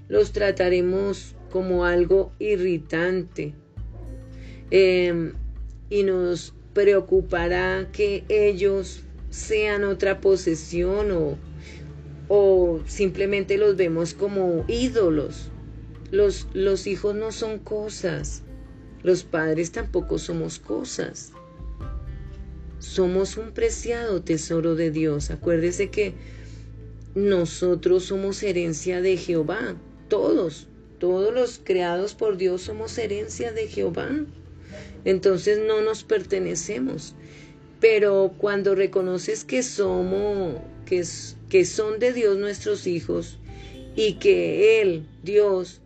los 0.08 0.32
trataremos 0.32 1.36
como 1.50 1.84
algo 1.84 2.32
irritante 2.38 3.54
em, 4.70 5.34
y 5.88 6.02
nos 6.02 6.54
preocupará 6.74 7.88
que 7.92 8.24
ellos 8.28 9.02
sean 9.30 9.84
otra 9.84 10.20
posesión 10.20 11.10
o 11.12 11.38
o 12.32 12.80
simplemente 12.86 13.58
los 13.58 13.74
vemos 13.74 14.14
como 14.14 14.64
ídolos. 14.68 15.50
Los, 16.12 16.46
los 16.54 16.86
hijos 16.86 17.16
no 17.16 17.32
son 17.32 17.58
cosas, 17.58 18.44
los 19.02 19.24
padres 19.24 19.72
tampoco 19.72 20.18
somos 20.18 20.58
cosas. 20.58 21.32
Somos 22.78 23.36
un 23.36 23.52
preciado 23.52 24.22
tesoro 24.22 24.74
de 24.74 24.90
Dios. 24.90 25.30
Acuérdese 25.30 25.90
que 25.90 26.14
nosotros 27.14 28.04
somos 28.04 28.42
herencia 28.42 29.00
de 29.00 29.16
Jehová. 29.16 29.76
Todos, 30.08 30.66
todos 30.98 31.32
los 31.32 31.60
creados 31.62 32.14
por 32.14 32.36
Dios 32.36 32.62
somos 32.62 32.96
herencia 32.98 33.52
de 33.52 33.68
Jehová. 33.68 34.10
Entonces 35.04 35.60
no 35.66 35.80
nos 35.80 36.04
pertenecemos. 36.04 37.14
Pero 37.80 38.34
cuando 38.36 38.74
reconoces 38.74 39.44
que 39.44 39.62
somos, 39.62 40.56
que, 40.84 41.02
que 41.48 41.64
son 41.64 41.98
de 41.98 42.12
Dios 42.12 42.36
nuestros 42.36 42.86
hijos 42.86 43.38
y 43.96 44.14
que 44.14 44.82
Él, 44.82 45.06
Dios, 45.22 45.79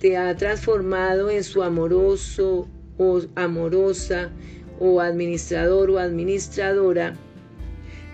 te 0.00 0.16
ha 0.16 0.34
transformado 0.34 1.30
en 1.30 1.44
su 1.44 1.62
amoroso 1.62 2.66
o 2.96 3.20
amorosa 3.36 4.32
o 4.78 5.00
administrador 5.00 5.90
o 5.90 5.98
administradora, 5.98 7.14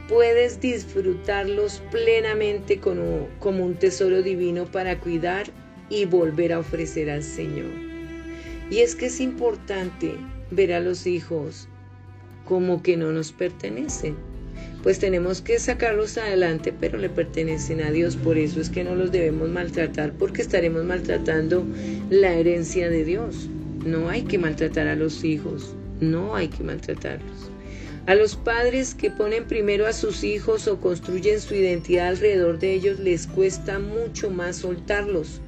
puedes 0.09 0.61
disfrutarlos 0.61 1.80
plenamente 1.93 2.80
como, 2.80 3.28
como 3.39 3.64
un 3.64 3.74
tesoro 3.76 4.20
divino 4.20 4.66
para 4.66 4.99
cuidar 4.99 5.47
y 5.89 6.05
volver 6.07 6.53
a 6.53 6.59
ofrecer 6.59 7.09
al 7.09 7.22
Señor. 7.22 7.70
Y 8.68 8.80
es 8.80 8.97
que 8.97 9.07
es 9.07 9.20
importante 9.20 10.16
ver 10.51 10.72
a 10.72 10.80
los 10.80 11.07
hijos 11.07 11.68
como 12.45 12.82
que 12.82 12.97
no 12.97 13.12
nos 13.12 13.30
pertenecen. 13.30 14.16
Pues 14.87 15.01
tenemos 15.01 15.41
que 15.41 15.59
sacarlos 15.59 16.16
adelante, 16.16 16.72
pero 16.72 16.97
le 16.97 17.09
pertenecen 17.09 17.80
a 17.80 17.91
Dios. 17.91 18.14
Por 18.14 18.39
eso 18.39 18.61
es 18.61 18.70
que 18.70 18.84
no 18.84 18.95
los 18.95 19.11
debemos 19.11 19.49
maltratar, 19.49 20.12
porque 20.12 20.43
estaremos 20.43 20.84
maltratando 20.84 21.66
la 22.09 22.34
herencia 22.34 22.89
de 22.89 23.05
Dios. 23.05 23.49
No 23.84 24.09
hay 24.09 24.22
que 24.22 24.39
maltratar 24.39 24.87
a 24.87 24.95
los 24.95 25.24
hijos, 25.24 25.74
no 25.99 26.37
hay 26.37 26.47
que 26.47 26.62
maltratarlos. 26.62 27.51
A 28.07 28.14
los 28.14 28.37
padres 28.37 28.95
que 28.95 29.11
ponen 29.11 29.49
primero 29.49 29.89
a 29.89 29.93
sus 29.93 30.22
hijos 30.22 30.68
o 30.68 30.80
construyen 30.80 31.41
su 31.41 31.57
identidad 31.57 32.11
alrededor 32.11 32.61
de 32.61 32.74
ellos 32.74 33.01
les 33.01 33.26
cuesta 33.26 33.80
mucho 33.80 34.30
más 34.30 34.59
soltarlos 34.59 35.41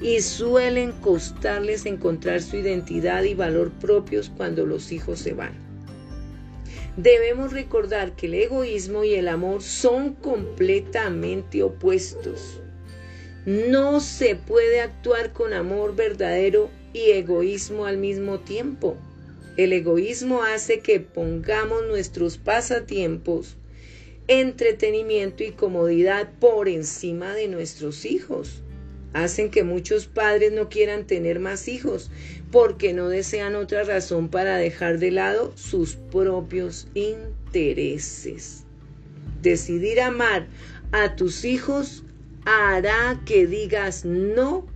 y 0.00 0.22
suelen 0.22 0.92
costarles 0.92 1.84
encontrar 1.84 2.40
su 2.40 2.56
identidad 2.56 3.24
y 3.24 3.34
valor 3.34 3.70
propios 3.70 4.32
cuando 4.34 4.64
los 4.64 4.92
hijos 4.92 5.18
se 5.18 5.34
van. 5.34 5.67
Debemos 6.96 7.52
recordar 7.52 8.16
que 8.16 8.26
el 8.26 8.34
egoísmo 8.34 9.04
y 9.04 9.14
el 9.14 9.28
amor 9.28 9.62
son 9.62 10.14
completamente 10.14 11.62
opuestos. 11.62 12.60
No 13.46 14.00
se 14.00 14.34
puede 14.34 14.80
actuar 14.80 15.32
con 15.32 15.52
amor 15.52 15.94
verdadero 15.94 16.70
y 16.92 17.10
egoísmo 17.12 17.86
al 17.86 17.98
mismo 17.98 18.40
tiempo. 18.40 18.96
El 19.56 19.72
egoísmo 19.72 20.42
hace 20.42 20.80
que 20.80 21.00
pongamos 21.00 21.86
nuestros 21.86 22.36
pasatiempos, 22.36 23.56
entretenimiento 24.26 25.44
y 25.44 25.52
comodidad 25.52 26.30
por 26.38 26.68
encima 26.68 27.34
de 27.34 27.48
nuestros 27.48 28.04
hijos 28.04 28.62
hacen 29.12 29.50
que 29.50 29.62
muchos 29.62 30.06
padres 30.06 30.52
no 30.52 30.68
quieran 30.68 31.06
tener 31.06 31.40
más 31.40 31.68
hijos 31.68 32.10
porque 32.50 32.92
no 32.92 33.08
desean 33.08 33.54
otra 33.54 33.84
razón 33.84 34.28
para 34.28 34.56
dejar 34.56 34.98
de 34.98 35.10
lado 35.10 35.52
sus 35.56 35.96
propios 35.96 36.88
intereses. 36.94 38.64
Decidir 39.42 40.00
amar 40.00 40.46
a 40.92 41.16
tus 41.16 41.44
hijos 41.44 42.04
hará 42.44 43.20
que 43.26 43.46
digas 43.46 44.04
no 44.04 44.66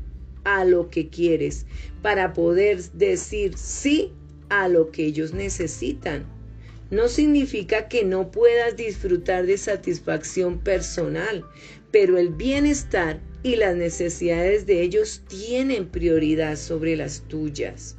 a 0.44 0.64
lo 0.64 0.90
que 0.90 1.08
quieres 1.08 1.66
para 2.02 2.32
poder 2.32 2.82
decir 2.92 3.56
sí 3.56 4.12
a 4.48 4.68
lo 4.68 4.90
que 4.90 5.06
ellos 5.06 5.32
necesitan. 5.32 6.26
No 6.90 7.08
significa 7.08 7.88
que 7.88 8.04
no 8.04 8.30
puedas 8.30 8.76
disfrutar 8.76 9.46
de 9.46 9.56
satisfacción 9.56 10.58
personal, 10.58 11.46
pero 11.92 12.18
el 12.18 12.30
bienestar 12.30 13.20
y 13.42 13.56
las 13.56 13.76
necesidades 13.76 14.66
de 14.66 14.82
ellos 14.82 15.22
tienen 15.28 15.88
prioridad 15.88 16.56
sobre 16.56 16.96
las 16.96 17.22
tuyas. 17.28 17.96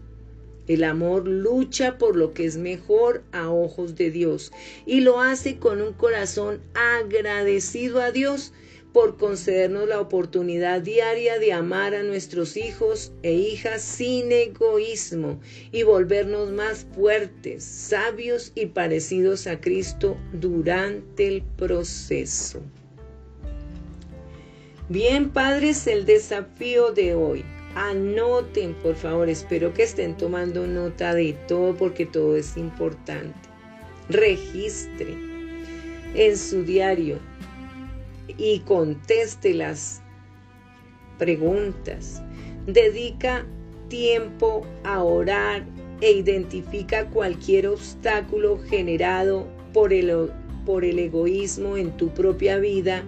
El 0.67 0.83
amor 0.83 1.27
lucha 1.27 1.97
por 1.97 2.15
lo 2.15 2.33
que 2.33 2.45
es 2.45 2.57
mejor 2.57 3.23
a 3.33 3.49
ojos 3.49 3.95
de 3.95 4.11
Dios 4.11 4.51
y 4.85 5.01
lo 5.01 5.19
hace 5.19 5.57
con 5.57 5.81
un 5.81 5.93
corazón 5.93 6.61
agradecido 6.73 8.01
a 8.01 8.11
Dios 8.11 8.53
por 8.93 9.17
concedernos 9.17 9.89
la 9.89 9.99
oportunidad 9.99 10.81
diaria 10.81 11.39
de 11.39 11.51
amar 11.51 11.95
a 11.95 12.03
nuestros 12.03 12.55
hijos 12.55 13.11
e 13.23 13.33
hijas 13.33 13.81
sin 13.81 14.31
egoísmo 14.31 15.41
y 15.71 15.83
volvernos 15.83 16.51
más 16.51 16.85
fuertes, 16.95 17.63
sabios 17.63 18.51
y 18.55 18.67
parecidos 18.67 19.47
a 19.47 19.59
Cristo 19.59 20.15
durante 20.31 21.27
el 21.27 21.43
proceso. 21.57 22.61
Bien, 24.93 25.31
padres, 25.31 25.87
el 25.87 26.05
desafío 26.05 26.91
de 26.91 27.15
hoy. 27.15 27.43
Anoten, 27.73 28.75
por 28.75 28.93
favor, 28.93 29.27
espero 29.27 29.73
que 29.73 29.81
estén 29.81 30.15
tomando 30.15 30.67
nota 30.67 31.15
de 31.15 31.33
todo 31.47 31.75
porque 31.75 32.05
todo 32.05 32.35
es 32.37 32.55
importante. 32.57 33.49
Registre. 34.07 35.17
en 36.13 36.37
su 36.37 36.63
diario 36.63 37.17
y 38.37 38.59
conteste 38.59 39.55
las 39.55 40.03
preguntas. 41.17 42.21
Dedica 42.67 43.47
tiempo 43.87 44.63
a 44.83 45.01
orar 45.01 45.65
e 46.01 46.11
identifica 46.11 47.09
cualquier 47.09 47.65
obstáculo 47.65 48.59
generado 48.69 49.47
por 49.73 49.91
el, 49.91 50.29
por 50.67 50.85
el 50.85 50.99
egoísmo 50.99 51.77
en 51.77 51.97
tu 51.97 52.09
propia 52.09 52.59
vida 52.59 53.03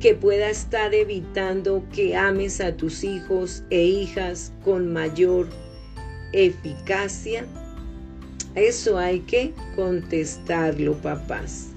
que 0.00 0.14
pueda 0.14 0.48
estar 0.50 0.94
evitando 0.94 1.84
que 1.92 2.16
ames 2.16 2.60
a 2.60 2.76
tus 2.76 3.02
hijos 3.02 3.64
e 3.70 3.82
hijas 3.82 4.52
con 4.64 4.92
mayor 4.92 5.48
eficacia? 6.32 7.46
Eso 8.54 8.98
hay 8.98 9.20
que 9.20 9.52
contestarlo, 9.76 10.94
papás. 10.94 11.68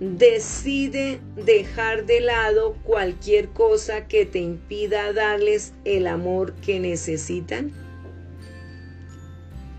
Decide 0.00 1.20
dejar 1.36 2.06
de 2.06 2.20
lado 2.20 2.74
cualquier 2.84 3.48
cosa 3.50 4.06
que 4.08 4.24
te 4.24 4.38
impida 4.38 5.12
darles 5.12 5.74
el 5.84 6.06
amor 6.06 6.54
que 6.54 6.80
necesitan. 6.80 7.70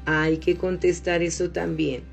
Hay 0.05 0.37
que 0.37 0.55
contestar 0.57 1.23
eso 1.23 1.49
también. 1.49 2.10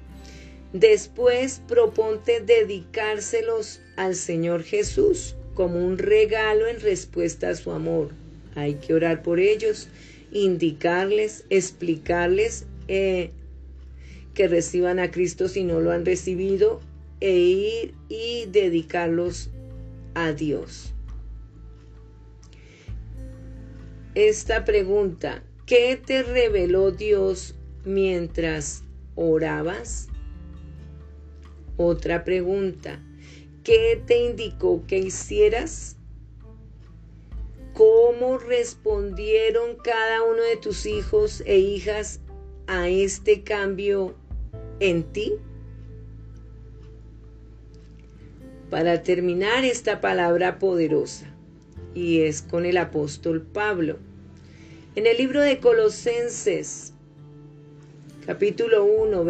Después 0.72 1.62
proponte 1.66 2.40
dedicárselos 2.40 3.80
al 3.96 4.14
Señor 4.14 4.62
Jesús 4.62 5.34
como 5.54 5.84
un 5.84 5.98
regalo 5.98 6.66
en 6.66 6.80
respuesta 6.80 7.48
a 7.48 7.54
su 7.54 7.70
amor. 7.70 8.10
Hay 8.54 8.74
que 8.74 8.92
orar 8.92 9.22
por 9.22 9.40
ellos, 9.40 9.88
indicarles, 10.30 11.44
explicarles 11.48 12.66
eh, 12.86 13.30
que 14.34 14.46
reciban 14.46 14.98
a 14.98 15.10
Cristo 15.10 15.48
si 15.48 15.64
no 15.64 15.80
lo 15.80 15.90
han 15.90 16.04
recibido 16.04 16.80
e 17.20 17.32
ir 17.32 17.94
y 18.08 18.46
dedicarlos 18.46 19.50
a 20.14 20.32
Dios. 20.32 20.92
Esta 24.14 24.64
pregunta, 24.64 25.42
¿qué 25.64 26.00
te 26.04 26.22
reveló 26.22 26.90
Dios 26.90 27.54
mientras 27.84 28.82
orabas? 29.14 30.07
Otra 31.80 32.24
pregunta. 32.24 33.00
¿Qué 33.62 34.02
te 34.04 34.18
indicó 34.18 34.84
que 34.88 34.98
hicieras? 34.98 35.96
¿Cómo 37.72 38.36
respondieron 38.38 39.76
cada 39.76 40.24
uno 40.24 40.42
de 40.42 40.56
tus 40.56 40.86
hijos 40.86 41.40
e 41.46 41.58
hijas 41.58 42.18
a 42.66 42.88
este 42.88 43.44
cambio 43.44 44.16
en 44.80 45.04
ti? 45.04 45.34
Para 48.70 49.04
terminar 49.04 49.64
esta 49.64 50.00
palabra 50.00 50.58
poderosa, 50.58 51.32
y 51.94 52.22
es 52.22 52.42
con 52.42 52.66
el 52.66 52.76
apóstol 52.76 53.42
Pablo. 53.42 53.98
En 54.96 55.06
el 55.06 55.16
libro 55.16 55.42
de 55.42 55.60
Colosenses, 55.60 56.92
capítulo 58.26 58.84
1, 58.84 59.24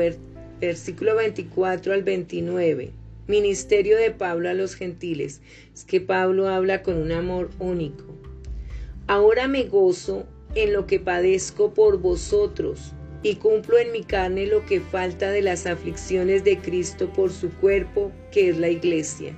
versículo 0.60 1.16
24 1.16 1.92
al 1.92 2.02
29. 2.02 2.90
Ministerio 3.26 3.96
de 3.96 4.10
Pablo 4.10 4.48
a 4.48 4.54
los 4.54 4.74
gentiles. 4.74 5.40
Es 5.74 5.84
que 5.84 6.00
Pablo 6.00 6.48
habla 6.48 6.82
con 6.82 6.96
un 6.96 7.12
amor 7.12 7.50
único. 7.58 8.04
Ahora 9.06 9.48
me 9.48 9.64
gozo 9.64 10.26
en 10.54 10.72
lo 10.72 10.86
que 10.86 10.98
padezco 10.98 11.74
por 11.74 11.98
vosotros 11.98 12.92
y 13.22 13.36
cumplo 13.36 13.78
en 13.78 13.92
mi 13.92 14.02
carne 14.02 14.46
lo 14.46 14.64
que 14.64 14.80
falta 14.80 15.30
de 15.30 15.42
las 15.42 15.66
aflicciones 15.66 16.44
de 16.44 16.58
Cristo 16.58 17.12
por 17.12 17.32
su 17.32 17.50
cuerpo, 17.50 18.12
que 18.32 18.50
es 18.50 18.58
la 18.58 18.68
iglesia, 18.68 19.36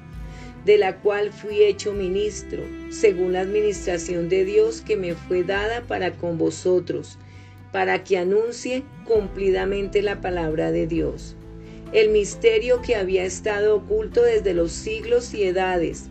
de 0.64 0.78
la 0.78 1.00
cual 1.00 1.32
fui 1.32 1.62
hecho 1.62 1.92
ministro, 1.92 2.62
según 2.90 3.32
la 3.32 3.40
administración 3.40 4.28
de 4.28 4.44
Dios 4.44 4.82
que 4.82 4.96
me 4.96 5.14
fue 5.14 5.42
dada 5.42 5.82
para 5.82 6.12
con 6.12 6.36
vosotros 6.38 7.18
para 7.72 8.04
que 8.04 8.18
anuncie 8.18 8.82
cumplidamente 9.04 10.02
la 10.02 10.20
palabra 10.20 10.72
de 10.72 10.86
Dios. 10.86 11.36
El 11.92 12.10
misterio 12.10 12.82
que 12.82 12.96
había 12.96 13.24
estado 13.24 13.76
oculto 13.76 14.22
desde 14.22 14.54
los 14.54 14.72
siglos 14.72 15.34
y 15.34 15.44
edades, 15.44 16.08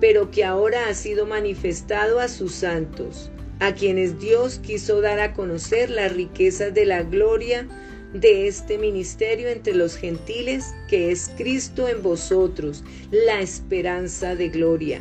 pero 0.00 0.30
que 0.30 0.44
ahora 0.44 0.88
ha 0.88 0.94
sido 0.94 1.26
manifestado 1.26 2.20
a 2.20 2.28
sus 2.28 2.52
santos, 2.54 3.30
a 3.60 3.74
quienes 3.74 4.18
Dios 4.18 4.58
quiso 4.58 5.00
dar 5.00 5.20
a 5.20 5.34
conocer 5.34 5.90
las 5.90 6.12
riquezas 6.14 6.74
de 6.74 6.86
la 6.86 7.02
gloria 7.02 7.68
de 8.14 8.48
este 8.48 8.78
ministerio 8.78 9.48
entre 9.48 9.74
los 9.74 9.96
gentiles, 9.96 10.74
que 10.88 11.12
es 11.12 11.30
Cristo 11.36 11.86
en 11.86 12.02
vosotros, 12.02 12.82
la 13.10 13.40
esperanza 13.40 14.34
de 14.34 14.48
gloria, 14.48 15.00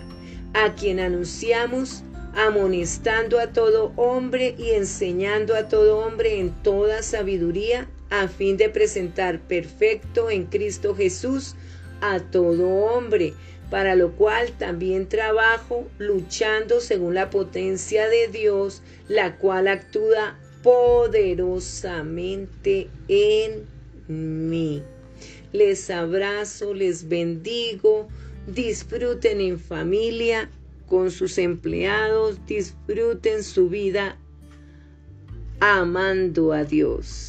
a 0.54 0.76
quien 0.76 1.00
anunciamos 1.00 2.04
amonestando 2.36 3.40
a 3.40 3.48
todo 3.48 3.92
hombre 3.96 4.56
y 4.58 4.72
enseñando 4.72 5.56
a 5.56 5.68
todo 5.68 6.00
hombre 6.00 6.40
en 6.40 6.52
toda 6.64 7.02
sabiduría, 7.02 7.88
a 8.10 8.28
fin 8.28 8.58
de 8.58 8.70
presentar 8.70 9.40
perfecto 9.40 10.30
en 10.30 10.46
Cristo 10.46 10.96
Jesús 10.96 11.56
a 12.02 12.20
todo 12.20 12.68
hombre, 12.68 13.34
para 13.70 13.96
lo 13.96 14.12
cual 14.14 14.52
también 14.58 15.08
trabajo 15.08 15.88
luchando 16.00 16.82
según 16.82 17.14
la 17.14 17.30
potencia 17.30 18.10
de 18.10 18.28
Dios, 18.28 18.82
la 19.08 19.38
cual 19.38 19.68
actúa 19.68 20.38
poderosamente 20.64 22.90
en 23.08 23.68
mí. 24.08 24.82
Les 25.52 25.90
abrazo, 25.90 26.74
les 26.74 27.08
bendigo, 27.08 28.08
disfruten 28.48 29.42
en 29.42 29.60
familia 29.60 30.50
con 30.90 31.12
sus 31.12 31.38
empleados, 31.38 32.46
disfruten 32.46 33.44
su 33.44 33.70
vida 33.70 34.18
amando 35.60 36.52
a 36.52 36.64
Dios. 36.64 37.29